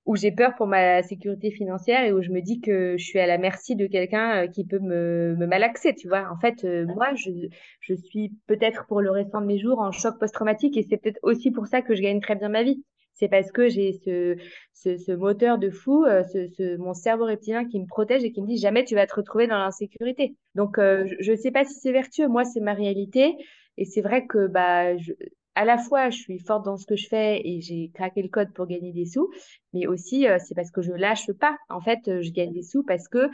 où 0.05 0.15
j'ai 0.15 0.31
peur 0.31 0.55
pour 0.55 0.67
ma 0.67 1.01
sécurité 1.01 1.51
financière 1.51 2.03
et 2.05 2.13
où 2.13 2.21
je 2.21 2.29
me 2.29 2.41
dis 2.41 2.61
que 2.61 2.95
je 2.97 3.03
suis 3.03 3.19
à 3.19 3.25
la 3.25 3.37
merci 3.37 3.75
de 3.75 3.87
quelqu'un 3.87 4.43
euh, 4.43 4.47
qui 4.47 4.63
peut 4.65 4.79
me, 4.79 5.35
me 5.37 5.47
malaxer, 5.47 5.95
tu 5.95 6.07
vois. 6.07 6.29
En 6.31 6.37
fait, 6.39 6.63
euh, 6.63 6.85
moi, 6.85 7.13
je, 7.15 7.31
je 7.79 7.93
suis 7.95 8.31
peut-être 8.47 8.85
pour 8.87 9.01
le 9.01 9.09
restant 9.09 9.41
de 9.41 9.47
mes 9.47 9.57
jours 9.57 9.79
en 9.79 9.91
choc 9.91 10.19
post-traumatique 10.19 10.77
et 10.77 10.83
c'est 10.83 10.97
peut-être 10.97 11.19
aussi 11.23 11.51
pour 11.51 11.65
ça 11.67 11.81
que 11.81 11.95
je 11.95 12.01
gagne 12.01 12.19
très 12.19 12.35
bien 12.35 12.49
ma 12.49 12.63
vie. 12.63 12.83
C'est 13.13 13.29
parce 13.29 13.51
que 13.51 13.69
j'ai 13.69 13.93
ce, 13.93 14.35
ce, 14.73 14.97
ce, 14.97 15.11
moteur 15.13 15.57
de 15.57 15.69
fou, 15.69 16.03
euh, 16.03 16.23
ce, 16.23 16.47
ce, 16.49 16.75
mon 16.77 16.93
cerveau 16.93 17.25
reptilien 17.25 17.65
qui 17.65 17.79
me 17.79 17.87
protège 17.87 18.23
et 18.25 18.31
qui 18.31 18.41
me 18.41 18.47
dit 18.47 18.57
jamais 18.57 18.83
tu 18.83 18.93
vas 18.93 19.07
te 19.07 19.15
retrouver 19.15 19.47
dans 19.47 19.57
l'insécurité. 19.57 20.35
Donc, 20.53 20.75
je 20.77 21.31
ne 21.31 21.35
sais 21.37 21.51
pas 21.51 21.63
si 21.63 21.73
c'est 21.75 21.93
vertueux. 21.93 22.27
Moi, 22.27 22.43
c'est 22.43 22.59
ma 22.59 22.73
réalité. 22.73 23.35
Et 23.77 23.85
c'est 23.85 24.01
vrai 24.01 24.25
que 24.25 24.47
bah, 24.47 24.97
je, 24.97 25.13
à 25.55 25.63
la 25.63 25.77
fois, 25.77 26.09
je 26.09 26.17
suis 26.17 26.39
forte 26.39 26.65
dans 26.65 26.77
ce 26.77 26.85
que 26.85 26.95
je 26.95 27.07
fais 27.07 27.41
et 27.45 27.61
j'ai 27.61 27.89
craqué 27.93 28.21
le 28.21 28.27
code 28.27 28.53
pour 28.53 28.67
gagner 28.67 28.91
des 28.91 29.05
sous, 29.05 29.31
mais 29.73 29.87
aussi 29.87 30.27
euh, 30.27 30.37
c'est 30.37 30.53
parce 30.53 30.69
que 30.69 30.81
je 30.81 30.91
lâche 30.91 31.31
pas. 31.31 31.57
En 31.69 31.81
fait, 31.81 32.07
euh, 32.07 32.21
je 32.21 32.31
gagne 32.31 32.51
des 32.51 32.61
sous 32.61 32.83
parce 32.83 33.07
que 33.07 33.29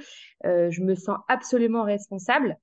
euh, 0.46 0.70
je 0.70 0.82
me 0.82 0.96
sens 0.96 1.18
absolument 1.28 1.84
responsable 1.84 2.58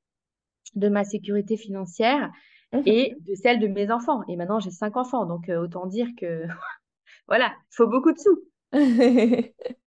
de 0.74 0.88
ma 0.88 1.04
sécurité 1.04 1.56
financière 1.56 2.30
mmh 2.72 2.82
et 2.84 3.16
de 3.20 3.34
celle 3.34 3.60
de 3.60 3.66
mes 3.66 3.90
enfants. 3.90 4.22
Et 4.28 4.36
maintenant, 4.36 4.60
j'ai 4.60 4.70
cinq 4.70 4.96
enfants, 4.96 5.26
donc 5.26 5.48
autant 5.48 5.86
dire 5.86 6.08
que 6.18 6.44
voilà, 7.28 7.46
il 7.46 7.76
faut 7.76 7.88
beaucoup 7.88 8.12
de 8.12 8.18
sous. 8.18 8.44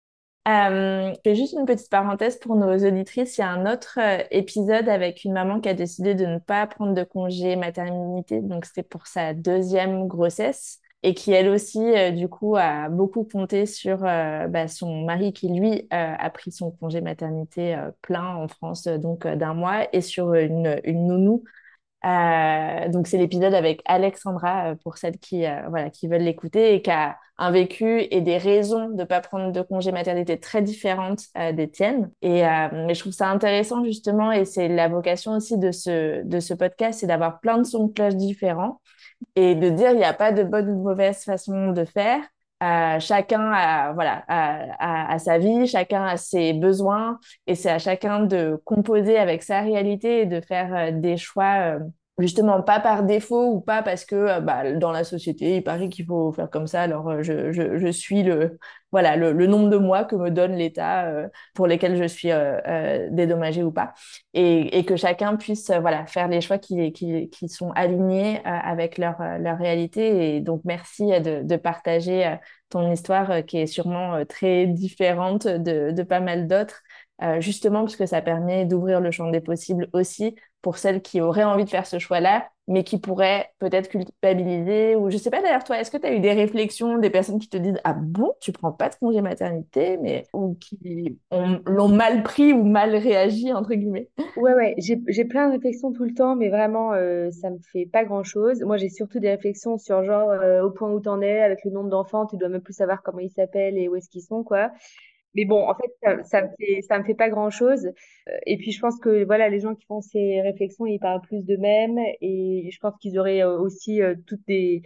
Euh, 0.45 1.13
juste 1.25 1.53
une 1.53 1.65
petite 1.65 1.89
parenthèse 1.89 2.37
pour 2.37 2.55
nos 2.57 2.73
auditrices. 2.85 3.37
Il 3.37 3.41
y 3.41 3.43
a 3.45 3.49
un 3.49 3.71
autre 3.71 3.97
euh, 4.01 4.23
épisode 4.29 4.89
avec 4.89 5.23
une 5.23 5.31
maman 5.31 5.61
qui 5.61 5.69
a 5.69 5.73
décidé 5.73 6.15
de 6.15 6.25
ne 6.25 6.37
pas 6.37 6.67
prendre 6.67 6.93
de 6.93 7.03
congé 7.03 7.55
maternité, 7.55 8.41
donc 8.41 8.65
c'était 8.65 8.83
pour 8.83 9.07
sa 9.07 9.33
deuxième 9.33 10.05
grossesse, 10.07 10.81
et 11.01 11.13
qui 11.13 11.31
elle 11.31 11.47
aussi, 11.47 11.79
euh, 11.79 12.11
du 12.11 12.27
coup, 12.27 12.57
a 12.57 12.89
beaucoup 12.89 13.23
compté 13.23 13.65
sur 13.65 13.99
bah, 13.99 14.67
son 14.67 15.03
mari 15.05 15.31
qui, 15.31 15.47
lui, 15.47 15.87
a 15.91 16.29
pris 16.29 16.51
son 16.51 16.71
congé 16.71 16.99
maternité 16.99 17.77
plein 18.01 18.35
en 18.35 18.47
France, 18.49 18.83
donc 18.87 19.25
d'un 19.25 19.53
mois, 19.53 19.87
et 19.93 20.01
sur 20.01 20.33
une, 20.33 20.79
une 20.83 21.07
nounou 21.07 21.43
euh, 22.05 22.89
donc 22.89 23.07
c'est 23.07 23.17
l'épisode 23.17 23.53
avec 23.53 23.81
Alexandra 23.85 24.71
euh, 24.71 24.75
pour 24.83 24.97
celles 24.97 25.17
qui 25.17 25.45
euh, 25.45 25.61
voilà 25.69 25.89
qui 25.89 26.07
veulent 26.07 26.21
l'écouter 26.21 26.75
et 26.75 26.81
qui 26.81 26.91
a 26.91 27.17
un 27.37 27.49
vécu 27.51 28.01
et 28.11 28.19
des 28.19 28.37
raisons 28.37 28.89
de 28.89 29.03
pas 29.05 29.21
prendre 29.21 29.51
de 29.53 29.61
congé 29.61 29.91
maternité 29.91 30.39
très 30.39 30.61
différentes 30.61 31.23
des 31.53 31.69
tiennes. 31.69 32.11
Et 32.21 32.43
mais 32.43 32.93
je 32.93 32.99
trouve 32.99 33.11
ça 33.13 33.29
intéressant 33.29 33.83
justement 33.83 34.31
et 34.31 34.45
c'est 34.45 34.67
la 34.67 34.87
vocation 34.87 35.31
aussi 35.33 35.57
de 35.57 35.71
ce 35.71 36.23
de 36.23 36.39
ce 36.39 36.53
podcast, 36.53 36.99
c'est 36.99 37.07
d'avoir 37.07 37.39
plein 37.39 37.57
de 37.57 37.63
sons 37.63 37.87
de 37.87 37.93
cloche 37.93 38.15
différents 38.15 38.79
et 39.35 39.55
de 39.55 39.69
dire 39.69 39.91
il 39.91 39.97
n'y 39.97 40.03
a 40.03 40.13
pas 40.13 40.31
de 40.31 40.43
bonne 40.43 40.69
ou 40.69 40.83
mauvaise 40.83 41.23
façon 41.23 41.71
de 41.71 41.85
faire. 41.85 42.21
Euh, 42.63 42.99
chacun 43.01 43.51
a, 43.51 43.91
voilà, 43.93 44.23
sa 45.19 45.37
vie, 45.37 45.67
chacun 45.67 46.05
a 46.05 46.15
ses 46.17 46.53
besoins 46.53 47.19
et 47.45 47.55
c'est 47.55 47.69
à 47.69 47.79
chacun 47.79 48.21
de 48.25 48.61
composer 48.63 49.17
avec 49.17 49.43
sa 49.43 49.61
réalité 49.61 50.21
et 50.21 50.25
de 50.25 50.39
faire 50.39 50.73
euh, 50.73 50.91
des 50.93 51.17
choix 51.17 51.75
euh, 51.75 51.79
justement 52.19 52.61
pas 52.61 52.79
par 52.79 53.03
défaut 53.03 53.51
ou 53.55 53.59
pas 53.59 53.83
parce 53.83 54.05
que 54.05 54.39
bah, 54.39 54.71
dans 54.73 54.91
la 54.91 55.03
société 55.03 55.57
il 55.57 55.63
paraît 55.63 55.89
qu'il 55.89 56.05
faut 56.05 56.31
faire 56.31 56.49
comme 56.49 56.67
ça 56.67 56.83
alors 56.83 57.21
je, 57.23 57.51
je 57.51 57.91
suis 57.91 58.23
le 58.23 58.57
voilà 58.93 59.17
le, 59.17 59.33
le, 59.33 59.47
nombre 59.47 59.69
de 59.69 59.77
mois 59.77 60.05
que 60.05 60.15
me 60.15 60.31
donne 60.31 60.53
l'État 60.55 61.07
euh, 61.07 61.27
pour 61.53 61.67
lesquels 61.67 61.97
je 61.97 62.07
suis 62.07 62.31
euh, 62.31 63.09
dédommagée 63.11 63.63
ou 63.63 63.71
pas. 63.71 63.93
Et, 64.33 64.85
que 64.85 64.95
chacun 64.95 65.35
puisse 65.35 65.71
voilà 65.71 66.05
faire 66.05 66.27
les 66.29 66.41
choix 66.41 66.57
qui, 66.57 66.93
qui, 66.93 67.29
qui 67.29 67.49
sont 67.49 67.71
alignés 67.71 68.41
avec 68.45 68.97
leur, 68.97 69.17
leur 69.39 69.57
réalité. 69.57 70.35
Et 70.35 70.41
donc 70.41 70.61
merci 70.63 71.07
de, 71.07 71.41
de 71.43 71.55
partager 71.55 72.37
ton 72.69 72.91
histoire 72.91 73.45
qui 73.45 73.57
est 73.59 73.67
sûrement 73.67 74.25
très 74.25 74.67
différente 74.67 75.47
de, 75.47 75.91
de 75.91 76.03
pas 76.03 76.19
mal 76.19 76.47
d'autres 76.47 76.81
justement 77.39 77.81
parce 77.81 77.95
que 77.95 78.05
ça 78.05 78.21
permet 78.21 78.65
d'ouvrir 78.65 78.99
le 78.99 79.11
champ 79.11 79.29
des 79.31 79.41
possibles 79.41 79.89
aussi 79.93 80.35
pour 80.61 80.77
celles 80.77 81.01
qui 81.01 81.19
auraient 81.21 81.43
envie 81.43 81.65
de 81.65 81.69
faire 81.69 81.85
ce 81.85 81.99
choix-là, 81.99 82.49
mais 82.67 82.83
qui 82.85 82.97
pourraient 82.97 83.51
peut-être 83.59 83.89
culpabiliser 83.89 84.95
ou 84.95 85.09
je 85.09 85.17
sais 85.17 85.29
pas 85.29 85.41
d'ailleurs 85.41 85.63
toi, 85.65 85.79
est-ce 85.79 85.91
que 85.91 85.97
tu 85.97 86.07
as 86.07 86.13
eu 86.13 86.19
des 86.21 86.31
réflexions 86.33 86.97
des 86.97 87.09
personnes 87.09 87.39
qui 87.39 87.49
te 87.49 87.57
disent 87.57 87.79
ah 87.83 87.93
bon, 87.93 88.33
tu 88.39 88.51
prends 88.53 88.71
pas 88.71 88.89
de 88.89 88.95
congé 88.95 89.21
maternité 89.21 89.97
mais 89.97 90.25
ou 90.33 90.55
qui 90.55 91.19
l'ont 91.31 91.89
mal 91.89 92.23
pris 92.23 92.53
ou 92.53 92.63
mal 92.63 92.95
réagi 92.95 93.51
entre 93.51 93.73
guillemets? 93.73 94.09
Ouais 94.35 94.53
ouais, 94.55 94.73
j'ai 94.79 95.25
plein 95.25 95.47
de 95.47 95.53
réflexions 95.53 95.91
tout 95.93 96.03
le 96.05 96.13
temps 96.15 96.35
mais 96.35 96.49
vraiment 96.49 96.93
euh, 96.93 97.29
ça 97.31 97.51
me 97.51 97.59
fait 97.71 97.85
pas 97.85 98.03
grand-chose. 98.03 98.61
Moi, 98.63 98.77
j'ai 98.77 98.89
surtout 98.89 99.19
des 99.19 99.29
réflexions 99.29 99.77
sur 99.77 100.03
genre 100.03 100.29
euh, 100.31 100.63
au 100.63 100.71
point 100.71 100.91
où 100.91 100.99
tu 100.99 101.07
en 101.07 101.21
es 101.21 101.39
avec 101.41 101.63
le 101.63 101.69
nombre 101.71 101.89
d'enfants, 101.89 102.25
tu 102.25 102.37
dois 102.37 102.49
même 102.49 102.61
plus 102.61 102.73
savoir 102.73 103.03
comment 103.03 103.19
ils 103.19 103.29
s'appellent 103.29 103.77
et 103.77 103.87
où 103.89 103.95
est-ce 103.95 104.09
qu'ils 104.09 104.23
sont 104.23 104.43
quoi. 104.43 104.71
Mais 105.35 105.45
bon, 105.45 105.67
en 105.67 105.75
fait, 105.75 105.91
ça, 106.03 106.23
ça 106.23 106.41
me 106.43 106.49
fait, 106.59 106.81
ça 106.83 106.99
me 106.99 107.03
fait 107.03 107.15
pas 107.15 107.29
grand-chose. 107.29 107.87
Euh, 107.87 108.37
et 108.45 108.57
puis, 108.57 108.71
je 108.71 108.79
pense 108.79 108.99
que 108.99 109.23
voilà, 109.25 109.49
les 109.49 109.59
gens 109.59 109.75
qui 109.75 109.85
font 109.85 110.01
ces 110.01 110.41
réflexions, 110.41 110.85
ils 110.85 110.99
parlent 110.99 111.21
plus 111.21 111.45
d'eux-mêmes. 111.45 111.99
Et 112.21 112.69
je 112.71 112.79
pense 112.79 112.93
qu'ils 112.99 113.17
auraient 113.19 113.43
euh, 113.43 113.57
aussi 113.59 114.01
euh, 114.01 114.15
toutes 114.27 114.45
des, 114.47 114.81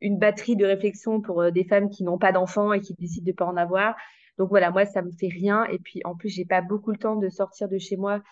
une 0.00 0.18
batterie 0.18 0.56
de 0.56 0.64
réflexions 0.66 1.20
pour 1.20 1.52
des 1.52 1.64
femmes 1.64 1.90
qui 1.90 2.04
n'ont 2.04 2.18
pas 2.18 2.32
d'enfants 2.32 2.72
et 2.72 2.80
qui 2.80 2.94
décident 2.94 3.26
de 3.26 3.32
pas 3.32 3.46
en 3.46 3.56
avoir. 3.56 3.96
Donc 4.38 4.48
voilà, 4.48 4.70
moi, 4.70 4.84
ça 4.86 5.02
me 5.02 5.10
fait 5.12 5.28
rien. 5.28 5.64
Et 5.66 5.78
puis, 5.78 6.00
en 6.04 6.16
plus, 6.16 6.28
j'ai 6.30 6.44
pas 6.44 6.62
beaucoup 6.62 6.90
le 6.90 6.98
temps 6.98 7.16
de 7.16 7.28
sortir 7.28 7.68
de 7.68 7.78
chez 7.78 7.96
moi 7.96 8.22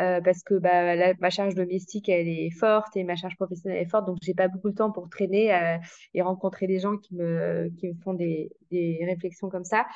euh, 0.00 0.20
parce 0.20 0.42
que 0.42 0.54
bah, 0.54 1.14
ma 1.20 1.30
charge 1.30 1.54
domestique 1.54 2.08
elle 2.08 2.26
est 2.26 2.50
forte 2.50 2.96
et 2.96 3.04
ma 3.04 3.14
charge 3.14 3.36
professionnelle 3.36 3.80
est 3.80 3.88
forte 3.88 4.06
donc 4.06 4.18
j'ai 4.22 4.34
pas 4.34 4.48
beaucoup 4.48 4.70
de 4.70 4.74
temps 4.74 4.90
pour 4.90 5.08
traîner 5.08 5.54
euh, 5.54 5.76
et 6.14 6.22
rencontrer 6.22 6.66
des 6.66 6.80
gens 6.80 6.96
qui 6.96 7.14
me 7.14 7.68
qui 7.78 7.88
me 7.88 7.94
font 8.02 8.12
des, 8.14 8.50
des 8.72 8.98
réflexions 9.04 9.48
comme 9.50 9.64
ça. 9.64 9.86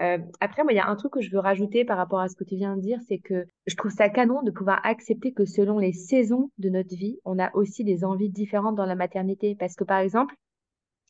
Euh, 0.00 0.16
après 0.40 0.62
moi 0.62 0.72
il 0.72 0.76
y 0.76 0.78
a 0.78 0.88
un 0.88 0.96
truc 0.96 1.12
que 1.12 1.20
je 1.20 1.30
veux 1.30 1.38
rajouter 1.38 1.84
par 1.84 1.98
rapport 1.98 2.20
à 2.20 2.28
ce 2.28 2.36
que 2.36 2.44
tu 2.44 2.56
viens 2.56 2.76
de 2.76 2.80
dire 2.80 2.98
c'est 3.06 3.18
que 3.18 3.44
je 3.66 3.76
trouve 3.76 3.90
ça 3.90 4.08
canon 4.08 4.42
de 4.42 4.50
pouvoir 4.50 4.80
accepter 4.84 5.32
que 5.34 5.44
selon 5.44 5.78
les 5.78 5.92
saisons 5.92 6.50
de 6.56 6.70
notre 6.70 6.96
vie 6.96 7.18
on 7.26 7.38
a 7.38 7.54
aussi 7.54 7.84
des 7.84 8.04
envies 8.04 8.30
différentes 8.30 8.76
dans 8.76 8.86
la 8.86 8.94
maternité. 8.94 9.54
Parce 9.58 9.74
que 9.74 9.84
par 9.84 9.98
exemple 9.98 10.34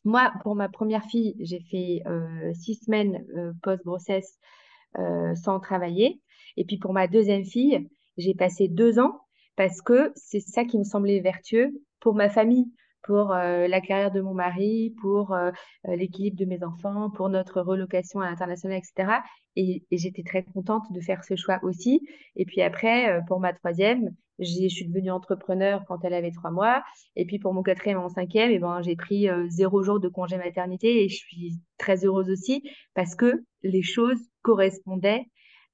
moi 0.03 0.33
pour 0.43 0.55
ma 0.55 0.67
première 0.67 1.05
fille 1.05 1.35
j'ai 1.39 1.61
fait 1.61 2.03
six 2.55 2.75
semaines 2.75 3.23
euh, 3.37 3.53
post 3.61 3.85
grossesse 3.85 4.37
sans 5.35 5.59
travailler. 5.61 6.21
Et 6.57 6.65
puis 6.65 6.77
pour 6.77 6.93
ma 6.93 7.07
deuxième 7.07 7.45
fille 7.45 7.87
j'ai 8.17 8.33
passé 8.33 8.67
deux 8.67 8.99
ans 8.99 9.19
parce 9.55 9.81
que 9.81 10.11
c'est 10.15 10.39
ça 10.39 10.65
qui 10.65 10.77
me 10.77 10.83
semblait 10.83 11.19
vertueux 11.19 11.71
pour 11.99 12.15
ma 12.15 12.29
famille, 12.29 12.71
pour 13.03 13.33
euh, 13.33 13.67
la 13.67 13.81
carrière 13.81 14.11
de 14.11 14.21
mon 14.21 14.33
mari, 14.33 14.95
pour 15.01 15.33
euh, 15.33 15.51
euh, 15.87 15.95
l'équilibre 15.95 16.37
de 16.37 16.45
mes 16.45 16.63
enfants, 16.63 17.09
pour 17.11 17.29
notre 17.29 17.61
relocation 17.61 18.21
à 18.21 18.29
l'international, 18.29 18.77
etc. 18.77 19.19
Et, 19.55 19.83
j'étais 19.91 20.23
très 20.23 20.43
contente 20.43 20.83
de 20.91 20.99
faire 21.01 21.23
ce 21.23 21.35
choix 21.35 21.59
aussi. 21.63 22.01
Et 22.35 22.45
puis 22.45 22.61
après, 22.61 23.21
pour 23.27 23.39
ma 23.39 23.53
troisième, 23.53 24.09
je 24.39 24.67
suis 24.67 24.87
devenue 24.87 25.11
entrepreneur 25.11 25.83
quand 25.87 26.03
elle 26.03 26.13
avait 26.15 26.31
trois 26.31 26.49
mois. 26.49 26.83
Et 27.15 27.25
puis 27.25 27.37
pour 27.37 27.53
mon 27.53 27.61
quatrième 27.61 27.99
et 27.99 28.01
mon 28.01 28.09
cinquième, 28.09 28.49
eh 28.49 28.57
ben, 28.57 28.81
j'ai 28.81 28.95
pris 28.95 29.27
zéro 29.49 29.83
jour 29.83 29.99
de 29.99 30.07
congé 30.07 30.37
maternité 30.37 31.03
et 31.03 31.09
je 31.09 31.17
suis 31.17 31.59
très 31.77 32.03
heureuse 32.03 32.31
aussi 32.31 32.63
parce 32.95 33.13
que 33.13 33.43
les 33.61 33.83
choses 33.83 34.19
correspondaient 34.41 35.27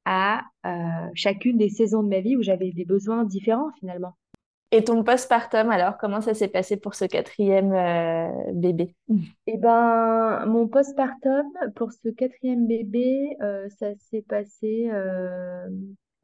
à 0.06 0.42
euh, 0.66 1.10
chacune 1.14 1.58
des 1.58 1.70
saisons 1.70 2.04
de 2.04 2.10
ma 2.10 2.20
vie 2.20 2.36
où 2.36 2.42
j'avais 2.42 2.72
des 2.72 2.86
besoins 2.86 3.24
différents 3.24 3.72
finalement. 3.80 4.16
Et 4.72 4.84
ton 4.84 5.04
postpartum, 5.04 5.72
alors, 5.72 5.98
comment 5.98 6.22
ça 6.22 6.36
s'est 6.36 6.48
passé 6.48 6.78
pour 6.78 6.94
ce 6.94 7.06
quatrième 7.06 7.74
euh, 7.74 8.52
bébé? 8.54 8.96
Eh 9.48 9.58
ben, 9.58 10.46
mon 10.46 10.68
postpartum, 10.68 11.48
pour 11.76 11.92
ce 11.92 12.10
quatrième 12.10 12.68
bébé, 12.68 13.36
euh, 13.42 13.68
ça 13.80 13.88
s'est 14.12 14.22
passé 14.22 14.92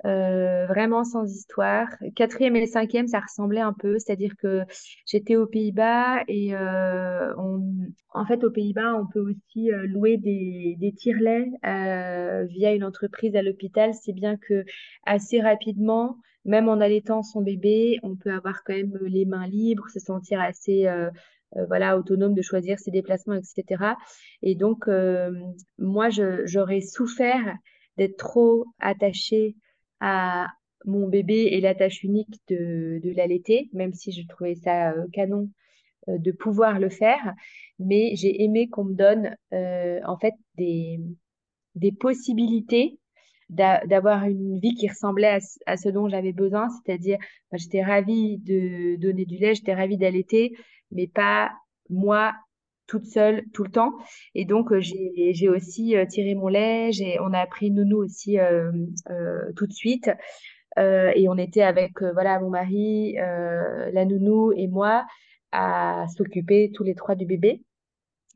euh, 0.06 0.68
vraiment 0.68 1.04
sans 1.04 1.26
histoire. 1.26 1.88
Quatrième 2.16 2.56
et 2.56 2.68
cinquième, 2.68 3.08
ça 3.08 3.22
ressemblait 3.22 3.62
un 3.62 3.74
peu, 3.74 3.98
c'est-à-dire 3.98 4.34
que 4.38 4.62
j'étais 5.08 5.36
aux 5.36 5.48
Pays-Bas 5.48 6.24
et 6.28 6.56
euh, 6.56 7.34
en 7.36 8.26
fait, 8.28 8.44
aux 8.44 8.52
Pays-Bas, 8.52 8.96
on 8.96 9.08
peut 9.08 9.20
aussi 9.20 9.72
euh, 9.72 9.88
louer 9.88 10.18
des, 10.18 10.76
des 10.80 10.92
tire-laits 10.92 11.50
via 11.64 12.74
une 12.74 12.84
entreprise 12.84 13.36
à 13.36 13.42
l'hôpital, 13.42 13.94
c'est 13.96 14.14
bien 14.14 14.38
que 14.38 14.64
assez 15.08 15.42
rapidement, 15.42 16.18
même 16.44 16.70
en 16.70 16.82
allaitant 16.82 17.24
son 17.24 17.42
bébé, 17.42 17.98
on 18.04 18.16
peut 18.16 18.32
avoir 18.32 18.64
quand 18.64 18.74
même 18.74 18.96
les 19.08 19.26
mains 19.26 19.48
libres, 19.48 19.90
se 19.90 20.00
sentir 20.00 20.40
assez 20.40 20.88
voilà, 21.70 21.98
autonome 21.98 22.36
de 22.36 22.42
choisir 22.42 22.78
ses 22.78 22.92
déplacements, 22.92 23.36
etc. 23.36 23.96
Et 24.44 24.56
donc, 24.56 24.88
moi, 25.80 26.10
j'aurais 26.10 26.82
souffert 26.82 27.56
d'être 27.98 28.18
trop 28.18 28.66
attachée 28.80 29.56
à 30.06 30.50
mon 30.86 31.08
bébé 31.08 31.50
et 31.52 31.62
la 31.62 31.74
tâche 31.74 32.04
unique 32.04 32.40
de, 32.48 33.02
l'allaiter, 33.16 33.70
même 33.74 33.94
si 33.94 34.12
je 34.12 34.26
trouvais 34.28 34.54
ça 34.54 34.92
euh, 34.92 35.08
canon 35.12 35.50
euh, 36.10 36.20
de 36.20 36.32
pouvoir 36.32 36.80
le 36.80 36.90
faire. 36.90 37.34
Mais 37.80 38.16
j'ai 38.16 38.44
aimé 38.44 38.70
qu'on 38.70 38.84
me 38.86 38.94
donne 38.94 39.36
euh, 39.52 40.00
en 40.06 40.18
fait 40.18 40.36
des, 40.58 41.00
des 41.74 41.92
possibilités 41.92 43.00
d'avoir 43.50 44.26
une 44.26 44.60
vie 44.60 44.74
qui 44.74 44.88
ressemblait 44.88 45.40
à, 45.68 45.78
ce 45.78 45.90
dont 45.90 46.10
j'avais 46.10 46.34
besoin, 46.34 46.68
c'est-à-dire 46.70 47.20
j'étais 47.54 47.84
ravie 47.84 48.40
de 48.40 48.96
donner 48.96 49.26
du 49.26 49.38
lait, 49.38 49.54
j'étais 49.54 49.76
ravie 49.76 49.98
d'allaiter, 49.98 50.56
mais 50.90 51.06
pas 51.06 51.52
moi 51.90 52.34
toute 52.88 53.06
seule 53.06 53.44
tout 53.54 53.64
le 53.64 53.72
temps. 53.72 53.94
Et 54.34 54.46
donc, 54.46 54.72
euh, 54.72 54.80
j'ai 54.80 55.50
aussi 55.50 55.96
euh, 55.96 56.06
tiré 56.06 56.36
mon 56.36 56.48
lait, 56.48 56.92
on 57.22 57.34
a 57.34 57.40
appris 57.40 57.72
nounou 57.72 57.98
aussi 57.98 58.40
euh, 58.40 58.72
tout 59.56 59.68
de 59.68 59.74
suite. 59.74 60.10
et 60.78 61.28
on 61.30 61.38
était 61.38 61.62
avec 61.62 62.02
voilà 62.02 62.40
mon 62.40 62.50
mari, 62.50 63.16
la 63.16 64.06
nounou 64.06 64.52
et 64.52 64.68
moi 64.68 65.06
à 65.52 66.06
s'occuper 66.18 66.72
tous 66.74 66.84
les 66.84 66.96
trois 66.96 67.16
du 67.16 67.26
bébé. 67.26 67.64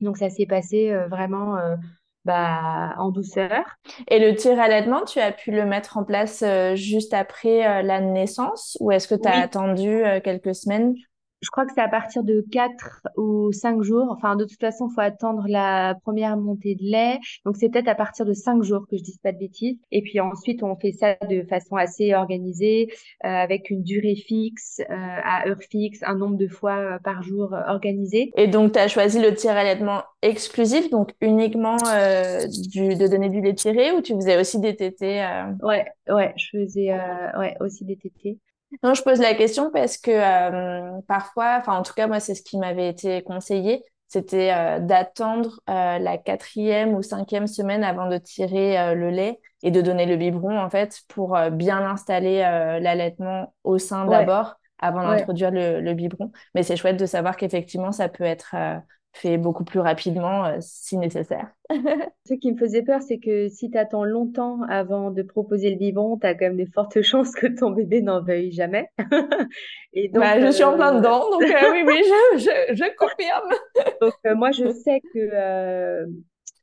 Donc, 0.01 0.17
ça 0.17 0.29
s'est 0.29 0.45
passé 0.45 0.93
vraiment 1.09 1.57
bah, 2.23 2.95
en 2.97 3.09
douceur. 3.11 3.65
Et 4.07 4.19
le 4.19 4.35
tir 4.35 4.57
allaitement, 4.59 5.03
tu 5.03 5.19
as 5.19 5.33
pu 5.33 5.51
le 5.51 5.65
mettre 5.65 5.97
en 5.97 6.05
place 6.05 6.43
juste 6.75 7.13
après 7.13 7.83
la 7.83 7.99
naissance 7.99 8.77
ou 8.79 8.91
est-ce 8.91 9.09
que 9.09 9.15
tu 9.15 9.27
as 9.27 9.41
attendu 9.41 10.01
quelques 10.23 10.55
semaines? 10.55 10.95
Je 11.41 11.49
crois 11.51 11.65
que 11.65 11.71
c'est 11.73 11.81
à 11.81 11.87
partir 11.87 12.23
de 12.23 12.45
4 12.51 13.07
ou 13.17 13.51
5 13.51 13.81
jours. 13.81 14.07
Enfin, 14.09 14.35
de 14.35 14.43
toute 14.43 14.59
façon, 14.59 14.87
il 14.89 14.93
faut 14.93 15.01
attendre 15.01 15.45
la 15.47 15.95
première 16.03 16.35
montée 16.37 16.75
de 16.75 16.83
lait. 16.83 17.19
Donc, 17.45 17.55
c'est 17.57 17.69
peut-être 17.69 17.87
à 17.87 17.95
partir 17.95 18.25
de 18.25 18.33
5 18.33 18.61
jours 18.63 18.85
que 18.89 18.97
je 18.97 19.03
dise 19.03 19.17
pas 19.19 19.31
de 19.31 19.37
bêtises. 19.37 19.77
Et 19.91 20.01
puis 20.01 20.19
ensuite, 20.19 20.63
on 20.63 20.75
fait 20.75 20.91
ça 20.91 21.15
de 21.29 21.43
façon 21.43 21.75
assez 21.75 22.13
organisée, 22.13 22.89
euh, 23.23 23.27
avec 23.27 23.69
une 23.69 23.83
durée 23.83 24.15
fixe, 24.15 24.81
euh, 24.81 24.85
à 24.89 25.47
heure 25.47 25.61
fixe, 25.69 25.99
un 26.03 26.15
nombre 26.15 26.35
de 26.35 26.47
fois 26.47 26.77
euh, 26.77 26.99
par 27.03 27.23
jour 27.23 27.55
organisé. 27.67 28.31
Et 28.35 28.47
donc, 28.47 28.73
tu 28.73 28.79
as 28.79 28.87
choisi 28.87 29.21
le 29.21 29.33
tir 29.33 29.51
allaitement 29.51 30.03
exclusif, 30.21 30.89
donc 30.89 31.11
uniquement 31.21 31.77
du, 31.77 32.95
de 32.95 33.07
donner 33.07 33.29
du 33.29 33.41
lait 33.41 33.53
tiré, 33.53 33.91
ou 33.91 34.01
tu 34.01 34.13
faisais 34.15 34.37
aussi 34.37 34.59
des 34.59 34.75
tétés 34.75 35.25
Ouais, 35.61 35.85
ouais, 36.09 36.33
je 36.35 36.57
faisais 36.57 36.91
ouais, 37.37 37.55
aussi 37.61 37.85
des 37.85 37.95
tétés. 37.95 38.39
Non, 38.83 38.93
je 38.93 39.01
pose 39.01 39.19
la 39.19 39.33
question 39.33 39.71
parce 39.71 39.97
que 39.97 40.11
euh, 40.11 41.01
parfois, 41.07 41.57
enfin 41.59 41.73
en 41.77 41.83
tout 41.83 41.93
cas 41.93 42.07
moi 42.07 42.19
c'est 42.19 42.35
ce 42.35 42.43
qui 42.43 42.57
m'avait 42.57 42.87
été 42.87 43.23
conseillé, 43.23 43.83
c'était 44.07 44.51
euh, 44.53 44.79
d'attendre 44.79 45.59
euh, 45.69 45.97
la 45.97 46.17
quatrième 46.17 46.93
ou 46.93 47.01
cinquième 47.01 47.47
semaine 47.47 47.83
avant 47.83 48.07
de 48.07 48.17
tirer 48.17 48.95
le 48.95 49.09
lait 49.09 49.39
et 49.63 49.71
de 49.71 49.81
donner 49.81 50.05
le 50.05 50.17
biberon 50.17 50.59
en 50.59 50.69
fait 50.69 51.01
pour 51.07 51.37
bien 51.51 51.85
installer 51.85 52.39
l'allaitement 52.81 53.53
au 53.63 53.77
sein 53.77 54.05
d'abord 54.05 54.55
avant 54.77 55.01
d'introduire 55.01 55.51
le, 55.51 55.81
le, 55.81 55.93
biberon. 55.93 56.31
Mais 56.55 56.63
c'est 56.63 56.77
chouette 56.77 56.95
de 56.95 57.05
savoir 57.05 57.35
qu'effectivement 57.35 57.91
ça 57.91 58.07
peut 58.07 58.23
être 58.23 58.55
fait 59.13 59.37
beaucoup 59.37 59.63
plus 59.63 59.79
rapidement 59.79 60.45
euh, 60.45 60.57
si 60.59 60.97
nécessaire. 60.97 61.51
Ce 62.25 62.33
qui 62.35 62.51
me 62.51 62.57
faisait 62.57 62.83
peur, 62.83 63.01
c'est 63.01 63.19
que 63.19 63.47
si 63.49 63.69
tu 63.71 63.77
attends 63.77 64.03
longtemps 64.03 64.61
avant 64.69 65.11
de 65.11 65.21
proposer 65.23 65.69
le 65.71 65.77
biberon, 65.77 66.17
tu 66.17 66.27
as 66.27 66.35
quand 66.35 66.45
même 66.45 66.57
des 66.57 66.67
fortes 66.67 67.01
chances 67.03 67.31
que 67.31 67.47
ton 67.47 67.71
bébé 67.71 68.01
n'en 68.01 68.23
veuille 68.23 68.51
jamais. 68.51 68.89
Et 69.93 70.09
donc, 70.09 70.23
bah, 70.23 70.39
je 70.39 70.51
suis 70.51 70.63
en 70.63 70.75
plein 70.75 70.95
euh, 70.95 70.99
dedans, 70.99 71.29
donc 71.31 71.43
euh, 71.43 71.71
oui, 71.71 71.83
oui, 71.85 72.01
je, 72.03 72.39
je, 72.39 72.75
je 72.75 72.95
confirme. 72.95 73.49
donc 74.01 74.13
moi, 74.37 74.51
je 74.51 74.71
sais 74.71 75.01
que 75.13 76.05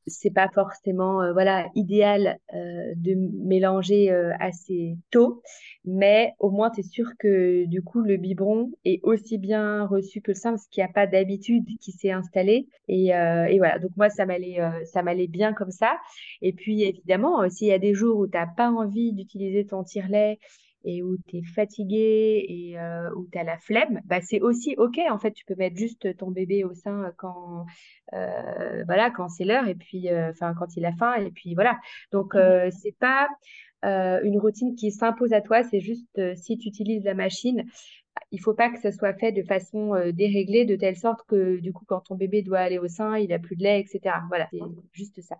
c'est 0.07 0.33
pas 0.33 0.49
forcément 0.49 1.23
euh, 1.23 1.33
voilà 1.33 1.69
idéal 1.75 2.39
euh, 2.55 2.93
de 2.97 3.15
mélanger 3.45 4.11
euh, 4.11 4.33
assez 4.39 4.97
tôt, 5.11 5.43
mais 5.85 6.35
au 6.39 6.51
moins 6.51 6.71
tu 6.71 6.81
es 6.81 6.83
sûr 6.83 7.11
que 7.19 7.67
du 7.67 7.83
coup 7.83 8.01
le 8.03 8.17
biberon 8.17 8.71
est 8.85 9.01
aussi 9.03 9.39
bien 9.39 9.87
reçu 9.87 10.21
que 10.21 10.31
le 10.31 10.35
sein 10.35 10.51
parce 10.51 10.67
qu'il 10.69 10.83
n'y 10.83 10.89
a 10.89 10.93
pas 10.93 11.07
d'habitude 11.07 11.67
qui 11.81 11.93
s'est 11.93 12.13
installée 12.13 12.69
et, 12.89 13.07
et, 13.09 13.59
voilà. 13.59 13.79
Donc 13.79 13.91
moi 13.97 14.09
ça 14.09 14.27
m'allait 14.27 14.59
ça 14.85 15.03
m'allait 15.03 15.27
bien 15.27 15.53
comme 15.53 15.71
ça. 15.71 15.99
Et 16.43 16.53
puis 16.53 16.83
évidemment 16.83 17.49
s'il 17.49 17.69
y 17.69 17.73
a 17.73 17.79
des 17.79 17.95
jours 17.95 18.19
où 18.19 18.27
tu 18.27 18.37
n'as 18.37 18.47
pas 18.47 18.71
envie 18.71 19.13
d'utiliser 19.13 19.67
ton 19.67 19.85
tire-lait 19.85 20.39
et 20.87 21.03
où 21.03 21.17
tu 21.27 21.39
es 21.39 21.43
fatigué 21.43 22.47
et 22.49 22.79
euh, 22.79 23.11
où 23.17 23.29
tu 23.31 23.37
as 23.37 23.43
la 23.43 23.59
flemme, 23.59 24.01
bah, 24.07 24.21
c'est 24.23 24.41
aussi 24.41 24.77
OK. 24.79 24.99
En 25.11 25.19
fait, 25.19 25.33
tu 25.33 25.45
peux 25.45 25.57
mettre 25.57 25.77
juste 25.77 26.17
ton 26.17 26.31
bébé 26.31 26.65
au 26.65 26.75
sein 26.75 27.13
quand, 27.19 27.67
euh, 28.15 28.85
voilà, 28.87 29.11
quand 29.11 29.29
c'est 29.29 29.45
l'heure 29.45 29.67
et 29.67 29.75
puis, 29.75 30.09
euh, 30.09 30.31
enfin, 30.31 30.55
quand 30.55 30.77
il 30.77 30.85
a 30.87 30.93
faim. 30.93 31.15
Et 31.17 31.33
puis 31.33 31.55
voilà. 31.55 31.79
Donc, 32.13 32.35
mmh. 32.35 32.71
c'est 32.71 32.97
pas 32.99 33.29
une 33.83 34.39
routine 34.41 34.75
qui 34.75 34.91
s'impose 34.91 35.33
à 35.33 35.41
toi. 35.41 35.63
C'est 35.63 35.81
juste 35.81 36.21
si 36.37 36.57
tu 36.57 36.69
utilises 36.69 37.05
la 37.05 37.15
machine, 37.15 37.65
il 38.33 38.41
faut 38.41 38.55
pas 38.55 38.71
que 38.71 38.81
ça 38.81 38.91
soit 38.91 39.15
fait 39.15 39.31
de 39.31 39.43
façon 39.43 39.93
déréglée, 40.13 40.65
de 40.65 40.75
telle 40.75 40.97
sorte 40.97 41.21
que 41.29 41.61
du 41.61 41.73
coup, 41.73 41.85
quand 41.87 42.01
ton 42.01 42.17
bébé 42.17 42.43
doit 42.43 42.59
aller 42.59 42.79
au 42.79 42.89
sein, 42.89 43.17
il 43.17 43.33
a 43.33 43.39
plus 43.39 43.55
de 43.55 43.63
lait, 43.63 43.81
etc. 43.81 44.17
Voilà, 44.29 44.49
c'est 44.51 44.59
juste 44.93 45.21
ça. 45.21 45.37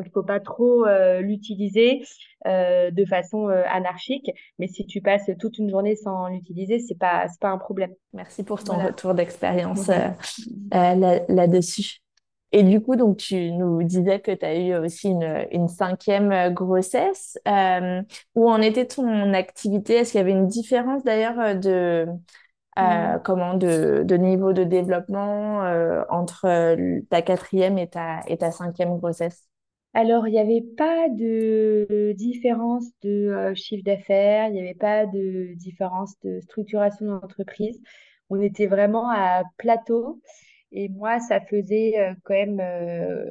Donc, 0.00 0.08
il 0.08 0.12
faut 0.12 0.22
pas 0.22 0.40
trop 0.40 0.86
euh, 0.86 1.20
l'utiliser 1.20 2.02
euh, 2.46 2.90
de 2.90 3.04
façon 3.04 3.50
euh, 3.50 3.62
anarchique. 3.70 4.30
Mais 4.58 4.66
si 4.66 4.86
tu 4.86 5.02
passes 5.02 5.30
toute 5.38 5.58
une 5.58 5.68
journée 5.68 5.94
sans 5.94 6.28
l'utiliser, 6.28 6.78
c'est 6.78 6.98
pas 6.98 7.28
c'est 7.28 7.38
pas 7.38 7.50
un 7.50 7.58
problème. 7.58 7.92
Merci 8.14 8.44
pour 8.44 8.64
ton 8.64 8.78
retour 8.78 9.12
d'expérience 9.12 9.90
là-dessus. 10.70 11.98
Et 12.52 12.62
du 12.62 12.80
coup, 12.80 12.96
donc 12.96 13.18
tu 13.18 13.52
nous 13.52 13.82
disais 13.82 14.20
que 14.20 14.32
tu 14.32 14.44
as 14.44 14.56
eu 14.56 14.74
aussi 14.74 15.10
une, 15.10 15.46
une 15.52 15.68
cinquième 15.68 16.52
grossesse. 16.54 17.38
où 18.34 18.50
en 18.50 18.60
était 18.62 18.86
ton 18.86 19.34
activité? 19.34 19.96
Est-ce 19.96 20.12
qu'il 20.12 20.18
y 20.18 20.22
avait 20.22 20.32
une 20.32 20.46
différence 20.48 21.04
d'ailleurs 21.04 21.56
de 21.56 22.06
mmh. 22.78 23.18
comment 23.22 23.52
de, 23.52 24.02
de, 24.02 24.16
niveau 24.16 24.54
de 24.54 24.64
développement 24.64 25.58
entre 26.08 26.76
ta 27.10 27.20
quatrième 27.20 27.76
et 27.76 27.88
ta, 27.88 28.22
et 28.26 28.38
ta 28.38 28.50
cinquième 28.50 28.96
grossesse? 28.96 29.49
Alors, 29.92 30.28
il 30.28 30.32
n'y 30.32 30.38
avait 30.38 30.62
pas 30.76 31.08
de 31.08 32.14
différence 32.16 32.84
de 33.02 33.10
euh, 33.10 33.54
chiffre 33.54 33.82
d'affaires, 33.84 34.48
il 34.48 34.52
n'y 34.52 34.60
avait 34.60 34.74
pas 34.74 35.06
de 35.06 35.54
différence 35.54 36.18
de 36.20 36.40
structuration 36.40 37.06
d'entreprise. 37.06 37.80
On 38.30 38.40
était 38.40 38.66
vraiment 38.66 39.10
à 39.10 39.42
plateau. 39.58 40.20
Et 40.72 40.88
moi, 40.88 41.18
ça 41.18 41.40
faisait 41.40 41.98
euh, 41.98 42.14
quand 42.24 42.34
même, 42.34 42.60
euh, 42.60 43.24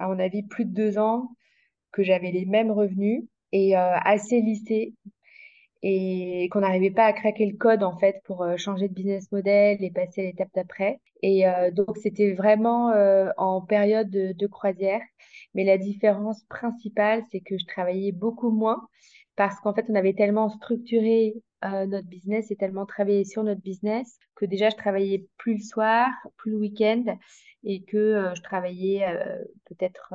à 0.00 0.08
mon 0.08 0.18
avis, 0.18 0.42
plus 0.42 0.64
de 0.64 0.72
deux 0.74 0.98
ans 0.98 1.30
que 1.92 2.02
j'avais 2.02 2.32
les 2.32 2.46
mêmes 2.46 2.72
revenus 2.72 3.24
et 3.52 3.76
assez 3.76 4.40
lissés 4.40 4.94
et 5.82 6.48
qu'on 6.50 6.60
n'arrivait 6.60 6.90
pas 6.90 7.06
à 7.06 7.12
craquer 7.12 7.46
le 7.46 7.56
code 7.56 7.82
en 7.82 7.98
fait 7.98 8.20
pour 8.24 8.42
euh, 8.42 8.56
changer 8.56 8.88
de 8.88 8.94
business 8.94 9.30
model 9.32 9.82
et 9.82 9.90
passer 9.90 10.20
à 10.20 10.24
l'étape 10.24 10.50
d'après. 10.54 11.00
Et 11.22 11.46
euh, 11.48 11.70
donc 11.70 11.96
c'était 11.96 12.32
vraiment 12.32 12.90
euh, 12.90 13.30
en 13.36 13.60
période 13.60 14.10
de, 14.10 14.46
croisière. 14.46 15.00
Mais 15.54 15.64
la 15.64 15.78
différence 15.78 16.44
principale, 16.44 17.22
c'est 17.30 17.40
que 17.40 17.58
je 17.58 17.66
travaillais 17.66 18.12
beaucoup 18.12 18.50
moins 18.50 18.86
parce 19.36 19.58
qu'en 19.60 19.74
fait 19.74 19.86
on 19.88 19.94
avait 19.94 20.14
tellement 20.14 20.48
structuré 20.48 21.34
notre 21.62 22.08
business 22.08 22.50
et 22.50 22.56
tellement 22.56 22.86
travaillé 22.86 23.24
sur 23.24 23.44
notre 23.44 23.60
business 23.60 24.18
que 24.34 24.44
déjà 24.44 24.68
je 24.68 24.74
travaillais 24.74 25.26
plus 25.38 25.54
le 25.54 25.62
soir, 25.62 26.08
plus 26.36 26.50
le 26.50 26.58
week-end 26.58 27.04
et 27.64 27.84
que 27.84 28.32
je 28.34 28.42
travaillais 28.42 29.06
peut-être 29.66 30.14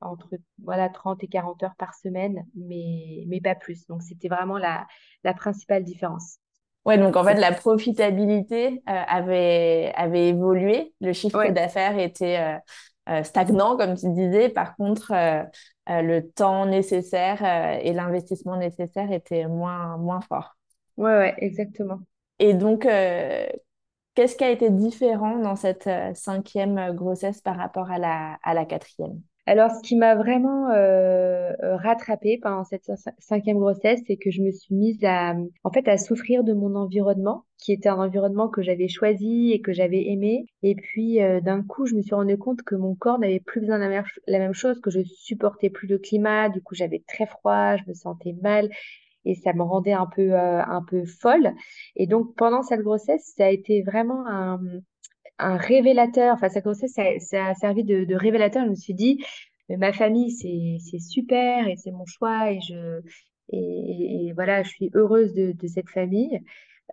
entre 0.00 0.30
voilà 0.62 0.88
30 0.88 1.22
et 1.24 1.28
40 1.28 1.62
heures 1.62 1.76
par 1.78 1.94
semaine, 1.94 2.46
mais, 2.54 3.24
mais 3.28 3.40
pas 3.40 3.54
plus. 3.54 3.86
Donc 3.86 4.02
c'était 4.02 4.28
vraiment 4.28 4.58
la, 4.58 4.86
la 5.24 5.34
principale 5.34 5.84
différence. 5.84 6.38
Ouais, 6.84 6.98
donc 6.98 7.16
en 7.16 7.22
fait, 7.24 7.34
la 7.34 7.52
profitabilité 7.52 8.82
avait, 8.86 9.92
avait 9.94 10.28
évolué. 10.30 10.94
Le 11.00 11.12
chiffre 11.12 11.48
d'affaires 11.50 11.96
était 11.98 12.58
stagnant, 13.22 13.76
comme 13.76 13.94
tu 13.96 14.10
disais. 14.12 14.48
Par 14.48 14.74
contre, 14.76 15.12
le 15.86 16.20
temps 16.20 16.66
nécessaire 16.66 17.44
et 17.84 17.92
l'investissement 17.92 18.56
nécessaire 18.56 19.12
étaient 19.12 19.46
moins, 19.46 19.96
moins 19.98 20.20
forts. 20.22 20.56
Ouais, 20.96 21.12
ouais, 21.18 21.34
exactement. 21.38 22.00
Et 22.40 22.54
donc, 22.54 22.86
Qu'est-ce 24.14 24.36
qui 24.36 24.44
a 24.44 24.50
été 24.50 24.70
différent 24.70 25.38
dans 25.38 25.56
cette 25.56 25.86
euh, 25.86 26.12
cinquième 26.14 26.76
euh, 26.76 26.92
grossesse 26.92 27.40
par 27.40 27.56
rapport 27.56 27.90
à 27.90 27.98
la, 27.98 28.36
à 28.42 28.52
la 28.52 28.66
quatrième? 28.66 29.20
Alors, 29.46 29.70
ce 29.72 29.82
qui 29.82 29.96
m'a 29.96 30.14
vraiment 30.14 30.70
euh, 30.70 31.50
euh, 31.62 31.76
rattrapée 31.76 32.38
pendant 32.40 32.62
cette 32.62 32.92
cinquième 33.18 33.58
grossesse, 33.58 34.00
c'est 34.06 34.16
que 34.16 34.30
je 34.30 34.40
me 34.40 34.52
suis 34.52 34.74
mise 34.74 35.02
à, 35.02 35.34
en 35.64 35.70
fait, 35.72 35.88
à 35.88 35.96
souffrir 35.98 36.44
de 36.44 36.52
mon 36.52 36.76
environnement, 36.76 37.44
qui 37.58 37.72
était 37.72 37.88
un 37.88 37.98
environnement 37.98 38.48
que 38.48 38.62
j'avais 38.62 38.86
choisi 38.86 39.50
et 39.50 39.60
que 39.60 39.72
j'avais 39.72 40.06
aimé. 40.10 40.46
Et 40.62 40.76
puis, 40.76 41.18
d'un 41.42 41.64
coup, 41.64 41.86
je 41.86 41.96
me 41.96 42.02
suis 42.02 42.14
rendu 42.14 42.38
compte 42.38 42.62
que 42.62 42.76
mon 42.76 42.94
corps 42.94 43.18
n'avait 43.18 43.40
plus 43.40 43.60
besoin 43.60 43.78
de 43.78 43.84
la, 43.84 44.04
la 44.28 44.38
même 44.38 44.54
chose, 44.54 44.80
que 44.80 44.90
je 44.90 45.00
supportais 45.02 45.70
plus 45.70 45.88
le 45.88 45.98
climat. 45.98 46.48
Du 46.48 46.62
coup, 46.62 46.76
j'avais 46.76 47.02
très 47.08 47.26
froid, 47.26 47.76
je 47.78 47.82
me 47.88 47.94
sentais 47.94 48.36
mal 48.42 48.68
et 49.24 49.34
ça 49.34 49.52
me 49.52 49.62
rendait 49.62 49.92
un 49.92 50.06
peu, 50.06 50.34
un 50.34 50.82
peu 50.88 51.04
folle. 51.04 51.54
Et 51.96 52.06
donc, 52.06 52.34
pendant 52.36 52.62
cette 52.62 52.80
grossesse, 52.80 53.34
ça 53.36 53.46
a 53.46 53.50
été 53.50 53.82
vraiment 53.82 54.26
un 54.26 55.56
révélateur, 55.56 56.34
enfin, 56.34 56.48
sa 56.48 56.60
grossesse, 56.60 56.92
ça, 56.92 57.04
ça 57.18 57.46
a 57.46 57.54
servi 57.54 57.84
de, 57.84 58.14
révélateur. 58.14 58.64
Je 58.64 58.70
me 58.70 58.74
suis 58.74 58.94
dit, 58.94 59.24
ma 59.68 59.92
famille, 59.92 60.30
c'est 60.30 60.98
super 60.98 61.68
et 61.68 61.76
c'est 61.76 61.92
mon 61.92 62.06
choix 62.06 62.50
et 62.52 62.60
je, 62.60 63.00
et, 63.52 64.32
voilà, 64.34 64.62
je 64.62 64.70
suis 64.70 64.90
heureuse 64.94 65.34
de 65.34 65.66
cette 65.66 65.90
famille. 65.90 66.40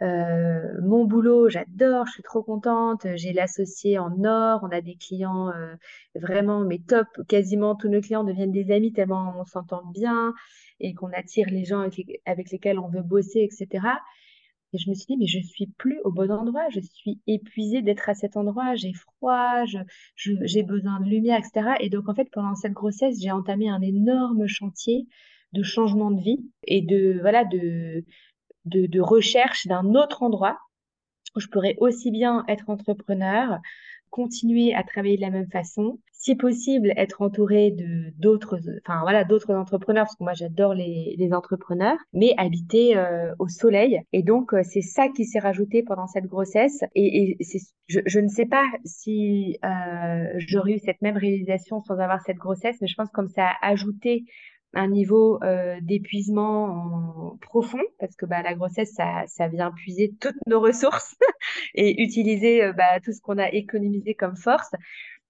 Euh, 0.01 0.81
mon 0.81 1.03
boulot, 1.05 1.49
j'adore, 1.49 2.05
je 2.07 2.13
suis 2.13 2.23
trop 2.23 2.41
contente. 2.41 3.05
J'ai 3.15 3.33
l'associé 3.33 3.99
en 3.99 4.23
or, 4.23 4.61
on 4.63 4.69
a 4.69 4.81
des 4.81 4.95
clients 4.95 5.49
euh, 5.49 5.75
vraiment, 6.15 6.61
mais 6.61 6.79
top. 6.79 7.07
Quasiment 7.27 7.75
tous 7.75 7.89
nos 7.89 8.01
clients 8.01 8.23
deviennent 8.23 8.51
des 8.51 8.71
amis 8.71 8.93
tellement 8.93 9.33
on 9.37 9.45
s'entend 9.45 9.83
bien 9.91 10.33
et 10.79 10.93
qu'on 10.93 11.11
attire 11.11 11.47
les 11.49 11.65
gens 11.65 11.81
avec, 12.25 12.51
lesquels 12.51 12.79
on 12.79 12.87
veut 12.87 13.01
bosser, 13.03 13.41
etc. 13.41 13.85
Et 14.71 14.77
je 14.77 14.89
me 14.89 14.95
suis 14.95 15.07
dit, 15.07 15.17
mais 15.17 15.25
je 15.25 15.39
suis 15.39 15.67
plus 15.67 15.99
au 16.03 16.11
bon 16.11 16.31
endroit, 16.31 16.69
je 16.69 16.79
suis 16.79 17.19
épuisée 17.27 17.81
d'être 17.81 18.07
à 18.07 18.13
cet 18.13 18.37
endroit, 18.37 18.75
j'ai 18.75 18.93
froid, 18.93 19.63
j'ai 20.15 20.63
besoin 20.63 20.99
de 21.01 21.09
lumière, 21.09 21.39
etc. 21.39 21.71
Et 21.79 21.89
donc, 21.89 22.07
en 22.07 22.13
fait, 22.13 22.29
pendant 22.31 22.55
cette 22.55 22.73
grossesse, 22.73 23.19
j'ai 23.19 23.31
entamé 23.31 23.67
un 23.67 23.81
énorme 23.81 24.45
chantier 24.47 25.07
de 25.53 25.63
changement 25.63 26.11
de 26.11 26.21
vie 26.21 26.51
et 26.67 26.81
de, 26.81 27.17
voilà, 27.21 27.43
de, 27.45 28.05
de, 28.69 29.01
recherche 29.01 29.67
d'un 29.67 29.95
autre 29.95 30.23
endroit 30.23 30.57
où 31.35 31.39
je 31.39 31.47
pourrais 31.47 31.75
aussi 31.79 32.11
bien 32.11 32.43
être 32.47 32.69
entrepreneur, 32.69 33.59
continuer 34.09 34.73
à 34.73 34.83
travailler 34.83 35.17
de 35.17 35.21
la 35.21 35.29
même 35.29 35.49
façon, 35.51 35.99
si 36.19 36.35
possible 36.35 36.91
être 36.97 37.21
entouré 37.21 37.71
de 37.71 38.11
d'autres 38.17 38.59
enfin 38.85 38.99
voilà 39.01 39.23
d'autres 39.23 39.53
entrepreneurs 39.53 40.03
parce 40.03 40.17
que 40.17 40.23
moi 40.23 40.33
j'adore 40.33 40.73
les, 40.73 41.29
entrepreneurs 41.31 41.97
mais 42.11 42.33
habiter 42.37 42.97
euh, 42.97 43.33
au 43.39 43.47
soleil. 43.47 44.01
Et 44.11 44.21
donc 44.21 44.53
euh, 44.53 44.61
c'est 44.63 44.81
ça 44.81 45.07
qui 45.09 45.25
s'est 45.25 45.39
rajouté 45.39 45.83
pendant 45.83 46.07
cette 46.07 46.25
grossesse. 46.25 46.83
Et, 46.95 47.37
je, 47.87 48.19
ne 48.19 48.27
sais 48.27 48.45
pas 48.45 48.65
si 48.83 49.57
euh, 49.63 50.25
j'aurais 50.37 50.73
eu 50.73 50.79
cette 50.79 51.01
même 51.01 51.17
réalisation 51.17 51.81
sans 51.81 51.99
avoir 51.99 52.21
cette 52.21 52.37
grossesse 52.37 52.75
mais 52.81 52.87
je 52.87 52.95
pense 52.95 53.09
comme 53.11 53.29
ça 53.29 53.45
a 53.61 53.69
ajouté 53.69 54.25
un 54.73 54.87
niveau 54.87 55.41
euh, 55.43 55.77
d'épuisement 55.81 57.37
profond 57.41 57.81
parce 57.99 58.15
que 58.15 58.25
bah, 58.25 58.41
la 58.43 58.53
grossesse 58.53 58.93
ça, 58.93 59.23
ça 59.27 59.47
vient 59.47 59.71
puiser 59.71 60.13
toutes 60.19 60.37
nos 60.47 60.59
ressources 60.59 61.15
et 61.75 62.03
utiliser 62.03 62.63
euh, 62.63 62.73
bah, 62.73 62.99
tout 63.03 63.11
ce 63.11 63.21
qu'on 63.21 63.37
a 63.37 63.49
économisé 63.49 64.13
comme 64.13 64.35
force. 64.35 64.71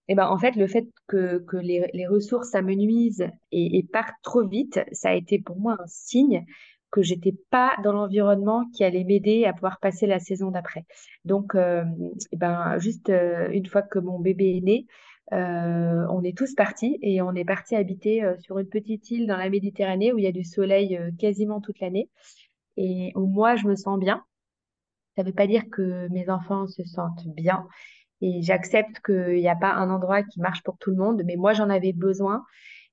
Et 0.08 0.16
ben 0.16 0.28
en 0.28 0.40
fait 0.40 0.56
le 0.56 0.68
fait 0.68 0.88
que, 1.08 1.38
que 1.48 1.58
les, 1.58 1.88
les 1.94 2.08
ressources 2.08 2.50
s'amenuisent 2.50 3.28
et, 3.52 3.78
et 3.78 3.84
partent 3.84 4.16
trop 4.24 4.46
vite 4.48 4.80
ça 4.92 5.10
a 5.10 5.14
été 5.14 5.38
pour 5.40 5.60
moi 5.60 5.78
un 5.80 5.88
signe 5.88 6.46
que 6.92 7.04
j'étais 7.04 7.36
pas 7.52 7.76
dans 7.84 7.94
l'environnement 7.94 8.66
qui 8.76 8.84
allait 8.84 9.04
m'aider 9.04 9.46
à 9.46 9.54
pouvoir 9.54 9.80
passer 9.80 10.08
la 10.08 10.18
saison 10.18 10.50
d'après. 10.50 10.86
Donc 11.26 11.54
euh, 11.54 11.84
ben 12.34 12.80
juste 12.80 13.10
une 13.10 13.68
fois 13.68 13.84
que 13.84 14.00
mon 14.00 14.20
bébé 14.20 14.58
est 14.58 14.62
né 14.62 14.88
euh, 15.32 16.08
on 16.10 16.24
est 16.24 16.36
tous 16.36 16.56
partis 16.56 16.98
et 17.02 17.22
on 17.22 17.34
est 17.36 17.46
parti 17.46 17.76
habiter 17.76 18.24
euh, 18.24 18.36
sur 18.40 18.58
une 18.58 18.68
petite 18.68 19.12
île 19.12 19.28
dans 19.28 19.38
la 19.38 19.50
Méditerranée 19.50 20.12
où 20.12 20.18
il 20.18 20.24
y 20.24 20.28
a 20.28 20.32
du 20.32 20.44
soleil 20.44 20.98
euh, 20.98 21.12
quasiment 21.20 21.62
toute 21.62 21.80
l'année 21.80 22.10
et 22.78 23.12
où 23.16 23.28
moi 23.28 23.56
je 23.56 23.68
me 23.68 23.76
sens 23.76 24.00
bien. 24.00 24.24
Ça 25.16 25.24
ne 25.24 25.28
veut 25.28 25.36
pas 25.36 25.48
dire 25.48 25.64
que 25.72 26.08
mes 26.10 26.30
enfants 26.30 26.66
se 26.68 26.84
sentent 26.84 27.28
bien 27.28 27.68
et 28.22 28.42
j'accepte 28.42 29.02
qu'il 29.06 29.36
n'y 29.36 29.50
a 29.50 29.56
pas 29.56 29.72
un 29.74 29.90
endroit 29.90 30.24
qui 30.24 30.40
marche 30.40 30.64
pour 30.64 30.78
tout 30.78 30.90
le 30.90 30.98
monde, 30.98 31.22
mais 31.26 31.36
moi 31.36 31.54
j'en 31.54 31.70
avais 31.70 31.94
besoin 31.94 32.44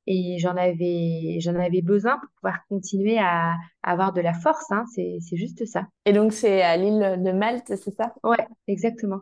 et 0.06 0.36
j'en 0.38 0.56
avais 0.56 1.38
j'en 1.40 1.56
avais 1.56 1.82
besoin 1.82 2.18
pour 2.18 2.28
pouvoir 2.36 2.58
continuer 2.68 3.18
à, 3.18 3.54
avoir 3.82 4.12
de 4.12 4.20
la 4.20 4.34
force. 4.34 4.70
Hein. 4.70 4.84
C'est 4.94 5.18
c'est 5.20 5.36
juste 5.36 5.64
ça. 5.64 5.86
Et 6.04 6.12
donc 6.12 6.32
c'est 6.32 6.62
à 6.62 6.76
l'île 6.76 7.22
de 7.22 7.32
Malte, 7.32 7.74
c'est 7.76 7.94
ça? 7.94 8.14
Ouais, 8.22 8.46
exactement. 8.68 9.20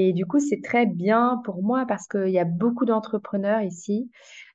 Et 0.00 0.12
du 0.12 0.26
coup, 0.26 0.38
c'est 0.38 0.62
très 0.62 0.86
bien 0.86 1.40
pour 1.44 1.60
moi 1.60 1.84
parce 1.84 2.06
qu'il 2.06 2.28
y 2.28 2.38
a 2.38 2.44
beaucoup 2.44 2.84
d'entrepreneurs 2.84 3.62
ici, 3.62 4.12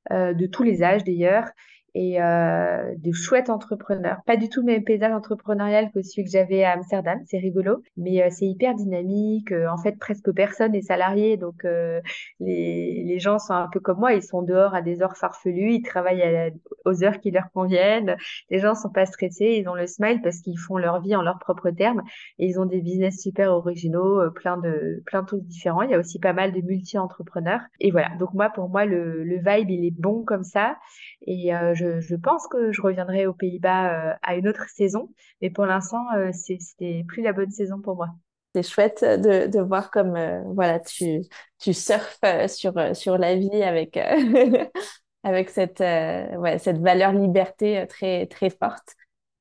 euh, 0.10 0.34
de 0.34 0.46
tous 0.48 0.64
les 0.64 0.84
âges 0.84 1.04
d'ailleurs, 1.04 1.50
et 1.96 2.22
euh, 2.22 2.96
de 2.98 3.12
chouettes 3.12 3.50
entrepreneurs. 3.50 4.18
Pas 4.26 4.38
du 4.38 4.50
tout 4.50 4.62
le 4.62 4.68
même 4.68 4.84
paysage 4.84 5.14
entrepreneurial 5.14 5.92
que 5.92 6.02
celui 6.02 6.26
que 6.26 6.32
j'avais 6.32 6.64
à 6.64 6.72
Amsterdam, 6.72 7.20
c'est 7.26 7.38
rigolo, 7.38 7.84
mais 7.98 8.24
euh, 8.24 8.28
c'est 8.32 8.46
hyper 8.46 8.74
dynamique. 8.76 9.52
Euh, 9.52 9.68
en 9.70 9.78
fait, 9.78 9.98
presque 10.00 10.32
personne 10.32 10.72
n'est 10.72 10.82
salarié, 10.82 11.38
donc 11.38 11.66
euh, 11.66 12.02
les, 12.40 13.04
les 13.06 13.20
gens 13.20 13.38
sont 13.40 13.54
un 13.54 13.68
peu 13.72 13.80
comme 13.80 14.00
moi, 14.00 14.14
ils 14.14 14.24
sont 14.24 14.42
dehors 14.42 14.74
à 14.74 14.82
des 14.82 15.02
heures 15.02 15.18
farfelues, 15.18 15.74
ils 15.76 15.84
travaillent 15.84 16.54
aux 16.86 17.04
heures 17.04 17.20
qui 17.20 17.32
leur 17.32 17.52
conviennent. 17.54 18.16
Les 18.50 18.60
gens 18.60 18.76
sont 18.76 18.90
pas 18.90 19.06
stressés, 19.06 19.58
ils 19.60 19.70
ont 19.70 19.76
le 19.76 19.88
smile 19.88 20.22
parce 20.24 20.40
qu'ils 20.40 20.60
font 20.60 20.78
leur 20.78 21.02
vie 21.02 21.16
en 21.16 21.22
leurs 21.22 21.40
propres 21.40 21.70
termes 21.70 22.02
et 22.40 22.48
ils 22.48 22.60
ont 22.60 22.66
des 22.66 22.82
business 22.82 23.22
super 23.22 23.52
originaux, 23.52 24.20
euh, 24.20 24.30
plein 24.32 24.58
de 24.58 25.04
plein 25.06 25.22
de 25.22 25.28
trucs 25.28 25.44
différents. 25.44 25.84
Il 25.84 25.92
y 25.92 25.94
a 25.94 26.00
aussi 26.00 26.20
pas 26.20 26.34
mal 26.34 26.52
de 26.52 26.62
multi-entrepreneurs. 26.62 27.62
Et 27.80 27.92
voilà, 27.92 28.10
donc 28.20 28.34
moi 28.34 28.50
pour 28.50 28.70
moi 28.70 28.86
le, 28.86 29.24
le 29.24 29.38
vibe 29.38 29.70
il 29.70 29.86
est 29.86 29.96
bon 29.96 30.24
comme 30.24 30.44
ça 30.44 30.78
et 31.26 31.52
je 31.74 31.83
je, 32.00 32.16
pense 32.16 32.48
que 32.48 32.72
je 32.72 32.82
reviendrai 32.82 33.26
aux 33.26 33.34
Pays-Bas 33.34 34.12
euh, 34.12 34.14
à 34.22 34.36
une 34.36 34.48
autre 34.48 34.68
saison, 34.70 35.10
mais 35.42 35.50
pour 35.50 35.66
l'instant, 35.66 36.04
euh, 36.16 36.32
c'était 36.32 37.04
plus 37.08 37.22
la 37.22 37.34
bonne 37.34 37.52
saison 37.52 37.80
pour 37.82 37.96
moi. 37.96 38.10
C'est 38.56 38.64
chouette 38.64 39.04
de, 39.04 39.48
de 39.48 39.60
voir 39.60 39.90
comme 39.90 40.16
euh, 40.16 40.42
voilà 40.54 40.80
tu, 40.80 41.22
tu 41.60 41.74
surfes 41.74 42.20
sur, 42.48 42.74
sur 42.96 43.18
la 43.18 43.36
vie 43.36 43.64
avec, 43.64 43.98
avec 45.24 45.50
cette, 45.50 45.80
ouais, 45.80 46.60
cette 46.60 46.78
valeur 46.78 47.14
liberté 47.14 47.86
très, 47.90 48.28
très 48.28 48.50
forte. 48.50 48.96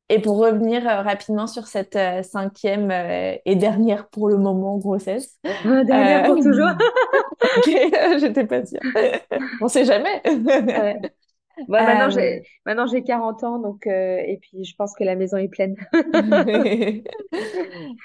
Et 0.09 0.18
pour 0.18 0.38
revenir 0.38 0.82
rapidement 0.82 1.47
sur 1.47 1.66
cette 1.66 1.99
cinquième 2.22 2.90
et 2.90 3.57
dernière 3.57 4.09
pour 4.09 4.28
le 4.28 4.36
moment 4.36 4.76
grossesse. 4.78 5.38
dernière 5.64 6.26
pour 6.26 6.36
toujours. 6.36 6.68
ok, 7.57 8.18
j'étais 8.18 8.47
pas 8.47 8.64
sûre. 8.64 8.80
On 9.61 9.68
sait 9.68 9.84
jamais. 9.84 10.20
Ouais. 10.26 11.01
Bah, 11.68 11.84
maintenant, 11.84 12.11
j'ai, 12.11 12.38
euh, 12.38 12.42
maintenant, 12.66 12.86
j'ai 12.86 13.03
40 13.03 13.44
ans, 13.44 13.59
donc, 13.59 13.86
euh, 13.86 14.18
et 14.26 14.38
puis 14.40 14.64
je 14.64 14.74
pense 14.74 14.94
que 14.94 15.05
la 15.05 15.16
maison 15.16 15.36
est 15.36 15.48
pleine. 15.48 15.76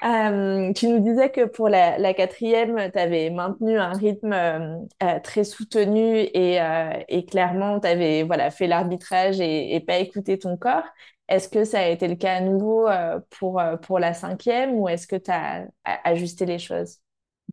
euh, 0.05 0.73
tu 0.73 0.87
nous 0.87 0.99
disais 0.99 1.31
que 1.31 1.45
pour 1.45 1.69
la, 1.69 1.97
la 1.97 2.13
quatrième, 2.13 2.91
tu 2.91 2.99
avais 2.99 3.29
maintenu 3.29 3.77
un 3.77 3.93
rythme 3.93 4.33
euh, 4.33 5.19
très 5.23 5.43
soutenu 5.43 6.17
et, 6.17 6.59
et 7.07 7.25
clairement, 7.25 7.79
tu 7.79 7.87
avais 7.87 8.23
voilà, 8.23 8.51
fait 8.51 8.67
l'arbitrage 8.67 9.39
et, 9.39 9.75
et, 9.75 9.79
pas 9.79 9.97
écouté 9.97 10.37
ton 10.37 10.57
corps. 10.57 10.85
Est-ce 11.29 11.49
que 11.49 11.65
ça 11.65 11.79
a 11.79 11.87
été 11.87 12.07
le 12.07 12.15
cas 12.15 12.35
à 12.35 12.41
nouveau 12.41 12.87
pour, 13.31 13.61
pour 13.81 13.99
la 13.99 14.13
cinquième 14.13 14.75
ou 14.75 14.87
est-ce 14.87 15.07
que 15.07 15.17
tu 15.17 15.31
as 15.31 15.67
ajusté 16.03 16.45
les 16.45 16.59
choses? 16.59 16.99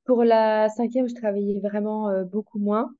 Pour 0.04 0.22
la 0.22 0.68
cinquième, 0.68 1.08
je 1.08 1.14
travaillais 1.14 1.60
vraiment 1.60 2.10
beaucoup 2.24 2.58
moins. 2.58 2.90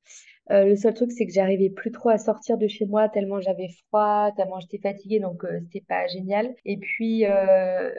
Euh, 0.51 0.64
le 0.64 0.76
seul 0.76 0.95
truc, 0.95 1.11
c'est 1.12 1.26
que 1.26 1.32
j'arrivais 1.32 1.70
plus 1.70 1.90
trop 1.90 2.11
à 2.11 2.18
sortir 2.18 2.59
de 2.59 2.66
chez 2.66 2.86
moi 2.86 3.09
tellement 3.09 3.40
j'avais 3.40 3.68
froid, 3.88 4.30
tellement 4.36 4.61
j'étais 4.61 4.78
fatiguée, 4.78 5.20
donc 5.20 5.45
euh, 5.45 5.61
c'était 5.62 5.84
pas 5.86 6.07
génial. 6.07 6.55
Et 6.64 6.76
puis, 6.76 7.24
euh, 7.26 7.90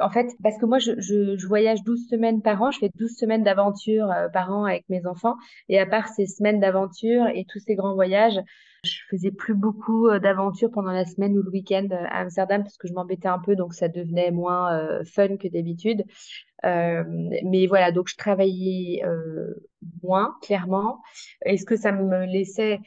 en 0.00 0.10
fait, 0.10 0.28
parce 0.42 0.58
que 0.58 0.66
moi, 0.66 0.78
je, 0.78 0.92
je, 1.00 1.46
voyage 1.46 1.82
12 1.84 2.08
semaines 2.08 2.42
par 2.42 2.62
an, 2.62 2.70
je 2.70 2.78
fais 2.78 2.90
12 2.94 3.14
semaines 3.16 3.44
d'aventure 3.44 4.10
euh, 4.10 4.28
par 4.28 4.50
an 4.50 4.64
avec 4.64 4.88
mes 4.88 5.06
enfants. 5.06 5.36
Et 5.68 5.78
à 5.78 5.86
part 5.86 6.08
ces 6.08 6.26
semaines 6.26 6.60
d'aventure 6.60 7.26
et 7.28 7.44
tous 7.48 7.58
ces 7.58 7.74
grands 7.74 7.94
voyages, 7.94 8.40
je 8.84 8.96
faisais 9.10 9.30
plus 9.30 9.54
beaucoup 9.54 10.08
euh, 10.08 10.18
d'aventures 10.18 10.70
pendant 10.70 10.92
la 10.92 11.04
semaine 11.04 11.36
ou 11.36 11.42
le 11.42 11.50
week-end 11.50 11.86
à 11.90 12.20
Amsterdam 12.20 12.62
parce 12.62 12.76
que 12.78 12.88
je 12.88 12.94
m'embêtais 12.94 13.28
un 13.28 13.38
peu, 13.38 13.54
donc 13.54 13.74
ça 13.74 13.88
devenait 13.88 14.30
moins 14.30 15.04
fun 15.04 15.36
que 15.36 15.48
d'habitude. 15.48 16.04
Euh, 16.64 17.04
mais 17.44 17.66
voilà, 17.66 17.92
donc 17.92 18.08
je 18.08 18.16
travaillais 18.16 19.04
euh, 19.04 19.54
moins, 20.02 20.36
clairement. 20.42 21.00
Est-ce 21.44 21.64
que 21.64 21.76
ça 21.76 21.92
me 21.92 22.24
laissait 22.26 22.78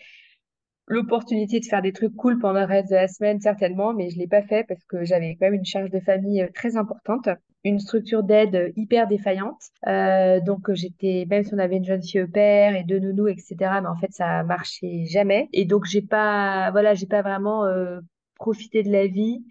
l'opportunité 0.87 1.59
de 1.59 1.65
faire 1.65 1.81
des 1.81 1.93
trucs 1.93 2.15
cool 2.15 2.39
pendant 2.39 2.59
le 2.59 2.65
reste 2.65 2.89
de 2.89 2.95
la 2.95 3.07
semaine, 3.07 3.39
certainement, 3.41 3.93
mais 3.93 4.09
je 4.09 4.17
l'ai 4.17 4.27
pas 4.27 4.43
fait 4.43 4.63
parce 4.67 4.83
que 4.85 5.03
j'avais 5.03 5.35
quand 5.39 5.47
même 5.47 5.55
une 5.55 5.65
charge 5.65 5.89
de 5.89 5.99
famille 5.99 6.43
euh, 6.43 6.47
très 6.53 6.77
importante, 6.77 7.27
une 7.63 7.79
structure 7.79 8.23
d'aide 8.23 8.71
hyper 8.75 9.07
défaillante. 9.07 9.61
Euh, 9.87 10.39
donc 10.41 10.71
j'étais, 10.73 11.25
même 11.29 11.43
si 11.43 11.53
on 11.53 11.57
avait 11.57 11.77
une 11.77 11.85
jeune 11.85 12.03
fille 12.03 12.21
au 12.21 12.27
père 12.27 12.75
et 12.75 12.83
deux 12.83 12.99
nounous, 12.99 13.27
etc., 13.27 13.55
mais 13.81 13.87
en 13.87 13.95
fait 13.95 14.11
ça 14.11 14.43
marchait 14.43 15.05
jamais. 15.05 15.49
Et 15.53 15.65
donc 15.65 15.85
j'ai 15.85 16.03
pas, 16.03 16.69
voilà, 16.71 16.93
j'ai 16.93 17.07
pas 17.07 17.23
vraiment 17.23 17.65
euh, 17.65 17.99
profité 18.35 18.83
de 18.83 18.91
la 18.91 19.07
vie. 19.07 19.43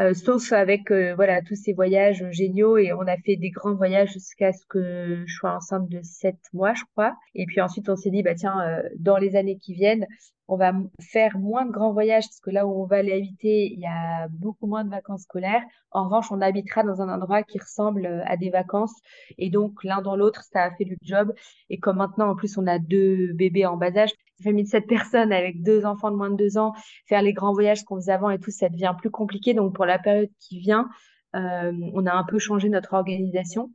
Euh, 0.00 0.14
sauf 0.14 0.52
avec 0.52 0.90
euh, 0.90 1.14
voilà 1.14 1.42
tous 1.42 1.56
ces 1.56 1.74
voyages 1.74 2.24
géniaux 2.30 2.78
et 2.78 2.92
on 2.94 3.02
a 3.02 3.16
fait 3.18 3.36
des 3.36 3.50
grands 3.50 3.74
voyages 3.74 4.12
jusqu'à 4.12 4.52
ce 4.52 4.64
que 4.66 5.24
je 5.26 5.34
sois 5.34 5.54
enceinte 5.56 5.88
de 5.88 6.00
sept 6.02 6.38
mois 6.54 6.72
je 6.72 6.84
crois 6.92 7.16
et 7.34 7.44
puis 7.44 7.60
ensuite 7.60 7.88
on 7.90 7.96
s'est 7.96 8.10
dit 8.10 8.22
bah 8.22 8.34
tiens 8.34 8.60
euh, 8.62 8.82
dans 8.98 9.18
les 9.18 9.36
années 9.36 9.58
qui 9.58 9.74
viennent 9.74 10.06
on 10.50 10.56
va 10.56 10.72
faire 11.00 11.38
moins 11.38 11.64
de 11.64 11.70
grands 11.70 11.92
voyages 11.92 12.24
parce 12.24 12.40
que 12.40 12.50
là 12.50 12.66
où 12.66 12.82
on 12.82 12.84
va 12.84 12.96
aller 12.96 13.12
habiter, 13.12 13.72
il 13.72 13.78
y 13.78 13.86
a 13.86 14.26
beaucoup 14.30 14.66
moins 14.66 14.82
de 14.82 14.90
vacances 14.90 15.22
scolaires. 15.22 15.62
En 15.92 16.04
revanche, 16.04 16.32
on 16.32 16.40
habitera 16.40 16.82
dans 16.82 17.00
un 17.00 17.08
endroit 17.08 17.44
qui 17.44 17.60
ressemble 17.60 18.04
euh, 18.04 18.24
à 18.26 18.36
des 18.36 18.50
vacances. 18.50 18.94
Et 19.38 19.48
donc, 19.48 19.84
l'un 19.84 20.02
dans 20.02 20.16
l'autre, 20.16 20.42
ça 20.52 20.64
a 20.64 20.70
fait 20.72 20.84
le 20.84 20.96
job. 21.02 21.32
Et 21.68 21.78
comme 21.78 21.98
maintenant, 21.98 22.30
en 22.30 22.34
plus, 22.34 22.58
on 22.58 22.66
a 22.66 22.80
deux 22.80 23.32
bébés 23.34 23.64
en 23.64 23.76
bas 23.76 23.96
âge, 23.96 24.10
famille 24.42 24.64
de 24.64 24.68
sept 24.68 24.86
personnes 24.86 25.32
avec 25.32 25.62
deux 25.62 25.84
enfants 25.84 26.10
de 26.10 26.16
moins 26.16 26.30
de 26.30 26.36
deux 26.36 26.58
ans, 26.58 26.72
faire 27.06 27.22
les 27.22 27.32
grands 27.32 27.52
voyages 27.52 27.84
qu'on 27.84 27.96
faisait 27.96 28.12
avant 28.12 28.30
et 28.30 28.38
tout, 28.38 28.50
ça 28.50 28.68
devient 28.68 28.94
plus 28.98 29.10
compliqué. 29.10 29.54
Donc, 29.54 29.74
pour 29.74 29.86
la 29.86 29.98
période 29.98 30.30
qui 30.38 30.58
vient, 30.58 30.88
euh, 31.36 31.72
on 31.94 32.06
a 32.06 32.12
un 32.12 32.24
peu 32.24 32.38
changé 32.38 32.68
notre 32.68 32.94
organisation. 32.94 33.70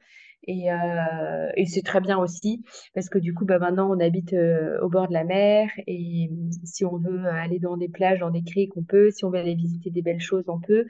Et, 0.47 0.71
euh, 0.71 1.49
et 1.55 1.65
c'est 1.65 1.81
très 1.81 2.01
bien 2.01 2.17
aussi 2.17 2.63
parce 2.93 3.09
que 3.09 3.17
du 3.17 3.33
coup, 3.33 3.45
bah, 3.45 3.59
maintenant, 3.59 3.89
on 3.91 3.99
habite 3.99 4.33
euh, 4.33 4.79
au 4.81 4.89
bord 4.89 5.07
de 5.07 5.13
la 5.13 5.23
mer 5.23 5.69
et 5.87 6.29
si 6.63 6.85
on 6.85 6.97
veut 6.97 7.25
aller 7.27 7.59
dans 7.59 7.77
des 7.77 7.89
plages, 7.89 8.19
dans 8.19 8.29
des 8.29 8.43
criques, 8.43 8.77
on 8.77 8.83
peut. 8.83 9.09
Si 9.11 9.25
on 9.25 9.29
veut 9.31 9.39
aller 9.39 9.55
visiter 9.55 9.89
des 9.89 10.01
belles 10.01 10.21
choses, 10.21 10.45
on 10.47 10.59
peut. 10.59 10.85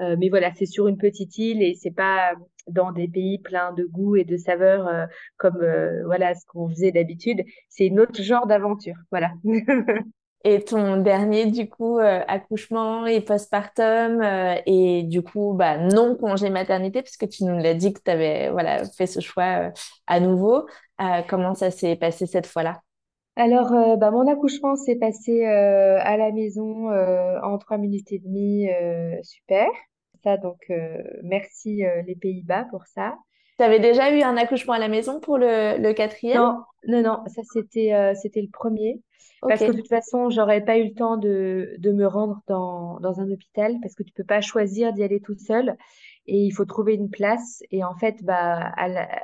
Euh, 0.00 0.16
mais 0.18 0.28
voilà, 0.28 0.52
c'est 0.54 0.66
sur 0.66 0.88
une 0.88 0.96
petite 0.96 1.36
île 1.38 1.62
et 1.62 1.74
c'est 1.74 1.90
pas 1.90 2.34
dans 2.66 2.92
des 2.92 3.08
pays 3.08 3.38
pleins 3.38 3.72
de 3.72 3.84
goût 3.84 4.16
et 4.16 4.24
de 4.24 4.36
saveurs 4.36 4.86
euh, 4.88 5.06
comme 5.36 5.60
euh, 5.62 6.02
voilà 6.04 6.34
ce 6.34 6.44
qu'on 6.46 6.68
faisait 6.68 6.92
d'habitude. 6.92 7.42
C'est 7.68 7.90
un 7.90 7.98
autre 7.98 8.22
genre 8.22 8.46
d'aventure. 8.46 8.96
Voilà. 9.10 9.32
Et 10.42 10.64
ton 10.64 10.96
dernier, 10.96 11.46
du 11.46 11.68
coup, 11.68 11.98
euh, 11.98 12.22
accouchement 12.26 13.04
et 13.04 13.20
postpartum, 13.20 14.22
euh, 14.22 14.54
et 14.64 15.02
du 15.02 15.22
coup, 15.22 15.52
bah, 15.52 15.76
non 15.76 16.16
congé 16.16 16.48
maternité, 16.48 17.02
puisque 17.02 17.28
tu 17.28 17.44
nous 17.44 17.58
l'as 17.58 17.74
dit 17.74 17.92
que 17.92 18.00
tu 18.02 18.10
avais 18.10 18.50
voilà, 18.50 18.84
fait 18.84 19.06
ce 19.06 19.20
choix 19.20 19.68
euh, 19.68 19.70
à 20.06 20.18
nouveau. 20.18 20.66
comment 21.28 21.54
ça 21.54 21.70
s'est 21.70 21.96
passé 21.96 22.26
cette 22.26 22.46
fois-là? 22.46 22.80
Alors, 23.36 23.70
bah, 23.98 24.10
mon 24.10 24.26
accouchement 24.26 24.76
s'est 24.76 24.96
passé 24.96 25.44
à 25.44 26.16
la 26.16 26.32
maison 26.32 26.90
en 26.90 27.58
trois 27.58 27.78
minutes 27.78 28.12
et 28.12 28.18
demie. 28.18 28.68
super. 29.22 29.66
Ça, 30.24 30.36
donc, 30.36 30.70
merci 31.22 31.82
les 32.06 32.16
Pays-Bas 32.16 32.66
pour 32.70 32.86
ça. 32.86 33.14
Tu 33.60 33.64
avais 33.64 33.78
déjà 33.78 34.10
eu 34.10 34.22
un 34.22 34.38
accouchement 34.38 34.72
à 34.72 34.78
la 34.78 34.88
maison 34.88 35.20
pour 35.20 35.36
le, 35.36 35.76
le 35.76 35.92
quatrième? 35.92 36.40
Non, 36.40 36.64
non, 36.86 37.02
non, 37.02 37.22
ça 37.26 37.42
c'était 37.44 38.14
c'était 38.14 38.40
le 38.40 38.48
premier. 38.48 39.02
Parce 39.46 39.64
que 39.64 39.72
de 39.72 39.76
toute 39.78 39.88
façon, 39.88 40.30
j'aurais 40.30 40.64
pas 40.64 40.78
eu 40.78 40.84
le 40.88 40.94
temps 40.94 41.18
de, 41.18 41.74
de 41.78 41.92
me 41.92 42.06
rendre 42.06 42.40
dans, 42.46 43.00
dans 43.00 43.20
un 43.20 43.30
hôpital 43.30 43.76
parce 43.82 43.94
que 43.94 44.02
tu 44.02 44.12
peux 44.12 44.24
pas 44.24 44.40
choisir 44.40 44.92
d'y 44.94 45.02
aller 45.02 45.20
tout 45.20 45.34
seul 45.36 45.76
et 46.26 46.38
il 46.38 46.52
faut 46.52 46.64
trouver 46.64 46.94
une 46.94 47.10
place. 47.10 47.62
Et 47.70 47.84
en 47.84 47.94
fait, 47.96 48.22
bah, 48.22 48.72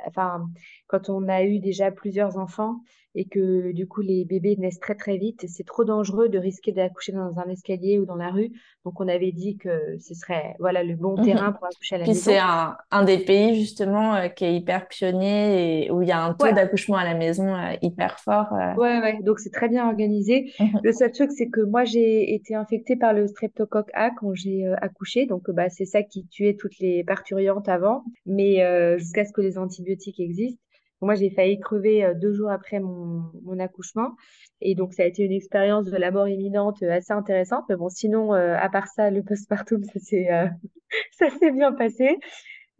enfin, 0.05 0.49
quand 0.87 1.09
on 1.09 1.27
a 1.29 1.43
eu 1.43 1.59
déjà 1.59 1.91
plusieurs 1.91 2.37
enfants 2.37 2.81
et 3.17 3.25
que 3.25 3.71
du 3.71 3.87
coup 3.87 4.01
les 4.01 4.25
bébés 4.25 4.55
naissent 4.57 4.79
très 4.79 4.93
très 4.93 5.17
vite, 5.17 5.43
c'est 5.47 5.65
trop 5.65 5.83
dangereux 5.83 6.29
de 6.29 6.37
risquer 6.37 6.71
d'accoucher 6.71 7.13
dans 7.13 7.39
un 7.39 7.49
escalier 7.49 7.97
ou 7.97 8.05
dans 8.05 8.15
la 8.15 8.29
rue. 8.29 8.51
Donc 8.85 9.01
on 9.01 9.07
avait 9.07 9.31
dit 9.31 9.57
que 9.57 9.97
ce 9.99 10.13
serait 10.13 10.55
voilà 10.59 10.83
le 10.83 10.95
bon 10.95 11.17
mhm. 11.17 11.25
terrain 11.25 11.51
pour 11.51 11.65
accoucher 11.65 11.95
à 11.95 11.97
la 11.97 12.03
Puis 12.03 12.13
maison. 12.13 12.21
c'est 12.23 12.37
un, 12.37 12.77
un, 12.91 13.03
des 13.03 13.17
pays 13.17 13.55
justement 13.55 14.13
euh, 14.13 14.27
qui 14.27 14.45
est 14.45 14.55
hyper 14.55 14.87
pionnier 14.87 15.85
et 15.85 15.91
où 15.91 16.03
il 16.03 16.07
y 16.07 16.11
a 16.11 16.23
un 16.23 16.35
taux 16.35 16.51
d'accouchement 16.51 16.97
à 16.97 17.05
la 17.05 17.15
maison 17.15 17.55
euh, 17.55 17.73
hyper 17.81 18.19
fort. 18.19 18.53
Euh. 18.53 18.75
Ouais 18.75 18.99
ouais, 18.99 19.19
donc 19.23 19.39
c'est 19.39 19.49
très 19.49 19.67
bien 19.67 19.87
organisé. 19.87 20.53
Mhm. 20.59 20.79
Le 20.83 20.91
seul 20.91 21.11
truc 21.11 21.31
c'est 21.31 21.49
que 21.49 21.61
moi 21.61 21.85
j'ai 21.85 22.35
été 22.35 22.53
infectée 22.53 22.97
par 22.97 23.13
le 23.13 23.25
streptocoque 23.25 23.89
A 23.95 24.11
quand 24.11 24.35
j'ai 24.35 24.71
accouché, 24.79 25.25
donc 25.25 25.49
bah 25.49 25.69
c'est 25.69 25.85
ça 25.85 26.03
qui 26.03 26.27
tuait 26.27 26.55
toutes 26.55 26.77
les 26.79 27.03
parturientes 27.03 27.67
avant, 27.67 28.03
mais 28.27 28.97
jusqu'à 28.99 29.25
ce 29.25 29.33
que 29.33 29.41
les 29.41 29.57
antibiotiques 29.57 30.19
existent. 30.19 30.61
Moi, 31.01 31.13
j'ai 31.15 31.29
failli 31.29 31.59
crever 31.59 32.03
euh, 32.03 32.13
deux 32.15 32.33
jours 32.33 32.49
après 32.49 32.79
mon, 32.79 33.59
accouchement. 33.59 34.15
Et 34.61 34.75
donc, 34.75 34.93
ça 34.93 35.03
a 35.03 35.05
été 35.05 35.23
une 35.23 35.31
expérience 35.31 35.85
de 35.85 35.97
la 35.97 36.11
mort 36.11 36.27
imminente 36.27 36.81
euh, 36.81 36.91
assez 36.91 37.13
intéressante. 37.13 37.65
Mais 37.69 37.75
bon, 37.75 37.89
sinon, 37.89 38.33
euh, 38.33 38.55
à 38.57 38.69
part 38.69 38.87
ça, 38.87 39.11
le 39.11 39.23
postpartum, 39.23 39.83
ça 39.93 39.99
s'est 39.99 40.27
ça 41.11 41.29
s'est 41.29 41.51
bien 41.51 41.71
passé. 41.73 42.17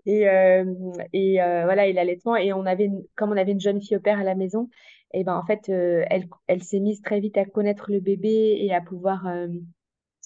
Et, 0.06 0.22
et 1.14 1.36
voilà, 1.36 1.86
et 1.88 1.92
l'allaitement. 1.94 2.38
Et 2.38 2.54
on 2.54 2.66
avait, 2.66 2.90
comme 3.16 3.32
on 3.32 3.38
avait 3.38 3.52
une 3.52 3.60
jeune 3.60 3.82
fille 3.82 3.98
au 3.98 4.00
père 4.00 4.20
à 4.20 4.24
la 4.24 4.36
maison, 4.36 4.70
et 5.14 5.26
ben 5.26 5.36
en 5.36 5.46
fait, 5.46 5.68
elle, 5.68 6.30
elle 6.48 6.64
s'est 6.64 6.80
mise 6.80 7.02
très 7.02 7.20
vite 7.20 7.38
à 7.38 7.44
connaître 7.44 7.92
le 7.92 8.00
bébé 8.00 8.58
et 8.62 8.74
à 8.74 8.80
pouvoir 8.80 9.28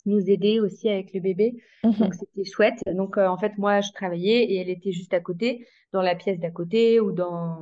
nous 0.06 0.30
aider 0.30 0.60
aussi 0.60 0.89
avec 0.89 1.14
le 1.14 1.20
bébé. 1.20 1.54
Donc 1.84 1.99
mhm. 1.99 2.14
c'était 2.14 2.49
chouette. 2.49 2.80
Donc 2.88 3.18
en 3.18 3.38
fait 3.38 3.58
moi 3.58 3.82
je 3.82 3.91
travaillais 3.91 4.43
et 4.43 4.58
elle 4.58 4.70
était 4.70 4.91
juste 4.91 5.14
à 5.14 5.20
côté 5.20 5.66
dans 5.93 6.02
la 6.02 6.16
pièce 6.16 6.39
d'à 6.39 6.52
côté 6.52 6.99
ou 6.99 7.12
dans, 7.12 7.58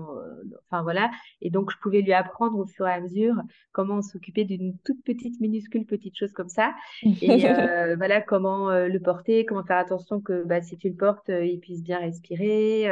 enfin 0.70 0.84
voilà. 0.84 1.10
Et 1.42 1.50
donc, 1.50 1.72
je 1.72 1.78
pouvais 1.82 2.02
lui 2.02 2.14
apprendre 2.14 2.58
au 2.58 2.66
fur 2.66 2.88
et 2.88 2.92
à 2.92 3.00
mesure 3.00 3.36
comment 3.72 4.02
s'occuper 4.02 4.44
d'une 4.44 4.78
toute 4.86 5.04
petite, 5.04 5.40
minuscule 5.40 5.86
petite 5.86 6.16
chose 6.16 6.32
comme 6.34 6.50
ça. 6.50 6.74
Et 7.22 7.50
euh, 7.50 7.96
voilà, 7.96 8.22
comment 8.22 8.70
euh, 8.70 8.88
le 8.88 9.00
porter, 9.00 9.46
comment 9.46 9.64
faire 9.64 9.78
attention 9.78 10.22
que 10.22 10.44
bah, 10.44 10.62
si 10.62 10.78
tu 10.78 10.90
le 10.90 10.96
portes, 10.96 11.30
euh, 11.30 11.46
il 11.46 11.60
puisse 11.60 11.84
bien 11.84 12.00
respirer, 12.00 12.90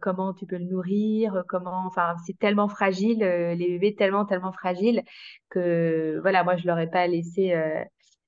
comment 0.00 0.34
tu 0.34 0.46
peux 0.46 0.56
le 0.56 0.64
nourrir, 0.64 1.44
comment, 1.48 1.86
enfin, 1.86 2.14
c'est 2.26 2.38
tellement 2.38 2.68
fragile, 2.68 3.18
les 3.18 3.68
bébés 3.68 3.94
tellement, 3.94 4.24
tellement 4.24 4.52
fragiles 4.52 5.02
que 5.50 6.18
voilà, 6.22 6.44
moi, 6.44 6.56
je 6.56 6.66
leur 6.66 6.78
ai 6.78 6.88
pas 6.88 7.06
laissé 7.06 7.54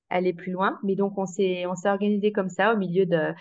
aller 0.09 0.33
plus 0.33 0.51
loin. 0.51 0.79
Mais 0.83 0.95
donc, 0.95 1.17
on 1.17 1.25
s'est, 1.25 1.65
on 1.65 1.75
s'est 1.75 1.89
organisé 1.89 2.31
comme 2.31 2.49
ça 2.49 2.73
au 2.73 2.77
milieu 2.77 3.05
de 3.05 3.33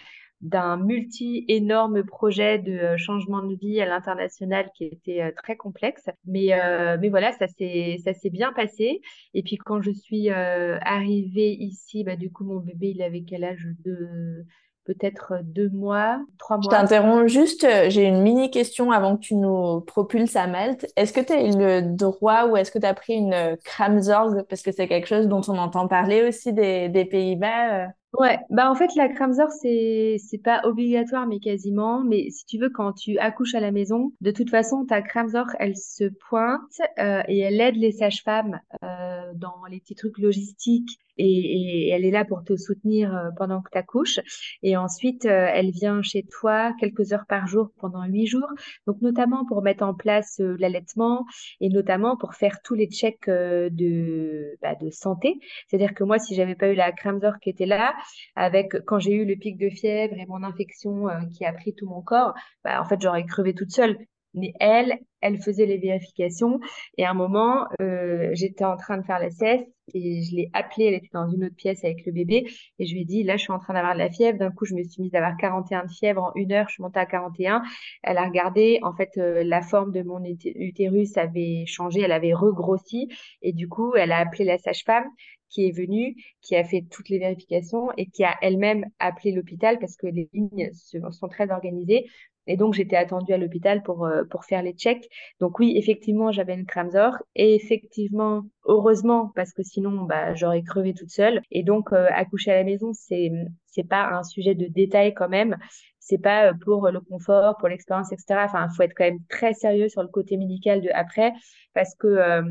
d'un 0.42 0.76
multi-énorme 0.76 2.04
projet 2.04 2.58
de 2.58 2.72
euh, 2.72 2.96
changement 2.98 3.42
de 3.42 3.54
vie 3.54 3.80
à 3.80 3.86
l'international 3.86 4.70
qui 4.76 4.84
était 4.84 5.22
euh, 5.22 5.30
très 5.34 5.56
complexe. 5.56 6.04
Mais, 6.26 6.52
euh, 6.52 6.98
mais 7.00 7.08
voilà, 7.08 7.32
ça 7.32 7.46
s'est, 7.48 7.96
ça 8.04 8.12
s'est 8.12 8.30
bien 8.30 8.52
passé. 8.52 9.00
Et 9.34 9.42
puis 9.42 9.56
quand 9.56 9.80
je 9.80 9.90
suis 9.92 10.28
arrivée 10.30 11.52
ici, 11.52 12.04
bah, 12.04 12.16
du 12.16 12.30
coup, 12.30 12.44
mon 12.44 12.60
bébé, 12.60 12.92
il 12.94 13.02
avait 13.02 13.22
quel 13.22 13.44
âge? 13.44 13.66
De 13.84 14.44
peut-être 14.86 15.34
deux 15.42 15.68
mois, 15.70 16.20
trois 16.38 16.56
mois. 16.56 16.64
Je 16.64 16.68
t'interromps 16.68 17.30
juste, 17.30 17.66
j'ai 17.88 18.04
une 18.04 18.22
mini 18.22 18.50
question 18.50 18.92
avant 18.92 19.16
que 19.16 19.20
tu 19.20 19.34
nous 19.34 19.80
propulses 19.80 20.36
à 20.36 20.46
Malte. 20.46 20.86
Est-ce 20.96 21.12
que 21.12 21.20
tu 21.20 21.32
as 21.32 21.42
eu 21.42 21.50
le 21.56 21.82
droit 21.82 22.46
ou 22.46 22.56
est-ce 22.56 22.70
que 22.70 22.78
tu 22.78 22.86
as 22.86 22.94
pris 22.94 23.14
une 23.14 23.56
Kramzorg 23.64 24.44
parce 24.48 24.62
que 24.62 24.72
c'est 24.72 24.88
quelque 24.88 25.08
chose 25.08 25.26
dont 25.26 25.42
on 25.48 25.58
entend 25.58 25.88
parler 25.88 26.26
aussi 26.26 26.52
des, 26.52 26.88
des 26.88 27.04
Pays-Bas 27.04 27.88
Ouais, 28.12 28.38
bah 28.50 28.70
en 28.70 28.74
fait 28.74 28.94
la 28.96 29.08
Kramzor 29.08 29.50
c'est 29.50 30.16
c'est 30.18 30.38
pas 30.38 30.62
obligatoire 30.64 31.26
mais 31.26 31.38
quasiment. 31.38 32.02
Mais 32.02 32.30
si 32.30 32.46
tu 32.46 32.58
veux 32.58 32.70
quand 32.70 32.92
tu 32.94 33.18
accouches 33.18 33.54
à 33.54 33.60
la 33.60 33.72
maison 33.72 34.12
de 34.22 34.30
toute 34.30 34.48
façon 34.48 34.86
ta 34.86 35.02
Kramzor 35.02 35.46
elle 35.58 35.76
se 35.76 36.04
pointe 36.28 36.80
euh, 36.98 37.22
et 37.28 37.40
elle 37.40 37.60
aide 37.60 37.76
les 37.76 37.92
sages-femmes 37.92 38.58
euh, 38.82 39.32
dans 39.34 39.64
les 39.70 39.80
petits 39.80 39.96
trucs 39.96 40.18
logistiques 40.18 40.98
et, 41.18 41.86
et, 41.86 41.88
elle 41.90 42.04
est 42.04 42.10
là 42.10 42.24
pour 42.24 42.44
te 42.44 42.56
soutenir 42.56 43.14
euh, 43.14 43.30
pendant 43.36 43.62
que 43.62 43.70
tu 43.72 43.78
accouches 43.78 44.20
et 44.62 44.76
ensuite 44.76 45.24
euh, 45.26 45.48
elle 45.52 45.70
vient 45.70 46.02
chez 46.02 46.22
toi 46.24 46.72
quelques 46.78 47.12
heures 47.12 47.26
par 47.28 47.46
jour 47.46 47.70
pendant 47.78 48.04
huit 48.04 48.26
jours. 48.26 48.48
Donc 48.86 49.00
notamment 49.00 49.44
pour 49.46 49.62
mettre 49.62 49.84
en 49.84 49.94
place 49.94 50.40
euh, 50.40 50.56
l'allaitement 50.58 51.24
et 51.60 51.68
notamment 51.68 52.16
pour 52.16 52.34
faire 52.34 52.60
tous 52.62 52.74
les 52.74 52.86
checks 52.88 53.28
de 53.28 54.56
bah, 54.62 54.74
de 54.74 54.90
santé. 54.90 55.38
C'est-à-dire 55.68 55.94
que 55.94 56.04
moi 56.04 56.18
si 56.18 56.34
j'avais 56.34 56.54
pas 56.54 56.68
eu 56.68 56.74
la 56.74 56.92
Kramzor 56.92 57.38
qui 57.40 57.50
était 57.50 57.66
là 57.66 57.94
avec 58.34 58.74
quand 58.86 58.98
j'ai 58.98 59.12
eu 59.12 59.24
le 59.24 59.36
pic 59.36 59.58
de 59.58 59.70
fièvre 59.70 60.14
et 60.14 60.26
mon 60.26 60.42
infection 60.42 61.08
euh, 61.08 61.20
qui 61.36 61.44
a 61.44 61.52
pris 61.52 61.74
tout 61.74 61.86
mon 61.86 62.02
corps, 62.02 62.34
bah, 62.64 62.80
en 62.80 62.84
fait, 62.84 63.00
j'aurais 63.00 63.24
crevé 63.24 63.54
toute 63.54 63.70
seule. 63.70 63.98
Mais 64.36 64.52
elle, 64.60 64.98
elle 65.20 65.38
faisait 65.38 65.66
les 65.66 65.78
vérifications. 65.78 66.60
Et 66.98 67.04
à 67.04 67.10
un 67.10 67.14
moment, 67.14 67.66
euh, 67.80 68.30
j'étais 68.32 68.64
en 68.64 68.76
train 68.76 68.98
de 68.98 69.02
faire 69.02 69.18
la 69.18 69.30
cesse 69.30 69.64
et 69.94 70.22
je 70.22 70.36
l'ai 70.36 70.50
appelée. 70.52 70.86
Elle 70.86 70.94
était 70.94 71.08
dans 71.12 71.28
une 71.28 71.44
autre 71.44 71.54
pièce 71.56 71.84
avec 71.84 72.04
le 72.06 72.12
bébé. 72.12 72.46
Et 72.78 72.86
je 72.86 72.94
lui 72.94 73.02
ai 73.02 73.04
dit, 73.04 73.22
là, 73.22 73.36
je 73.36 73.42
suis 73.42 73.52
en 73.52 73.58
train 73.58 73.74
d'avoir 73.74 73.94
de 73.94 73.98
la 73.98 74.10
fièvre. 74.10 74.38
D'un 74.38 74.50
coup, 74.50 74.64
je 74.64 74.74
me 74.74 74.82
suis 74.84 75.02
mise 75.02 75.14
à 75.14 75.18
avoir 75.18 75.36
41 75.38 75.84
de 75.84 75.90
fièvre. 75.90 76.22
En 76.22 76.32
une 76.34 76.52
heure, 76.52 76.68
je 76.68 76.74
suis 76.74 76.82
montée 76.82 77.00
à 77.00 77.06
41. 77.06 77.62
Elle 78.02 78.18
a 78.18 78.26
regardé. 78.26 78.78
En 78.82 78.94
fait, 78.94 79.10
euh, 79.18 79.42
la 79.44 79.62
forme 79.62 79.92
de 79.92 80.02
mon 80.02 80.22
utérus 80.24 81.16
avait 81.16 81.64
changé. 81.66 82.00
Elle 82.02 82.12
avait 82.12 82.34
regrossi. 82.34 83.08
Et 83.42 83.52
du 83.52 83.68
coup, 83.68 83.94
elle 83.96 84.12
a 84.12 84.18
appelé 84.18 84.44
la 84.44 84.58
sage-femme 84.58 85.06
qui 85.48 85.66
est 85.66 85.70
venue, 85.70 86.16
qui 86.42 86.56
a 86.56 86.64
fait 86.64 86.84
toutes 86.90 87.08
les 87.08 87.18
vérifications 87.18 87.88
et 87.96 88.06
qui 88.06 88.24
a 88.24 88.34
elle-même 88.42 88.84
appelé 88.98 89.32
l'hôpital 89.32 89.78
parce 89.78 89.96
que 89.96 90.06
les 90.06 90.28
lignes 90.32 90.70
sont 90.72 91.28
très 91.28 91.50
organisées. 91.50 92.06
Et 92.46 92.56
donc, 92.56 92.74
j'étais 92.74 92.96
attendue 92.96 93.32
à 93.32 93.38
l'hôpital 93.38 93.82
pour, 93.82 94.04
euh, 94.06 94.24
pour 94.24 94.44
faire 94.44 94.62
les 94.62 94.72
checks. 94.72 95.08
Donc 95.40 95.58
oui, 95.58 95.74
effectivement, 95.76 96.32
j'avais 96.32 96.54
une 96.54 96.66
Kramzor. 96.66 97.14
Et 97.34 97.54
effectivement, 97.54 98.42
heureusement, 98.64 99.32
parce 99.34 99.52
que 99.52 99.62
sinon, 99.62 100.02
bah, 100.04 100.34
j'aurais 100.34 100.62
crevé 100.62 100.94
toute 100.94 101.10
seule. 101.10 101.42
Et 101.50 101.62
donc, 101.62 101.92
euh, 101.92 102.06
accoucher 102.12 102.52
à 102.52 102.56
la 102.56 102.64
maison, 102.64 102.92
c'est, 102.92 103.30
c'est 103.66 103.88
pas 103.88 104.08
un 104.12 104.22
sujet 104.22 104.54
de 104.54 104.66
détail 104.66 105.14
quand 105.14 105.28
même. 105.28 105.56
C'est 105.98 106.18
pas 106.18 106.50
euh, 106.50 106.52
pour 106.64 106.88
le 106.90 107.00
confort, 107.00 107.56
pour 107.58 107.68
l'expérience, 107.68 108.12
etc. 108.12 108.40
Enfin, 108.44 108.68
faut 108.68 108.82
être 108.82 108.94
quand 108.96 109.04
même 109.04 109.24
très 109.28 109.54
sérieux 109.54 109.88
sur 109.88 110.02
le 110.02 110.08
côté 110.08 110.36
médical 110.36 110.80
de 110.80 110.90
après. 110.94 111.32
Parce 111.74 111.94
que, 111.94 112.42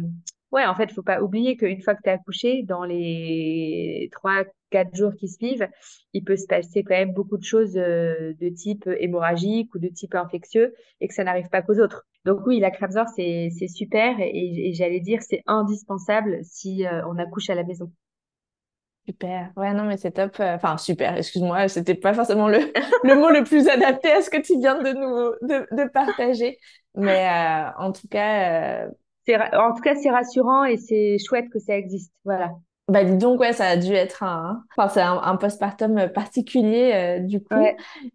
Ouais, 0.52 0.66
en 0.66 0.74
fait, 0.76 0.90
faut 0.94 1.04
pas 1.04 1.22
oublier 1.22 1.58
qu'une 1.58 1.82
fois 1.82 1.96
que 1.96 2.02
tu 2.02 2.10
as 2.10 2.14
accouché, 2.14 2.64
dans 2.64 2.86
les 2.86 4.10
trois, 4.14 4.46
quatre 4.76 4.94
jours 4.94 5.14
qui 5.16 5.30
suivent, 5.30 5.70
il 6.12 6.26
peut 6.26 6.36
se 6.36 6.48
passer 6.48 6.84
quand 6.84 6.96
même 6.96 7.14
beaucoup 7.14 7.38
de 7.38 7.44
choses 7.44 7.78
euh, 7.78 8.34
de 8.42 8.50
type 8.50 8.90
hémorragique 9.00 9.74
ou 9.74 9.80
de 9.80 9.88
type 9.88 10.16
infectieux 10.16 10.74
et 11.00 11.08
que 11.08 11.14
ça 11.14 11.24
n'arrive 11.24 11.48
pas 11.48 11.62
qu'aux 11.62 11.80
autres. 11.80 12.06
Donc 12.26 12.46
oui, 12.46 12.60
la 12.60 12.72
crème 12.72 12.92
c'est 13.16 13.50
c'est 13.58 13.70
super 13.70 14.16
et, 14.20 14.74
j'allais 14.74 15.00
dire 15.00 15.22
c'est 15.22 15.44
indispensable 15.46 16.40
si 16.44 16.86
euh, 16.86 17.08
on 17.08 17.18
accouche 17.18 17.50
à 17.50 17.56
la 17.56 17.64
maison. 17.64 17.90
Super. 19.08 19.54
Ouais, 19.56 19.72
non, 19.74 19.84
mais 19.84 19.98
c'est 19.98 20.12
top. 20.12 20.38
Enfin, 20.40 20.78
super. 20.78 21.16
Excuse-moi, 21.16 21.68
c'était 21.68 21.94
pas 21.94 22.14
forcément 22.14 22.48
le, 22.48 22.58
le 23.04 23.16
mot 23.16 23.30
le 23.30 23.44
plus 23.44 23.68
adapté 23.70 24.12
à 24.12 24.22
ce 24.24 24.30
que 24.32 24.42
tu 24.42 24.58
viens 24.58 24.82
de 24.82 24.92
nous 24.94 25.48
de, 25.48 25.68
de 25.72 25.90
partager. 25.90 26.58
Mais 26.96 27.30
euh, 27.30 27.70
en 27.78 27.92
tout 27.92 28.08
cas, 28.10 28.88
en 29.54 29.74
tout 29.74 29.82
cas, 29.82 29.96
c'est 29.96 30.10
rassurant 30.10 30.66
et 30.66 30.78
c'est 30.78 31.18
chouette 31.20 31.50
que 31.50 31.60
ça 31.60 31.78
existe. 31.78 32.12
Voilà. 32.26 32.52
Bah 32.88 33.04
dis 33.04 33.18
donc, 33.18 33.40
ouais, 33.40 33.52
ça 33.52 33.66
a 33.66 33.78
dû 33.78 33.94
être 33.94 34.22
un, 34.22 34.64
enfin, 34.78 34.90
c'est 34.90 35.02
un, 35.02 35.36
postpartum 35.38 36.08
particulier 36.10 36.92
euh, 36.94 37.20
du 37.20 37.42
coup. 37.42 37.56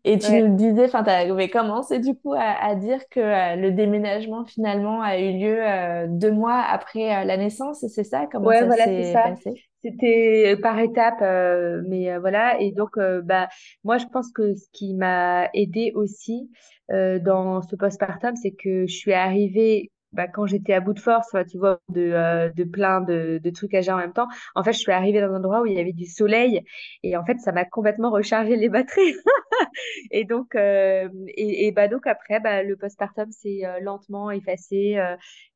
Et 0.05 0.17
tu 0.17 0.31
nous 0.31 0.55
disais, 0.55 0.85
enfin, 0.85 1.03
tu 1.03 1.11
avais 1.11 1.49
commencé 1.49 1.99
du 1.99 2.15
coup 2.15 2.35
à, 2.39 2.77
dire 2.77 3.01
que 3.11 3.19
euh, 3.19 3.57
le 3.57 3.73
déménagement 3.73 4.45
finalement 4.45 5.03
a 5.03 5.19
eu 5.19 5.33
lieu 5.37 5.59
euh, 5.61 6.07
deux 6.09 6.31
mois 6.31 6.61
après 6.61 7.25
la 7.25 7.37
naissance, 7.37 7.85
c'est 7.89 8.05
ça? 8.05 8.29
Comment 8.31 8.47
ouais, 8.47 8.61
ça 8.61 8.67
voilà, 8.67 8.85
s'est 8.85 9.13
passé? 9.13 9.55
C'était 9.83 10.57
par 10.63 10.79
étapes, 10.79 11.23
mais 11.89 12.17
voilà. 12.19 12.61
Et 12.61 12.71
donc, 12.71 12.91
bah, 13.25 13.49
moi, 13.83 13.99
je 13.99 14.07
pense 14.07 14.31
que 14.31 14.55
ce 14.55 14.67
qui 14.73 14.95
m'a 14.95 15.49
aidé 15.53 15.91
aussi 15.97 16.49
dans 16.89 17.61
ce 17.63 17.75
postpartum, 17.75 18.37
c'est 18.37 18.53
que 18.53 18.87
je 18.87 18.95
suis 18.95 19.15
arrivée 19.15 19.91
bah, 20.13 20.27
quand 20.29 20.47
j'étais 20.47 20.73
à 20.73 20.81
bout 20.81 20.93
de 20.93 21.01
force, 21.01 21.35
tu 21.51 21.59
vois, 21.59 21.81
de, 21.89 22.01
euh, 22.01 22.51
de 22.51 22.65
plein 22.65 23.01
de, 23.01 23.41
de 23.43 23.51
trucs 23.51 23.75
à 23.75 23.81
gérer 23.81 23.97
en 23.97 24.01
même 24.01 24.13
temps, 24.13 24.29
en 24.55 24.65
fait, 24.65 24.73
je 24.73 24.79
suis 24.79 24.93
arrivée 24.93 25.21
dans 25.21 25.33
un 25.33 25.37
endroit 25.37 25.63
où 25.63 25.67
il 25.67 25.75
y 25.75 25.81
avait 25.81 25.93
du 25.93 26.07
soleil 26.07 26.63
et 27.03 27.17
en 27.17 27.25
fait, 27.25 27.39
ça 27.39 27.53
m'a 27.53 27.65
complètement 27.65 28.11
rechargé 28.11 28.57
les 28.57 28.69
batteries. 28.69 29.15
et 30.11 30.25
donc, 30.25 30.55
euh, 30.55 31.09
et, 31.29 31.67
et, 31.67 31.73
bah, 31.73 31.89
donc 31.89 32.07
après, 32.07 32.41
bah, 32.41 32.63
le 32.63 32.77
postpartum 32.77 33.31
s'est 33.31 33.65
euh, 33.65 33.81
lentement 33.81 34.31
effacé 34.31 34.99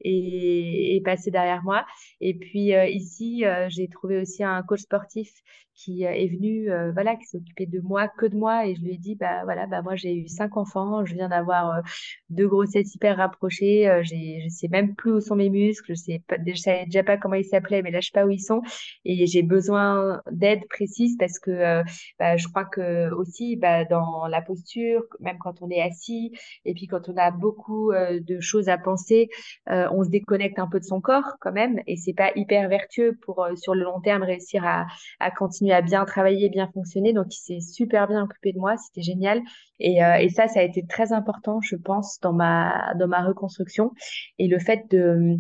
et, 0.01 0.97
et, 0.97 1.01
passé 1.03 1.31
derrière 1.31 1.63
moi. 1.63 1.85
Et 2.21 2.35
puis 2.35 2.73
ici, 2.89 3.45
j'ai 3.69 3.89
trouvé 3.89 4.21
aussi 4.21 4.45
un 4.45 4.63
coach 4.63 4.81
sportif 4.81 5.31
qui 5.75 6.05
est 6.05 6.29
venu, 6.29 6.69
voilà, 6.93 7.17
qui 7.17 7.27
s'est 7.27 7.39
occupé 7.39 7.67
de 7.67 7.81
moi, 7.81 8.09
que 8.09 8.27
de 8.27 8.37
moi, 8.37 8.67
et 8.67 8.75
je 8.77 8.81
lui 8.83 8.95
ai 8.95 8.99
dit, 8.99 9.17
bah 9.17 9.43
voilà, 9.45 9.67
bah 9.67 9.83
moi 9.83 9.97
j'ai 9.97 10.15
eu 10.15 10.29
cinq 10.29 10.57
enfants, 10.57 11.05
je 11.05 11.15
viens 11.15 11.29
d'avoir 11.29 11.83
deux 12.31 12.47
grossesses 12.49 12.95
hyper 12.95 13.17
rapprochées, 13.17 14.01
j'ai 14.03 14.44
je 14.45 14.49
sais 14.49 14.69
même 14.69 14.95
plus 14.95 15.13
où 15.13 15.21
sont 15.21 15.37
mes 15.37 15.51
muscles, 15.51 15.87
je 15.89 15.95
sais 15.95 16.23
pas, 16.29 16.37
je 16.47 16.55
savais 16.55 16.85
déjà 16.85 17.03
pas 17.03 17.17
comment 17.17 17.35
ils 17.35 17.45
s'appelaient, 17.45 17.83
mais 17.83 17.91
là 17.91 18.01
je 18.01 18.07
sais 18.07 18.13
pas 18.13 18.27
où 18.27 18.31
ils 18.31 18.39
sont, 18.41 18.63
et 19.05 19.27
j'ai 19.27 19.43
besoin 19.43 20.21
d'aide 20.31 20.61
précise 20.69 21.17
parce 21.19 21.39
que 21.39 21.51
euh, 21.51 21.83
bah, 22.19 22.37
je 22.37 22.47
crois 22.49 22.65
que 22.65 23.13
aussi 23.15 23.57
bah, 23.57 23.85
dans 23.85 24.27
la 24.27 24.43
posture, 24.43 25.03
même 25.21 25.39
quand 25.39 25.63
on 25.63 25.71
est 25.71 25.81
assis, 25.83 26.33
et 26.65 26.75
puis 26.75 26.87
quand 26.87 27.09
on 27.09 27.17
a 27.17 27.31
beaucoup 27.31 27.93
euh, 27.93 28.21
de 28.21 28.41
choses 28.41 28.69
à 28.69 28.79
penser, 28.79 29.29
euh, 29.71 29.89
on 29.93 30.05
se 30.05 30.11
déconnecte 30.11 30.59
un 30.59 30.69
peu 30.69 30.81
de 30.81 30.85
son 30.85 31.01
corps 31.01 31.37
quand 31.41 31.53
même, 31.53 31.81
et 31.87 31.97
c'est 31.97 32.15
pas 32.15 32.31
hyper 32.37 32.69
vertueux 32.69 33.17
pour 33.25 33.47
sur 33.57 33.75
le 33.75 33.85
long 33.85 34.01
terme 34.01 34.23
réussir 34.23 34.65
à, 34.65 34.87
à 35.21 35.31
continuer 35.31 35.73
à 35.73 35.83
bien 35.83 36.05
travailler, 36.05 36.49
bien 36.49 36.69
fonctionner. 36.73 37.13
Donc 37.13 37.35
il 37.35 37.41
s'est 37.41 37.61
super 37.61 38.07
bien 38.09 38.23
occupé 38.25 38.53
de 38.53 38.59
moi, 38.59 38.77
c'était 38.77 39.03
génial. 39.03 39.41
Et, 39.81 39.99
et 40.21 40.29
ça, 40.29 40.47
ça 40.49 40.61
a 40.61 40.63
été 40.63 40.87
très 40.87 41.13
important, 41.13 41.61
je 41.61 41.77
pense, 41.77 42.19
dans 42.21 42.33
ma 42.33 42.95
dans 42.95 43.09
ma 43.09 43.23
reconstruction 43.23 43.93
et 44.39 44.49
le 44.49 44.59
fait 44.59 44.91
de, 44.91 45.39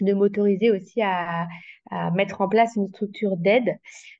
de 0.00 0.12
m'autoriser 0.12 0.70
aussi 0.70 1.02
à, 1.02 1.46
à, 1.90 2.10
mettre 2.12 2.40
en 2.40 2.48
place 2.48 2.76
une 2.76 2.88
structure 2.88 3.36
d'aide 3.36 3.78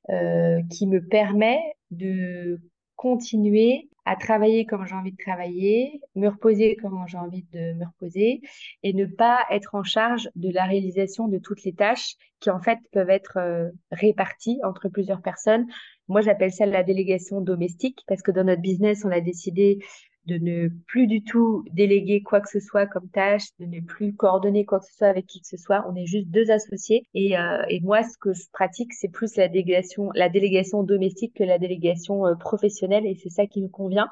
euh, 0.09 0.61
qui 0.69 0.87
me 0.87 1.05
permet 1.05 1.59
de 1.91 2.59
continuer 2.95 3.89
à 4.05 4.15
travailler 4.15 4.65
comme 4.65 4.85
j'ai 4.85 4.95
envie 4.95 5.13
de 5.13 5.17
travailler, 5.17 6.01
me 6.15 6.27
reposer 6.27 6.75
comme 6.75 7.01
j'ai 7.07 7.17
envie 7.17 7.45
de 7.53 7.73
me 7.73 7.85
reposer 7.85 8.41
et 8.83 8.93
ne 8.93 9.05
pas 9.05 9.45
être 9.49 9.75
en 9.75 9.83
charge 9.83 10.29
de 10.35 10.49
la 10.51 10.65
réalisation 10.65 11.27
de 11.27 11.37
toutes 11.37 11.63
les 11.63 11.73
tâches 11.73 12.15
qui 12.39 12.49
en 12.49 12.59
fait 12.59 12.79
peuvent 12.91 13.09
être 13.09 13.37
euh, 13.37 13.69
réparties 13.91 14.59
entre 14.63 14.89
plusieurs 14.89 15.21
personnes. 15.21 15.65
Moi, 16.09 16.19
j'appelle 16.19 16.51
ça 16.51 16.65
la 16.65 16.83
délégation 16.83 17.39
domestique 17.39 17.99
parce 18.07 18.21
que 18.21 18.31
dans 18.31 18.43
notre 18.43 18.61
business, 18.61 19.05
on 19.05 19.11
a 19.11 19.21
décidé 19.21 19.79
de 20.25 20.37
ne 20.37 20.69
plus 20.87 21.07
du 21.07 21.23
tout 21.23 21.65
déléguer 21.73 22.21
quoi 22.21 22.39
que 22.39 22.49
ce 22.49 22.59
soit 22.59 22.85
comme 22.85 23.09
tâche, 23.09 23.47
de 23.59 23.65
ne 23.65 23.81
plus 23.81 24.15
coordonner 24.15 24.63
quoi 24.65 24.79
que 24.79 24.85
ce 24.85 24.95
soit 24.95 25.07
avec 25.07 25.25
qui 25.25 25.41
que 25.41 25.47
ce 25.47 25.57
soit. 25.57 25.85
On 25.89 25.95
est 25.95 26.05
juste 26.05 26.29
deux 26.29 26.49
associés. 26.49 27.05
Et, 27.13 27.37
euh, 27.37 27.61
et 27.69 27.81
moi, 27.81 28.03
ce 28.03 28.17
que 28.17 28.33
je 28.33 28.43
pratique, 28.53 28.93
c'est 28.93 29.09
plus 29.09 29.35
la 29.35 29.47
délégation, 29.47 30.09
la 30.15 30.29
délégation 30.29 30.83
domestique 30.83 31.33
que 31.35 31.43
la 31.43 31.59
délégation 31.59 32.25
euh, 32.25 32.35
professionnelle. 32.35 33.05
Et 33.05 33.15
c'est 33.15 33.29
ça 33.29 33.47
qui 33.47 33.61
me 33.61 33.67
convient. 33.67 34.07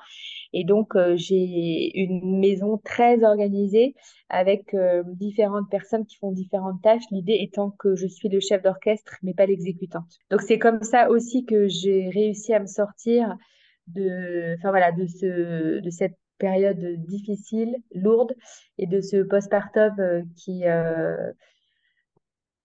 Et 0.53 0.66
donc, 0.66 0.95
euh, 0.95 1.16
j'ai 1.16 1.97
une 1.97 2.39
maison 2.39 2.78
très 2.84 3.24
organisée 3.24 3.95
avec 4.30 4.76
différentes 5.05 5.70
personnes 5.70 6.05
qui 6.05 6.16
font 6.18 6.32
différentes 6.32 6.82
tâches. 6.82 7.03
L'idée 7.12 7.38
étant 7.41 7.72
que 7.72 7.95
je 7.95 8.07
suis 8.07 8.30
le 8.30 8.39
chef 8.39 8.62
d'orchestre, 8.62 9.18
mais 9.24 9.34
pas 9.34 9.45
l'exécutante. 9.45 10.20
Donc, 10.30 10.41
c'est 10.41 10.57
comme 10.57 10.82
ça 10.84 11.09
aussi 11.09 11.45
que 11.45 11.68
j'ai 11.68 12.09
réussi 12.09 12.53
à 12.53 12.59
me 12.59 12.66
sortir 12.66 13.36
de, 13.93 14.55
enfin 14.57 14.69
voilà, 14.69 14.91
de 14.91 15.05
ce, 15.05 15.79
de 15.79 15.89
cette 15.89 16.15
période 16.41 16.83
difficile, 17.05 17.75
lourde, 17.93 18.33
et 18.79 18.87
de 18.87 18.99
ce 18.99 19.17
postpartum 19.21 19.93
euh, 19.99 20.23
qui, 20.35 20.65
euh, 20.65 21.31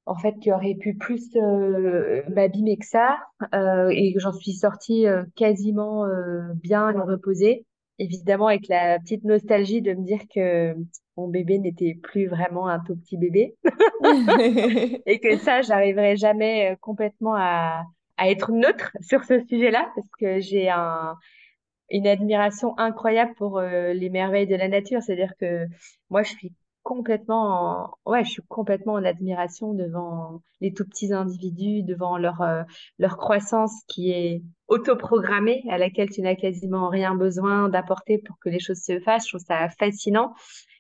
en 0.07 0.17
fait, 0.17 0.35
qui 0.41 0.51
aurait 0.51 0.77
pu 0.77 0.97
plus 0.97 1.37
euh, 1.37 2.23
m'abîmer 2.31 2.79
que 2.79 2.87
ça, 2.87 3.19
et 3.91 4.15
que 4.15 4.21
j'en 4.21 4.33
suis 4.33 4.53
sortie 4.53 5.05
quasiment 5.35 6.07
bien 6.55 6.93
reposée. 6.93 7.67
Évidemment, 7.99 8.47
avec 8.47 8.69
la 8.69 8.99
petite 8.99 9.25
nostalgie 9.25 9.83
de 9.83 9.95
me 9.95 10.05
dire 10.05 10.21
que 10.33 10.75
mon 11.17 11.29
bébé 11.29 11.59
n'était 11.59 11.99
plus 12.03 12.27
vraiment 12.29 12.69
un 12.69 12.79
tout 12.81 12.97
petit 12.97 13.17
bébé, 13.17 13.57
et 15.07 15.19
que 15.19 15.37
ça, 15.39 15.63
j'arriverai 15.63 16.17
jamais 16.17 16.77
complètement 16.81 17.35
à, 17.35 17.83
à 18.17 18.31
être 18.31 18.53
neutre 18.53 18.97
sur 19.01 19.25
ce 19.25 19.41
sujet-là 19.47 19.91
parce 19.95 20.09
que 20.19 20.41
j'ai 20.41 20.69
un, 20.71 21.17
une 21.91 22.07
admiration 22.07 22.79
incroyable 22.79 23.35
pour 23.37 23.59
euh, 23.59 23.93
les 23.93 24.11
merveilles 24.11 24.47
de 24.47 24.57
la 24.57 24.69
nature. 24.69 25.03
C'est-à-dire 25.03 25.33
que 25.39 25.67
moi, 26.11 26.23
je 26.23 26.31
suis 26.31 26.53
complètement 26.83 27.95
en, 28.07 28.11
ouais, 28.11 28.25
je 28.25 28.31
suis 28.31 28.43
complètement 28.49 28.95
en 28.95 29.05
admiration 29.05 29.75
devant 29.75 30.41
les 30.61 30.73
tout 30.73 30.85
petits 30.85 31.13
individus, 31.13 31.83
devant 31.83 32.17
leur, 32.17 32.43
euh, 32.43 32.63
leur 32.99 33.17
croissance 33.17 33.73
qui 33.89 34.11
est 34.13 34.43
autoprogrammée, 34.69 35.65
à 35.69 35.79
laquelle 35.79 36.11
tu 36.11 36.23
n'as 36.23 36.37
quasiment 36.37 36.89
rien 36.89 37.15
besoin 37.15 37.69
d'apporter 37.69 38.19
pour 38.19 38.37
que 38.39 38.49
les 38.49 38.61
choses 38.61 38.81
se 38.83 39.01
fassent. 39.01 39.25
Je 39.27 39.37
trouve 39.37 39.47
ça 39.47 39.69
fascinant. 39.69 40.33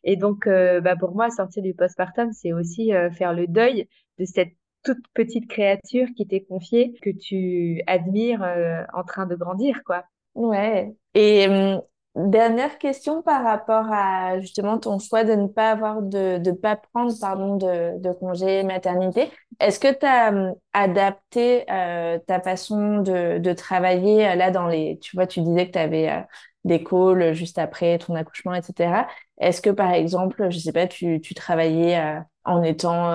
Et 0.05 0.16
donc, 0.16 0.47
euh, 0.47 0.80
bah 0.80 0.97
pour 0.97 1.14
moi, 1.14 1.28
sortir 1.30 1.62
du 1.62 1.74
postpartum, 1.74 2.32
c'est 2.32 2.53
aussi 2.53 2.93
faire 3.12 3.32
le 3.32 3.47
deuil 3.49 3.89
de 4.18 4.24
cette 4.24 4.53
toute 4.87 4.99
petite 5.14 5.49
créature 5.49 6.07
qui 6.16 6.26
t'est 6.26 6.45
confiée, 6.45 6.95
que 7.03 7.11
tu 7.11 7.82
admires 7.89 8.43
euh, 8.45 8.84
en 8.95 9.03
train 9.05 9.26
de 9.26 9.34
grandir, 9.34 9.82
quoi. 9.84 10.05
Ouais. 10.37 10.95
Et 11.14 11.49
hum, 11.49 11.82
dernière 12.14 12.78
question 12.78 13.22
par 13.22 13.43
rapport 13.43 13.87
à 13.93 14.39
justement 14.41 14.78
ton 14.78 15.01
choix 15.01 15.24
de 15.24 15.32
ne 15.32 15.49
pas 15.49 15.72
avoir 15.72 16.03
de, 16.03 16.39
de 16.39 16.53
pas 16.53 16.76
prendre, 16.76 17.12
pardon, 17.20 17.57
de, 17.57 17.99
de 17.99 18.12
congé 18.12 18.62
maternité. 18.62 19.30
Est-ce 19.59 19.80
que 19.80 19.93
tu 19.93 20.07
as 20.07 20.28
hum, 20.30 20.55
adapté 20.72 21.64
euh, 21.70 22.18
ta 22.26 22.41
façon 22.41 22.99
de, 23.03 23.39
de 23.39 23.53
travailler 23.53 24.28
euh, 24.28 24.34
là 24.37 24.53
dans 24.53 24.68
les, 24.68 24.99
tu 25.01 25.16
vois, 25.16 25.26
tu 25.26 25.41
disais 25.41 25.66
que 25.66 25.72
tu 25.72 25.78
avais 25.78 26.24
des 26.64 26.82
calls 26.82 27.32
juste 27.34 27.59
après 27.59 27.99
ton 27.99 28.14
accouchement, 28.14 28.55
etc. 28.55 29.09
Est-ce 29.41 29.61
que 29.61 29.70
par 29.70 29.91
exemple, 29.93 30.51
je 30.51 30.59
sais 30.59 30.72
pas, 30.72 30.87
tu, 30.87 31.20
tu 31.20 31.34
travaillais 31.34 32.01
en 32.45 32.62
étant 32.62 33.11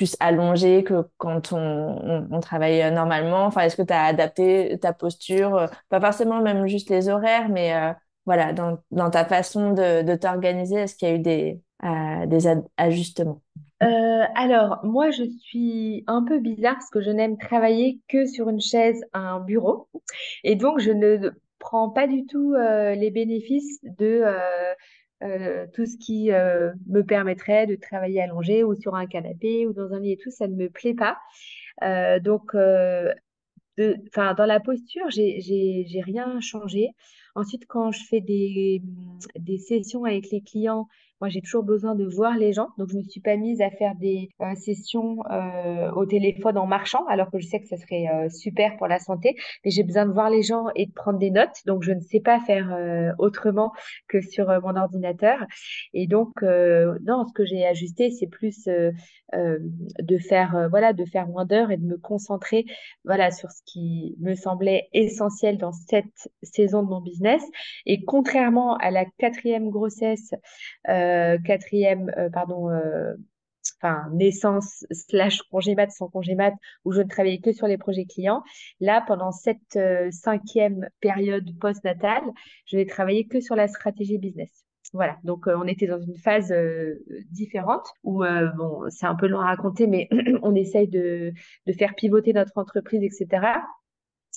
plus 0.00 0.16
allongé 0.18 0.82
que 0.82 1.04
quand 1.18 1.52
on, 1.52 2.40
travaille 2.40 2.90
normalement? 2.90 3.44
Enfin, 3.44 3.60
est-ce 3.60 3.76
que 3.76 3.82
tu 3.82 3.92
as 3.92 4.04
adapté 4.04 4.78
ta 4.80 4.94
posture 4.94 5.54
euh, 5.56 5.66
Pas 5.90 6.00
forcément 6.00 6.40
même 6.40 6.66
juste 6.66 6.88
les 6.88 7.10
horaires, 7.10 7.50
mais 7.50 7.74
euh, 7.74 7.92
voilà, 8.24 8.54
dans, 8.54 9.10
ta 9.10 9.26
façon 9.26 9.74
de, 9.74 10.16
t'organiser, 10.16 10.76
est-ce 10.76 10.96
qu'il 10.96 11.08
y 11.08 11.10
a 11.10 11.14
eu 11.16 11.18
des, 11.18 11.60
euh, 11.84 12.62
ajustements? 12.78 13.42
Alors, 13.80 14.80
moi, 14.84 15.10
je 15.10 15.24
suis 15.42 16.02
un 16.06 16.24
peu 16.24 16.38
bizarre 16.38 16.76
parce 16.76 16.88
que 16.88 17.02
je 17.02 17.10
n'aime 17.10 17.36
travailler 17.36 18.00
que 18.08 18.24
sur 18.24 18.48
une 18.48 18.60
chaise 18.60 19.04
à 19.12 19.18
un 19.18 19.40
bureau. 19.40 19.90
Et 20.44 20.56
donc, 20.56 20.80
je 20.80 20.92
ne 20.92 21.30
prends 21.58 21.90
pas 21.90 22.06
du 22.06 22.24
tout 22.24 22.54
les 22.54 23.10
bénéfices 23.10 23.80
de 23.82 24.22
euh, 24.24 24.72
tout 25.72 25.86
ce 25.86 25.96
qui 25.98 26.32
euh, 26.32 26.72
me 26.86 27.02
permettrait 27.02 27.66
de 27.66 27.74
travailler 27.76 28.22
allongé 28.22 28.64
ou 28.64 28.74
sur 28.74 28.94
un 28.94 29.06
canapé 29.06 29.66
ou 29.66 29.72
dans 29.72 29.92
un 29.92 30.00
lit 30.00 30.12
et 30.12 30.16
tout, 30.16 30.30
ça 30.30 30.48
ne 30.48 30.54
me 30.54 30.70
plaît 30.70 30.94
pas. 30.94 31.18
Euh, 31.82 32.20
donc, 32.20 32.54
dans 32.54 34.46
la 34.46 34.60
posture, 34.60 35.10
j'ai, 35.10 36.02
rien 36.04 36.40
changé. 36.40 36.88
Ensuite, 37.34 37.66
quand 37.66 37.92
je 37.92 38.04
fais 38.04 38.20
des 38.20 38.82
sessions 39.58 40.04
avec 40.04 40.30
les 40.30 40.40
clients, 40.40 40.88
Moi, 41.20 41.28
j'ai 41.28 41.42
toujours 41.42 41.64
besoin 41.64 41.94
de 41.94 42.04
voir 42.06 42.38
les 42.38 42.54
gens. 42.54 42.68
Donc, 42.78 42.88
je 42.88 42.96
ne 42.96 43.02
me 43.02 43.08
suis 43.08 43.20
pas 43.20 43.36
mise 43.36 43.60
à 43.60 43.70
faire 43.70 43.94
des 43.94 44.30
euh, 44.40 44.54
sessions 44.54 45.18
euh, 45.30 45.90
au 45.92 46.06
téléphone 46.06 46.56
en 46.56 46.66
marchant, 46.66 47.04
alors 47.08 47.30
que 47.30 47.38
je 47.38 47.46
sais 47.46 47.60
que 47.60 47.66
ça 47.66 47.76
serait 47.76 48.06
euh, 48.08 48.30
super 48.30 48.78
pour 48.78 48.86
la 48.86 48.98
santé. 48.98 49.34
Mais 49.64 49.70
j'ai 49.70 49.82
besoin 49.82 50.06
de 50.06 50.12
voir 50.12 50.30
les 50.30 50.42
gens 50.42 50.66
et 50.74 50.86
de 50.86 50.92
prendre 50.92 51.18
des 51.18 51.30
notes. 51.30 51.56
Donc, 51.66 51.82
je 51.82 51.92
ne 51.92 52.00
sais 52.00 52.20
pas 52.20 52.40
faire 52.40 53.14
autrement 53.18 53.72
que 54.08 54.20
sur 54.22 54.46
mon 54.62 54.76
ordinateur. 54.76 55.38
Et 55.92 56.06
donc, 56.06 56.42
non, 56.42 57.26
ce 57.26 57.32
que 57.34 57.44
j'ai 57.44 57.66
ajusté, 57.66 58.10
c'est 58.10 58.26
plus 58.26 58.66
de 59.32 60.18
faire, 60.18 60.68
voilà, 60.70 60.92
de 60.92 61.04
faire 61.04 61.26
moins 61.28 61.44
d'heures 61.44 61.70
et 61.70 61.76
de 61.76 61.84
me 61.84 61.98
concentrer, 61.98 62.64
voilà, 63.04 63.30
sur 63.30 63.50
ce 63.50 63.62
qui 63.66 64.16
me 64.20 64.34
semblait 64.34 64.88
essentiel 64.92 65.58
dans 65.58 65.72
cette 65.72 66.30
saison 66.42 66.82
de 66.82 66.88
mon 66.88 67.00
business. 67.00 67.42
Et 67.86 68.04
contrairement 68.04 68.76
à 68.76 68.90
la 68.90 69.04
quatrième 69.18 69.70
grossesse, 69.70 70.32
quatrième, 71.44 72.10
euh, 72.16 72.30
pardon, 72.30 72.70
euh, 72.70 73.14
enfin 73.82 74.08
naissance 74.12 74.86
slash 74.90 75.42
congé 75.42 75.74
mat 75.74 75.90
sans 75.90 76.08
congé 76.08 76.34
mat 76.34 76.54
où 76.84 76.92
je 76.92 77.02
ne 77.02 77.08
travaillais 77.08 77.40
que 77.40 77.52
sur 77.52 77.66
les 77.66 77.78
projets 77.78 78.06
clients. 78.06 78.42
Là, 78.80 79.04
pendant 79.06 79.32
cette 79.32 79.78
cinquième 80.10 80.88
période 81.00 81.58
post-natale, 81.58 82.22
je 82.66 82.76
n'ai 82.76 82.86
travaillé 82.86 83.26
que 83.26 83.40
sur 83.40 83.56
la 83.56 83.68
stratégie 83.68 84.18
business. 84.18 84.64
Voilà, 84.92 85.18
donc 85.22 85.46
on 85.46 85.68
était 85.68 85.86
dans 85.86 86.00
une 86.00 86.16
phase 86.16 86.52
différente 87.30 87.86
où, 88.02 88.24
bon, 88.56 88.88
c'est 88.88 89.06
un 89.06 89.14
peu 89.14 89.28
long 89.28 89.40
à 89.40 89.46
raconter, 89.46 89.86
mais 89.86 90.08
on 90.42 90.54
essaye 90.54 90.88
de, 90.88 91.32
de 91.66 91.72
faire 91.72 91.94
pivoter 91.94 92.32
notre 92.32 92.56
entreprise, 92.56 93.02
etc. 93.02 93.60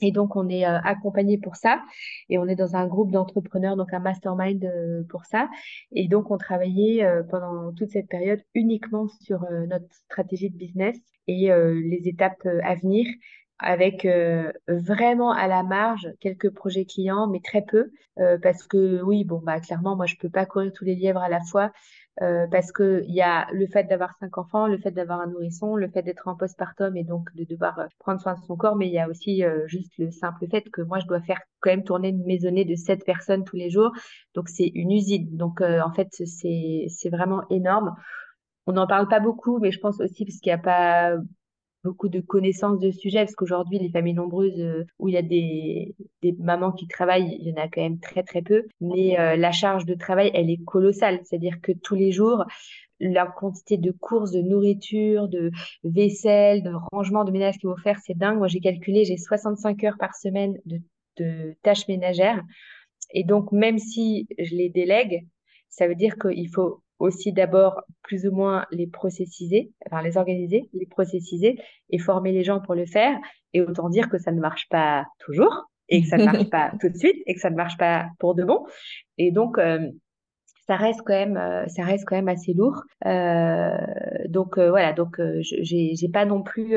Et 0.02 0.12
donc, 0.12 0.36
on 0.36 0.50
est 0.50 0.66
euh, 0.66 0.80
accompagné 0.84 1.38
pour 1.38 1.56
ça. 1.56 1.82
Et 2.30 2.38
on 2.38 2.48
est 2.48 2.56
dans 2.56 2.76
un 2.76 2.88
groupe 2.88 3.12
d'entrepreneurs, 3.12 3.76
donc 3.76 3.94
un 3.94 4.00
mastermind 4.00 4.64
euh, 4.64 5.04
pour 5.10 5.26
ça. 5.26 5.50
Et 5.92 6.08
donc, 6.08 6.32
on 6.32 6.38
travaillait 6.38 7.04
euh, 7.04 7.24
pendant 7.24 7.72
toute 7.74 7.92
cette 7.92 8.08
période 8.08 8.42
uniquement 8.54 9.08
sur 9.22 9.46
notre 9.68 9.94
stratégie 9.94 10.50
de 10.50 10.58
business 10.58 10.98
et 11.28 11.50
les 11.50 12.08
étapes 12.08 12.46
à 12.64 12.76
venir 12.76 13.06
avec 13.60 14.06
vraiment 14.68 15.32
à 15.32 15.48
la 15.48 15.64
marge 15.64 16.10
quelques 16.20 16.50
projets 16.50 16.86
clients, 16.86 17.28
mais 17.28 17.40
très 17.40 17.62
peu, 17.62 17.92
parce 18.42 18.68
que 18.68 19.02
oui, 19.04 19.24
bon, 19.24 19.40
bah 19.42 19.60
clairement, 19.62 19.96
moi, 19.96 20.06
je 20.06 20.16
peux 20.16 20.30
pas 20.30 20.46
courir 20.46 20.72
tous 20.74 20.84
les 20.84 20.96
lièvres 20.96 21.22
à 21.22 21.30
la 21.30 21.40
fois. 21.42 21.72
Euh, 22.22 22.46
parce 22.52 22.72
qu'il 22.72 23.12
y 23.12 23.22
a 23.22 23.48
le 23.54 23.66
fait 23.66 23.86
d'avoir 23.86 24.16
cinq 24.20 24.38
enfants, 24.38 24.68
le 24.68 24.78
fait 24.78 24.92
d'avoir 24.92 25.20
un 25.22 25.28
nourrisson, 25.28 25.76
le 25.76 25.90
fait 25.90 26.04
d'être 26.04 26.28
en 26.28 26.36
postpartum 26.36 26.96
et 26.96 27.04
donc 27.04 27.34
de 27.34 27.44
devoir 27.44 27.80
euh, 27.80 27.88
prendre 27.98 28.22
soin 28.22 28.36
de 28.36 28.40
son 28.42 28.56
corps, 28.56 28.76
mais 28.76 28.86
il 28.88 28.94
y 28.94 29.00
a 29.00 29.10
aussi 29.10 29.44
euh, 29.44 29.68
juste 29.68 29.94
le 29.98 30.12
simple 30.12 30.46
fait 30.48 30.70
que 30.70 30.84
moi, 30.84 31.00
je 31.00 31.08
dois 31.08 31.22
faire 31.22 31.40
quand 31.60 31.72
même 31.72 31.84
tourner 31.84 32.10
une 32.10 32.24
maisonnée 32.24 32.66
de 32.66 32.76
sept 32.76 33.04
personnes 33.04 33.44
tous 33.44 33.56
les 33.56 33.72
jours. 33.72 33.92
Donc, 34.36 34.48
c'est 34.48 34.72
une 34.76 34.92
usine. 34.92 35.36
Donc, 35.36 35.62
en 35.62 35.92
fait, 35.92 36.10
c'est, 36.12 36.86
c'est 36.88 37.10
vraiment 37.10 37.44
énorme. 37.50 37.96
On 38.68 38.74
n'en 38.74 38.88
parle 38.88 39.08
pas 39.08 39.20
beaucoup, 39.20 39.60
mais 39.60 39.72
je 39.72 39.80
pense 39.80 40.00
aussi 40.00 40.26
parce 40.26 40.40
qu'il 40.40 40.52
n'y 40.52 40.56
a 40.56 40.58
pas 40.60 41.18
beaucoup 41.84 42.10
de 42.10 42.22
connaissances 42.22 42.80
de 42.80 42.92
sujet, 42.92 43.20
parce 43.20 43.36
qu'aujourd'hui, 43.36 43.80
les 43.80 43.90
familles 43.90 44.14
nombreuses 44.14 44.60
euh, 44.60 44.86
où 45.00 45.10
il 45.10 45.14
y 45.14 45.18
a 45.18 45.22
des, 45.22 45.96
des, 46.22 46.34
mamans 46.40 46.72
qui 46.72 46.88
travaillent, 46.88 47.38
il 47.40 47.48
y 47.48 47.54
en 47.54 47.62
a 47.62 47.68
quand 47.68 47.82
même 47.82 48.00
très 48.00 48.24
très 48.24 48.42
peu, 48.42 48.64
mais 48.82 49.20
euh, 49.20 49.36
la 49.36 49.52
charge 49.52 49.86
de 49.86 49.94
travail, 49.94 50.32
elle 50.34 50.50
est 50.50 50.64
colossale, 50.64 51.20
c'est-à-dire 51.24 51.62
que 51.62 51.72
tous 51.72 51.96
les 51.96 52.12
jours, 52.12 52.46
la 53.00 53.26
quantité 53.26 53.78
de 53.78 53.92
courses, 53.92 54.32
de 54.32 54.42
nourriture, 54.42 55.28
de 55.28 55.52
vaisselle, 55.84 56.64
de 56.64 56.72
rangement, 56.92 57.24
de 57.24 57.32
ménage 57.32 57.58
qu'il 57.58 57.70
faut 57.70 57.78
faire, 57.78 58.00
c'est 58.06 58.18
dingue. 58.18 58.38
Moi, 58.38 58.48
j'ai 58.48 58.60
calculé, 58.60 59.04
j'ai 59.06 59.18
65 59.18 59.84
heures 59.84 59.98
par 60.00 60.16
semaine 60.16 60.58
de, 60.66 60.80
de 61.18 61.56
tâches 61.64 61.88
ménagères. 61.88 62.42
Et 63.12 63.24
donc, 63.24 63.52
même 63.52 63.78
si 63.78 64.28
je 64.40 64.56
les 64.56 64.70
délègue, 64.70 65.28
ça 65.70 65.88
veut 65.88 65.96
dire 65.96 66.18
qu'il 66.18 66.50
faut 66.50 66.83
aussi 67.00 67.34
d'abord 67.34 67.82
plus 68.04 68.26
ou 68.28 68.32
moins 68.32 68.66
les 68.72 68.88
processiser, 68.88 69.72
enfin 69.86 70.02
les 70.02 70.18
organiser, 70.18 70.70
les 70.74 70.86
processiser 70.86 71.58
et 71.90 72.00
former 72.00 72.32
les 72.32 72.44
gens 72.44 72.60
pour 72.60 72.76
le 72.76 72.86
faire. 72.86 73.18
Et 73.54 73.62
autant 73.62 73.90
dire 73.90 74.10
que 74.10 74.18
ça 74.18 74.32
ne 74.32 74.40
marche 74.40 74.68
pas 74.70 75.06
toujours 75.20 75.70
et 75.90 76.02
que 76.02 76.08
ça 76.08 76.18
ne 76.18 76.26
marche 76.26 76.50
pas 76.50 76.72
tout 76.80 76.90
de 76.90 76.98
suite 76.98 77.22
et 77.26 77.34
que 77.34 77.40
ça 77.40 77.50
ne 77.50 77.56
marche 77.56 77.78
pas 77.78 78.08
pour 78.20 78.36
de 78.36 78.44
bon. 78.44 78.66
Et 79.18 79.32
donc, 79.32 79.58
euh, 79.58 79.80
ça 80.68 80.76
reste 80.76 81.02
quand 81.06 81.14
même, 81.14 81.38
euh, 81.38 81.68
ça 81.68 81.84
reste 81.84 82.06
quand 82.06 82.16
même 82.16 82.30
assez 82.30 82.54
lourd. 82.54 82.82
Euh, 83.06 83.78
donc 84.30 84.58
voilà, 84.58 84.94
donc 84.94 85.20
j'ai, 85.42 85.96
j'ai 85.96 86.10
pas 86.10 86.26
non 86.26 86.42
plus 86.42 86.76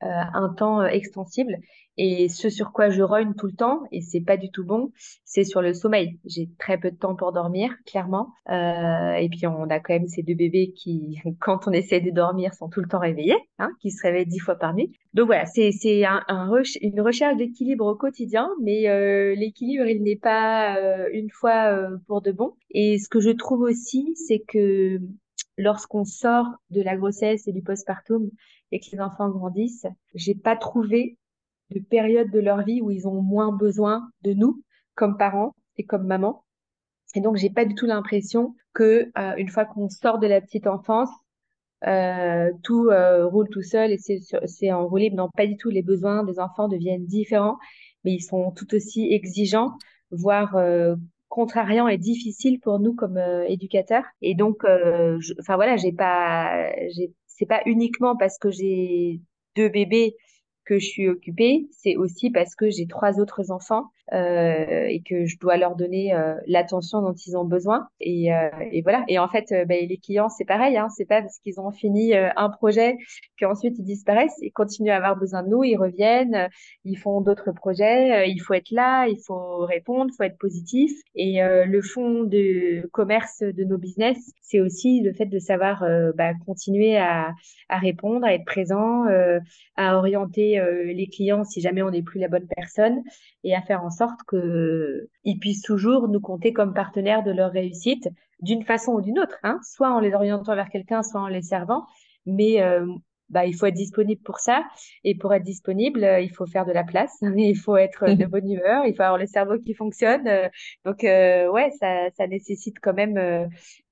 un 0.00 0.48
temps 0.50 0.84
extensible. 0.84 1.56
Et 1.98 2.28
ce 2.28 2.50
sur 2.50 2.72
quoi 2.72 2.90
je 2.90 3.02
rogne 3.02 3.32
tout 3.34 3.46
le 3.46 3.54
temps, 3.54 3.84
et 3.90 4.02
c'est 4.02 4.20
pas 4.20 4.36
du 4.36 4.50
tout 4.50 4.64
bon, 4.64 4.92
c'est 5.24 5.44
sur 5.44 5.62
le 5.62 5.72
sommeil. 5.72 6.18
J'ai 6.26 6.50
très 6.58 6.76
peu 6.76 6.90
de 6.90 6.96
temps 6.96 7.16
pour 7.16 7.32
dormir, 7.32 7.72
clairement. 7.86 8.32
Euh, 8.50 9.14
et 9.14 9.30
puis 9.30 9.46
on 9.46 9.64
a 9.70 9.80
quand 9.80 9.94
même 9.94 10.06
ces 10.06 10.22
deux 10.22 10.34
bébés 10.34 10.72
qui, 10.72 11.18
quand 11.40 11.66
on 11.66 11.72
essaie 11.72 12.00
de 12.00 12.10
dormir, 12.10 12.52
sont 12.52 12.68
tout 12.68 12.80
le 12.80 12.88
temps 12.88 12.98
réveillés, 12.98 13.38
hein, 13.58 13.70
qui 13.80 13.90
se 13.90 14.02
réveillent 14.02 14.26
dix 14.26 14.40
fois 14.40 14.56
par 14.56 14.74
nuit. 14.74 14.92
Donc 15.14 15.26
voilà, 15.26 15.46
c'est 15.46 15.72
c'est 15.72 16.04
un, 16.04 16.22
un 16.28 16.50
une 16.82 17.00
recherche 17.00 17.36
d'équilibre 17.36 17.86
au 17.86 17.94
quotidien, 17.94 18.50
mais 18.62 18.88
euh, 18.88 19.34
l'équilibre 19.34 19.86
il 19.86 20.02
n'est 20.02 20.16
pas 20.16 20.76
euh, 20.76 21.08
une 21.12 21.30
fois 21.30 21.72
euh, 21.72 21.96
pour 22.06 22.20
de 22.20 22.32
bon. 22.32 22.52
Et 22.70 22.98
ce 22.98 23.08
que 23.08 23.20
je 23.20 23.30
trouve 23.30 23.62
aussi, 23.62 24.14
c'est 24.16 24.40
que 24.46 25.00
lorsqu'on 25.56 26.04
sort 26.04 26.46
de 26.70 26.82
la 26.82 26.96
grossesse 26.96 27.48
et 27.48 27.52
du 27.52 27.62
postpartum 27.62 28.30
et 28.72 28.80
que 28.80 28.86
les 28.92 29.00
enfants 29.00 29.30
grandissent, 29.30 29.86
j'ai 30.14 30.34
pas 30.34 30.56
trouvé 30.56 31.18
de 31.70 31.80
périodes 31.80 32.30
de 32.30 32.40
leur 32.40 32.62
vie 32.62 32.80
où 32.80 32.90
ils 32.90 33.08
ont 33.08 33.22
moins 33.22 33.52
besoin 33.52 34.08
de 34.22 34.32
nous 34.32 34.62
comme 34.94 35.16
parents 35.16 35.54
et 35.76 35.84
comme 35.84 36.06
maman. 36.06 36.44
Et 37.14 37.20
donc, 37.20 37.36
j'ai 37.36 37.50
pas 37.50 37.64
du 37.64 37.74
tout 37.74 37.86
l'impression 37.86 38.54
que 38.74 39.10
euh, 39.16 39.34
une 39.36 39.48
fois 39.48 39.64
qu'on 39.64 39.88
sort 39.88 40.18
de 40.18 40.26
la 40.26 40.40
petite 40.40 40.66
enfance, 40.66 41.08
euh, 41.86 42.50
tout 42.62 42.88
euh, 42.88 43.26
roule 43.26 43.48
tout 43.50 43.62
seul 43.62 43.92
et 43.92 43.98
c'est 43.98 44.72
enroulé. 44.72 45.10
Non, 45.10 45.28
pas 45.34 45.46
du 45.46 45.56
tout. 45.56 45.70
Les 45.70 45.82
besoins 45.82 46.24
des 46.24 46.38
enfants 46.38 46.68
deviennent 46.68 47.06
différents, 47.06 47.56
mais 48.04 48.12
ils 48.12 48.22
sont 48.22 48.50
tout 48.52 48.74
aussi 48.74 49.12
exigeants, 49.12 49.72
voire 50.10 50.56
contrariants 51.28 51.88
et 51.88 51.98
difficiles 51.98 52.60
pour 52.60 52.80
nous 52.80 52.94
comme 52.94 53.18
éducateurs. 53.46 54.04
Et 54.20 54.34
donc, 54.34 54.64
enfin 55.40 55.56
voilà, 55.56 55.76
j'ai 55.76 55.92
pas, 55.92 56.70
c'est 57.36 57.46
pas 57.46 57.62
uniquement 57.66 58.16
parce 58.16 58.38
que 58.38 58.50
j'ai 58.50 59.20
deux 59.54 59.68
bébés 59.68 60.16
que 60.64 60.78
je 60.78 60.86
suis 60.86 61.08
occupée, 61.08 61.68
c'est 61.70 61.96
aussi 61.96 62.30
parce 62.30 62.54
que 62.54 62.70
j'ai 62.70 62.86
trois 62.86 63.20
autres 63.20 63.50
enfants 63.50 63.92
euh, 64.12 64.86
et 64.88 65.02
que 65.02 65.26
je 65.26 65.38
dois 65.38 65.56
leur 65.56 65.76
donner 65.76 66.14
euh, 66.14 66.34
l'attention 66.46 67.02
dont 67.02 67.14
ils 67.14 67.36
ont 67.36 67.44
besoin. 67.44 67.88
Et, 68.00 68.32
euh, 68.32 68.48
et 68.70 68.82
voilà. 68.82 69.04
Et 69.08 69.18
en 69.18 69.28
fait, 69.28 69.52
ben, 69.66 69.86
les 69.88 69.98
clients, 69.98 70.28
c'est 70.28 70.44
pareil. 70.44 70.76
Hein, 70.76 70.88
c'est 70.90 71.04
pas 71.04 71.22
parce 71.22 71.38
qu'ils 71.38 71.60
ont 71.60 71.70
fini 71.70 72.14
un 72.14 72.50
projet 72.50 72.96
qu'ensuite 73.40 73.78
ils 73.78 73.84
disparaissent. 73.84 74.38
Ils 74.42 74.52
continuent 74.52 74.90
à 74.90 74.96
avoir 74.96 75.16
besoin 75.16 75.42
de 75.42 75.48
nous. 75.48 75.64
Ils 75.64 75.76
reviennent. 75.76 76.48
ils 76.84 76.96
font 76.96 77.20
d'autres 77.20 77.52
projets. 77.52 78.30
il 78.30 78.38
faut 78.38 78.54
être 78.54 78.70
là. 78.70 79.06
Il 79.08 79.18
faut 79.24 79.64
répondre. 79.66 80.10
Il 80.12 80.16
faut 80.16 80.24
être 80.24 80.38
positif. 80.38 80.92
Et 81.14 81.40
le 81.42 81.82
fond 81.82 82.24
de 82.24 82.86
commerce 82.92 83.40
de 83.40 83.64
nos 83.64 83.78
business, 83.78 84.18
c'est 84.42 84.60
aussi 84.60 85.00
le 85.00 85.12
fait 85.12 85.26
de 85.26 85.38
savoir 85.38 85.84
bah, 86.14 86.32
continuer 86.46 86.96
à, 86.96 87.32
à 87.68 87.78
répondre, 87.78 88.24
à 88.24 88.34
être 88.34 88.44
présent, 88.44 89.04
à 89.76 89.96
orienter 89.96 90.58
euh, 90.58 90.92
les 90.92 91.06
clients 91.06 91.44
si 91.44 91.60
jamais 91.60 91.82
on 91.82 91.90
n'est 91.90 92.02
plus 92.02 92.20
la 92.20 92.28
bonne 92.28 92.46
personne 92.46 93.02
et 93.46 93.54
à 93.54 93.62
faire 93.62 93.84
en 93.84 93.90
sorte 93.90 94.20
qu'ils 94.28 95.38
puissent 95.38 95.62
toujours 95.62 96.08
nous 96.08 96.20
compter 96.20 96.52
comme 96.52 96.74
partenaires 96.74 97.22
de 97.22 97.30
leur 97.30 97.52
réussite 97.52 98.08
d'une 98.40 98.64
façon 98.64 98.92
ou 98.92 99.00
d'une 99.00 99.20
autre, 99.20 99.38
hein, 99.44 99.60
soit 99.62 99.90
en 99.92 100.00
les 100.00 100.12
orientant 100.12 100.54
vers 100.56 100.68
quelqu'un, 100.68 101.02
soit 101.04 101.20
en 101.20 101.28
les 101.28 101.42
servant. 101.42 101.86
Mais 102.26 102.60
euh, 102.60 102.84
bah, 103.28 103.44
il 103.44 103.54
faut 103.54 103.66
être 103.66 103.74
disponible 103.74 104.20
pour 104.22 104.38
ça. 104.38 104.64
Et 105.04 105.16
pour 105.16 105.32
être 105.34 105.42
disponible, 105.42 106.04
euh, 106.04 106.20
il 106.20 106.30
faut 106.30 106.46
faire 106.46 106.64
de 106.64 106.72
la 106.72 106.84
place, 106.84 107.16
il 107.36 107.56
faut 107.56 107.76
être 107.76 108.10
de 108.10 108.26
bonne 108.26 108.50
humeur, 108.50 108.84
il 108.86 108.94
faut 108.94 109.02
avoir 109.02 109.18
le 109.18 109.26
cerveau 109.26 109.58
qui 109.58 109.74
fonctionne. 109.74 110.26
Euh, 110.28 110.48
donc, 110.84 111.04
euh, 111.04 111.48
ouais, 111.50 111.70
ça, 111.80 112.08
ça 112.16 112.26
nécessite 112.26 112.76
quand 112.80 112.94
même 112.94 113.14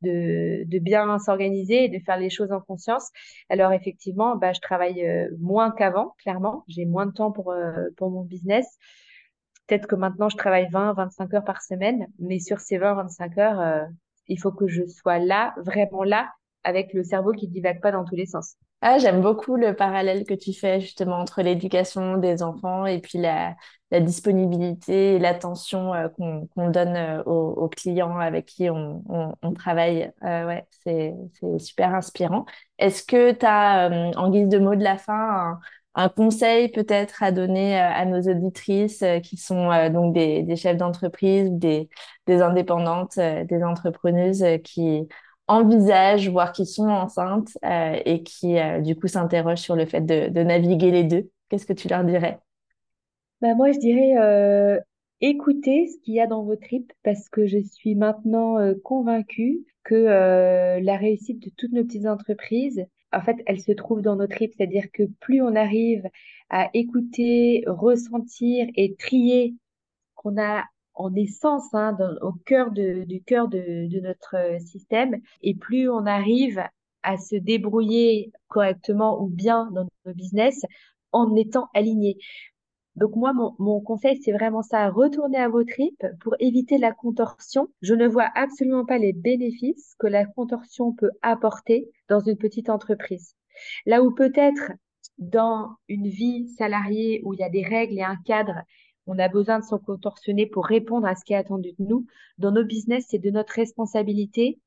de, 0.02 0.64
de 0.64 0.78
bien 0.78 1.18
s'organiser 1.18 1.84
et 1.84 1.88
de 1.88 1.98
faire 2.04 2.18
les 2.18 2.30
choses 2.30 2.52
en 2.52 2.60
conscience. 2.60 3.10
Alors, 3.48 3.72
effectivement, 3.72 4.36
bah, 4.36 4.52
je 4.52 4.60
travaille 4.60 5.04
moins 5.38 5.70
qu'avant, 5.70 6.14
clairement. 6.18 6.64
J'ai 6.68 6.86
moins 6.86 7.06
de 7.06 7.12
temps 7.12 7.32
pour, 7.32 7.54
pour 7.96 8.10
mon 8.10 8.22
business. 8.22 8.66
Peut-être 9.66 9.86
que 9.86 9.94
maintenant, 9.94 10.28
je 10.28 10.36
travaille 10.36 10.68
20, 10.70 10.92
25 10.94 11.34
heures 11.34 11.44
par 11.44 11.62
semaine, 11.62 12.06
mais 12.18 12.38
sur 12.38 12.60
ces 12.60 12.78
20, 12.78 12.94
25 12.94 13.38
heures, 13.38 13.86
il 14.28 14.38
faut 14.38 14.52
que 14.52 14.68
je 14.68 14.86
sois 14.86 15.18
là, 15.18 15.54
vraiment 15.58 16.04
là, 16.04 16.30
avec 16.64 16.92
le 16.92 17.04
cerveau 17.04 17.32
qui 17.32 17.48
divague 17.48 17.80
pas 17.80 17.92
dans 17.92 18.04
tous 18.04 18.16
les 18.16 18.26
sens. 18.26 18.56
Ah, 18.86 18.98
j'aime 18.98 19.22
beaucoup 19.22 19.56
le 19.56 19.74
parallèle 19.74 20.24
que 20.26 20.34
tu 20.34 20.52
fais 20.52 20.78
justement 20.78 21.16
entre 21.16 21.40
l'éducation 21.40 22.18
des 22.18 22.42
enfants 22.42 22.84
et 22.84 23.00
puis 23.00 23.18
la, 23.18 23.54
disponibilité 23.90 25.14
et 25.14 25.18
l'attention 25.18 25.94
euh, 25.94 26.08
qu'on 26.08 26.70
donne 26.70 26.96
euh, 26.96 27.22
aux, 27.22 27.68
clients 27.68 28.18
avec 28.18 28.44
qui 28.44 28.68
on, 28.68 29.02
travaille. 29.54 30.12
Euh, 30.24 30.46
ouais, 30.46 30.66
c'est 30.84 31.14
super 31.58 31.94
inspirant. 31.94 32.44
Est-ce 32.78 33.04
que 33.04 33.32
tu 33.32 33.46
as, 33.46 33.88
en 34.18 34.30
guise 34.30 34.48
de 34.48 34.58
mot 34.58 34.74
de 34.74 34.82
la 34.82 34.98
fin, 34.98 35.60
un 35.94 36.08
conseil 36.08 36.68
peut-être 36.70 37.22
à 37.22 37.30
donner 37.30 37.78
à 37.78 38.04
nos 38.04 38.20
auditrices 38.20 39.04
qui 39.22 39.36
sont 39.36 39.68
donc 39.90 40.12
des, 40.14 40.56
chefs 40.56 40.76
d'entreprise, 40.76 41.50
des, 41.50 41.88
indépendantes, 42.26 43.16
des 43.16 43.62
entrepreneuses 43.62 44.44
qui 44.64 45.08
envisagent, 45.46 46.28
voire 46.28 46.52
qui 46.52 46.66
sont 46.66 46.88
enceintes 46.88 47.56
et 47.62 48.22
qui 48.24 48.56
du 48.82 48.96
coup 48.96 49.06
s'interrogent 49.06 49.60
sur 49.60 49.76
le 49.76 49.86
fait 49.86 50.00
de, 50.00 50.42
naviguer 50.42 50.90
les 50.90 51.04
deux. 51.04 51.30
Qu'est-ce 51.48 51.66
que 51.66 51.72
tu 51.72 51.88
leur 51.88 52.02
dirais? 52.02 52.40
Bah 53.40 53.54
moi, 53.54 53.70
je 53.70 53.78
dirais 53.78 54.80
écoutez 55.20 55.86
ce 55.86 55.98
qu'il 56.02 56.14
y 56.14 56.20
a 56.20 56.26
dans 56.26 56.42
vos 56.42 56.56
tripes 56.56 56.92
parce 57.04 57.28
que 57.28 57.46
je 57.46 57.58
suis 57.58 57.94
maintenant 57.94 58.56
convaincue 58.82 59.60
que 59.84 60.80
la 60.80 60.96
réussite 60.96 61.40
de 61.40 61.50
toutes 61.56 61.72
nos 61.72 61.84
petites 61.84 62.06
entreprises, 62.06 62.84
en 63.14 63.20
fait, 63.20 63.36
elle 63.46 63.60
se 63.60 63.72
trouve 63.72 64.02
dans 64.02 64.16
nos 64.16 64.26
tripes. 64.26 64.52
C'est-à-dire 64.56 64.90
que 64.92 65.04
plus 65.20 65.42
on 65.42 65.54
arrive 65.54 66.08
à 66.50 66.70
écouter, 66.74 67.64
ressentir 67.66 68.66
et 68.76 68.94
trier 68.96 69.54
qu'on 70.14 70.40
a 70.40 70.64
en 70.94 71.14
essence 71.14 71.74
hein, 71.74 71.96
au 72.22 72.32
cœur 72.32 72.70
du 72.70 73.22
cœur 73.26 73.48
de, 73.48 73.88
de, 73.88 74.00
notre 74.00 74.60
système, 74.60 75.20
et 75.42 75.54
plus 75.54 75.88
on 75.88 76.06
arrive 76.06 76.62
à 77.02 77.16
se 77.18 77.36
débrouiller 77.36 78.32
correctement 78.48 79.20
ou 79.20 79.26
bien 79.26 79.70
dans 79.72 79.86
nos 80.06 80.14
business 80.14 80.62
en 81.12 81.34
étant 81.36 81.68
aligné. 81.74 82.16
Donc 82.96 83.16
moi, 83.16 83.32
mon, 83.32 83.54
mon 83.58 83.80
conseil, 83.80 84.20
c'est 84.22 84.32
vraiment 84.32 84.62
ça, 84.62 84.88
retourner 84.88 85.38
à 85.38 85.48
vos 85.48 85.64
tripes 85.64 86.06
pour 86.20 86.36
éviter 86.38 86.78
la 86.78 86.92
contorsion. 86.92 87.68
Je 87.82 87.94
ne 87.94 88.06
vois 88.06 88.28
absolument 88.36 88.84
pas 88.84 88.98
les 88.98 89.12
bénéfices 89.12 89.96
que 89.98 90.06
la 90.06 90.24
contorsion 90.24 90.92
peut 90.92 91.10
apporter 91.22 91.90
dans 92.08 92.20
une 92.20 92.36
petite 92.36 92.70
entreprise. 92.70 93.34
Là 93.86 94.02
où 94.02 94.12
peut-être 94.12 94.72
dans 95.18 95.70
une 95.88 96.08
vie 96.08 96.48
salariée 96.48 97.22
où 97.24 97.34
il 97.34 97.40
y 97.40 97.44
a 97.44 97.48
des 97.48 97.64
règles 97.64 97.98
et 97.98 98.02
un 98.02 98.16
cadre, 98.24 98.62
on 99.06 99.18
a 99.18 99.28
besoin 99.28 99.58
de 99.58 99.64
s'en 99.64 99.78
contorsionner 99.78 100.46
pour 100.46 100.66
répondre 100.66 101.06
à 101.06 101.14
ce 101.14 101.24
qui 101.24 101.34
est 101.34 101.36
attendu 101.36 101.70
de 101.78 101.84
nous. 101.84 102.06
Dans 102.38 102.52
nos 102.52 102.64
business, 102.64 103.06
c'est 103.08 103.18
de 103.18 103.30
notre 103.30 103.52
responsabilité 103.54 104.58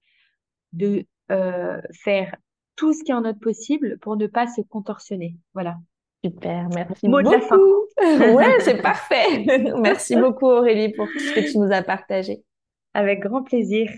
de 0.73 1.05
euh, 1.31 1.81
faire 1.91 2.35
tout 2.75 2.93
ce 2.93 3.03
qui 3.03 3.11
est 3.11 3.15
en 3.15 3.21
notre 3.21 3.39
possible 3.39 3.97
pour 3.99 4.15
ne 4.15 4.27
pas 4.27 4.47
se 4.47 4.61
contorsionner. 4.61 5.35
Voilà. 5.53 5.77
Super, 6.23 6.69
merci 6.73 7.07
beaucoup. 7.07 7.29
ouais, 7.99 8.59
c'est 8.59 8.81
parfait. 8.81 9.45
merci 9.81 10.15
beaucoup 10.15 10.47
Aurélie 10.47 10.93
pour 10.93 11.07
tout 11.07 11.19
ce 11.19 11.35
que 11.35 11.51
tu 11.51 11.57
nous 11.57 11.71
as 11.71 11.81
partagé. 11.81 12.43
Avec 12.93 13.21
grand 13.21 13.43
plaisir. 13.43 13.89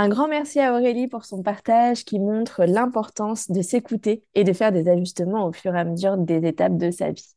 Un 0.00 0.08
grand 0.08 0.28
merci 0.28 0.60
à 0.60 0.74
Aurélie 0.74 1.08
pour 1.08 1.24
son 1.24 1.42
partage 1.42 2.04
qui 2.04 2.20
montre 2.20 2.64
l'importance 2.64 3.50
de 3.50 3.62
s'écouter 3.62 4.22
et 4.36 4.44
de 4.44 4.52
faire 4.52 4.70
des 4.70 4.88
ajustements 4.88 5.44
au 5.44 5.52
fur 5.52 5.74
et 5.74 5.80
à 5.80 5.84
mesure 5.84 6.16
des 6.16 6.46
étapes 6.46 6.76
de 6.76 6.92
sa 6.92 7.10
vie. 7.10 7.34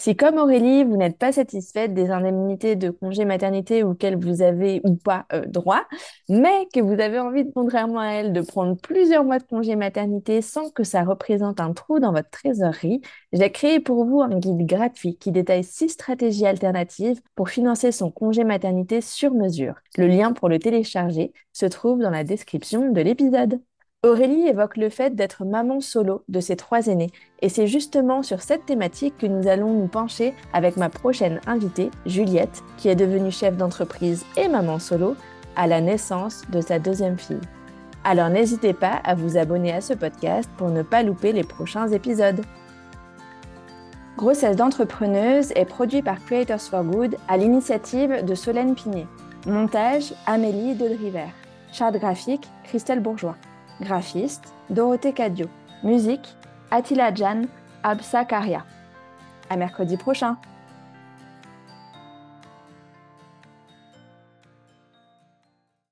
Si 0.00 0.14
comme 0.14 0.38
Aurélie, 0.38 0.84
vous 0.84 0.96
n'êtes 0.96 1.18
pas 1.18 1.32
satisfaite 1.32 1.92
des 1.92 2.10
indemnités 2.10 2.76
de 2.76 2.90
congé 2.90 3.24
maternité 3.24 3.82
auxquelles 3.82 4.16
vous 4.16 4.42
avez 4.42 4.80
ou 4.84 4.94
pas 4.94 5.26
euh, 5.32 5.44
droit, 5.44 5.84
mais 6.28 6.68
que 6.72 6.80
vous 6.80 7.00
avez 7.00 7.18
envie, 7.18 7.50
contrairement 7.52 7.98
à 7.98 8.06
elle, 8.12 8.32
de 8.32 8.40
prendre 8.40 8.76
plusieurs 8.76 9.24
mois 9.24 9.38
de 9.38 9.44
congé 9.44 9.74
maternité 9.74 10.40
sans 10.40 10.70
que 10.70 10.84
ça 10.84 11.02
représente 11.02 11.58
un 11.58 11.72
trou 11.72 11.98
dans 11.98 12.12
votre 12.12 12.30
trésorerie, 12.30 13.00
j'ai 13.32 13.50
créé 13.50 13.80
pour 13.80 14.04
vous 14.04 14.22
un 14.22 14.38
guide 14.38 14.66
gratuit 14.66 15.16
qui 15.16 15.32
détaille 15.32 15.64
six 15.64 15.88
stratégies 15.88 16.46
alternatives 16.46 17.20
pour 17.34 17.48
financer 17.48 17.90
son 17.90 18.12
congé 18.12 18.44
maternité 18.44 19.00
sur 19.00 19.34
mesure. 19.34 19.74
Le 19.96 20.06
lien 20.06 20.32
pour 20.32 20.48
le 20.48 20.60
télécharger 20.60 21.32
se 21.52 21.66
trouve 21.66 21.98
dans 21.98 22.10
la 22.10 22.22
description 22.22 22.92
de 22.92 23.00
l'épisode. 23.00 23.60
Aurélie 24.04 24.46
évoque 24.46 24.76
le 24.76 24.90
fait 24.90 25.16
d'être 25.16 25.44
maman 25.44 25.80
solo 25.80 26.22
de 26.28 26.38
ses 26.38 26.54
trois 26.54 26.86
aînés, 26.86 27.10
et 27.42 27.48
c'est 27.48 27.66
justement 27.66 28.22
sur 28.22 28.42
cette 28.42 28.64
thématique 28.64 29.18
que 29.18 29.26
nous 29.26 29.48
allons 29.48 29.72
nous 29.72 29.88
pencher 29.88 30.34
avec 30.52 30.76
ma 30.76 30.88
prochaine 30.88 31.40
invitée, 31.48 31.90
Juliette, 32.06 32.62
qui 32.76 32.88
est 32.88 32.94
devenue 32.94 33.32
chef 33.32 33.56
d'entreprise 33.56 34.24
et 34.36 34.46
maman 34.46 34.78
solo 34.78 35.16
à 35.56 35.66
la 35.66 35.80
naissance 35.80 36.42
de 36.52 36.60
sa 36.60 36.78
deuxième 36.78 37.18
fille. 37.18 37.40
Alors 38.04 38.28
n'hésitez 38.28 38.72
pas 38.72 39.00
à 39.02 39.16
vous 39.16 39.36
abonner 39.36 39.72
à 39.72 39.80
ce 39.80 39.94
podcast 39.94 40.48
pour 40.56 40.68
ne 40.68 40.82
pas 40.82 41.02
louper 41.02 41.32
les 41.32 41.42
prochains 41.42 41.88
épisodes. 41.88 42.42
Grossesse 44.16 44.54
d'entrepreneuse 44.54 45.50
est 45.56 45.64
produit 45.64 46.02
par 46.02 46.24
Creators 46.24 46.60
for 46.60 46.84
Good 46.84 47.16
à 47.26 47.36
l'initiative 47.36 48.24
de 48.24 48.34
Solène 48.36 48.76
Pigné. 48.76 49.08
Montage 49.44 50.14
Amélie 50.24 50.76
Dodriver. 50.76 51.26
Charte 51.72 51.96
graphique 51.96 52.46
Christelle 52.62 53.00
Bourgeois. 53.00 53.34
Graphiste, 53.80 54.52
Dorothée 54.70 55.12
Cadio. 55.12 55.46
Musique, 55.82 56.36
Attila 56.70 57.14
Jan, 57.14 57.42
Absa 57.82 58.24
Karia. 58.24 58.64
À 59.48 59.56
mercredi 59.56 59.96
prochain! 59.96 60.36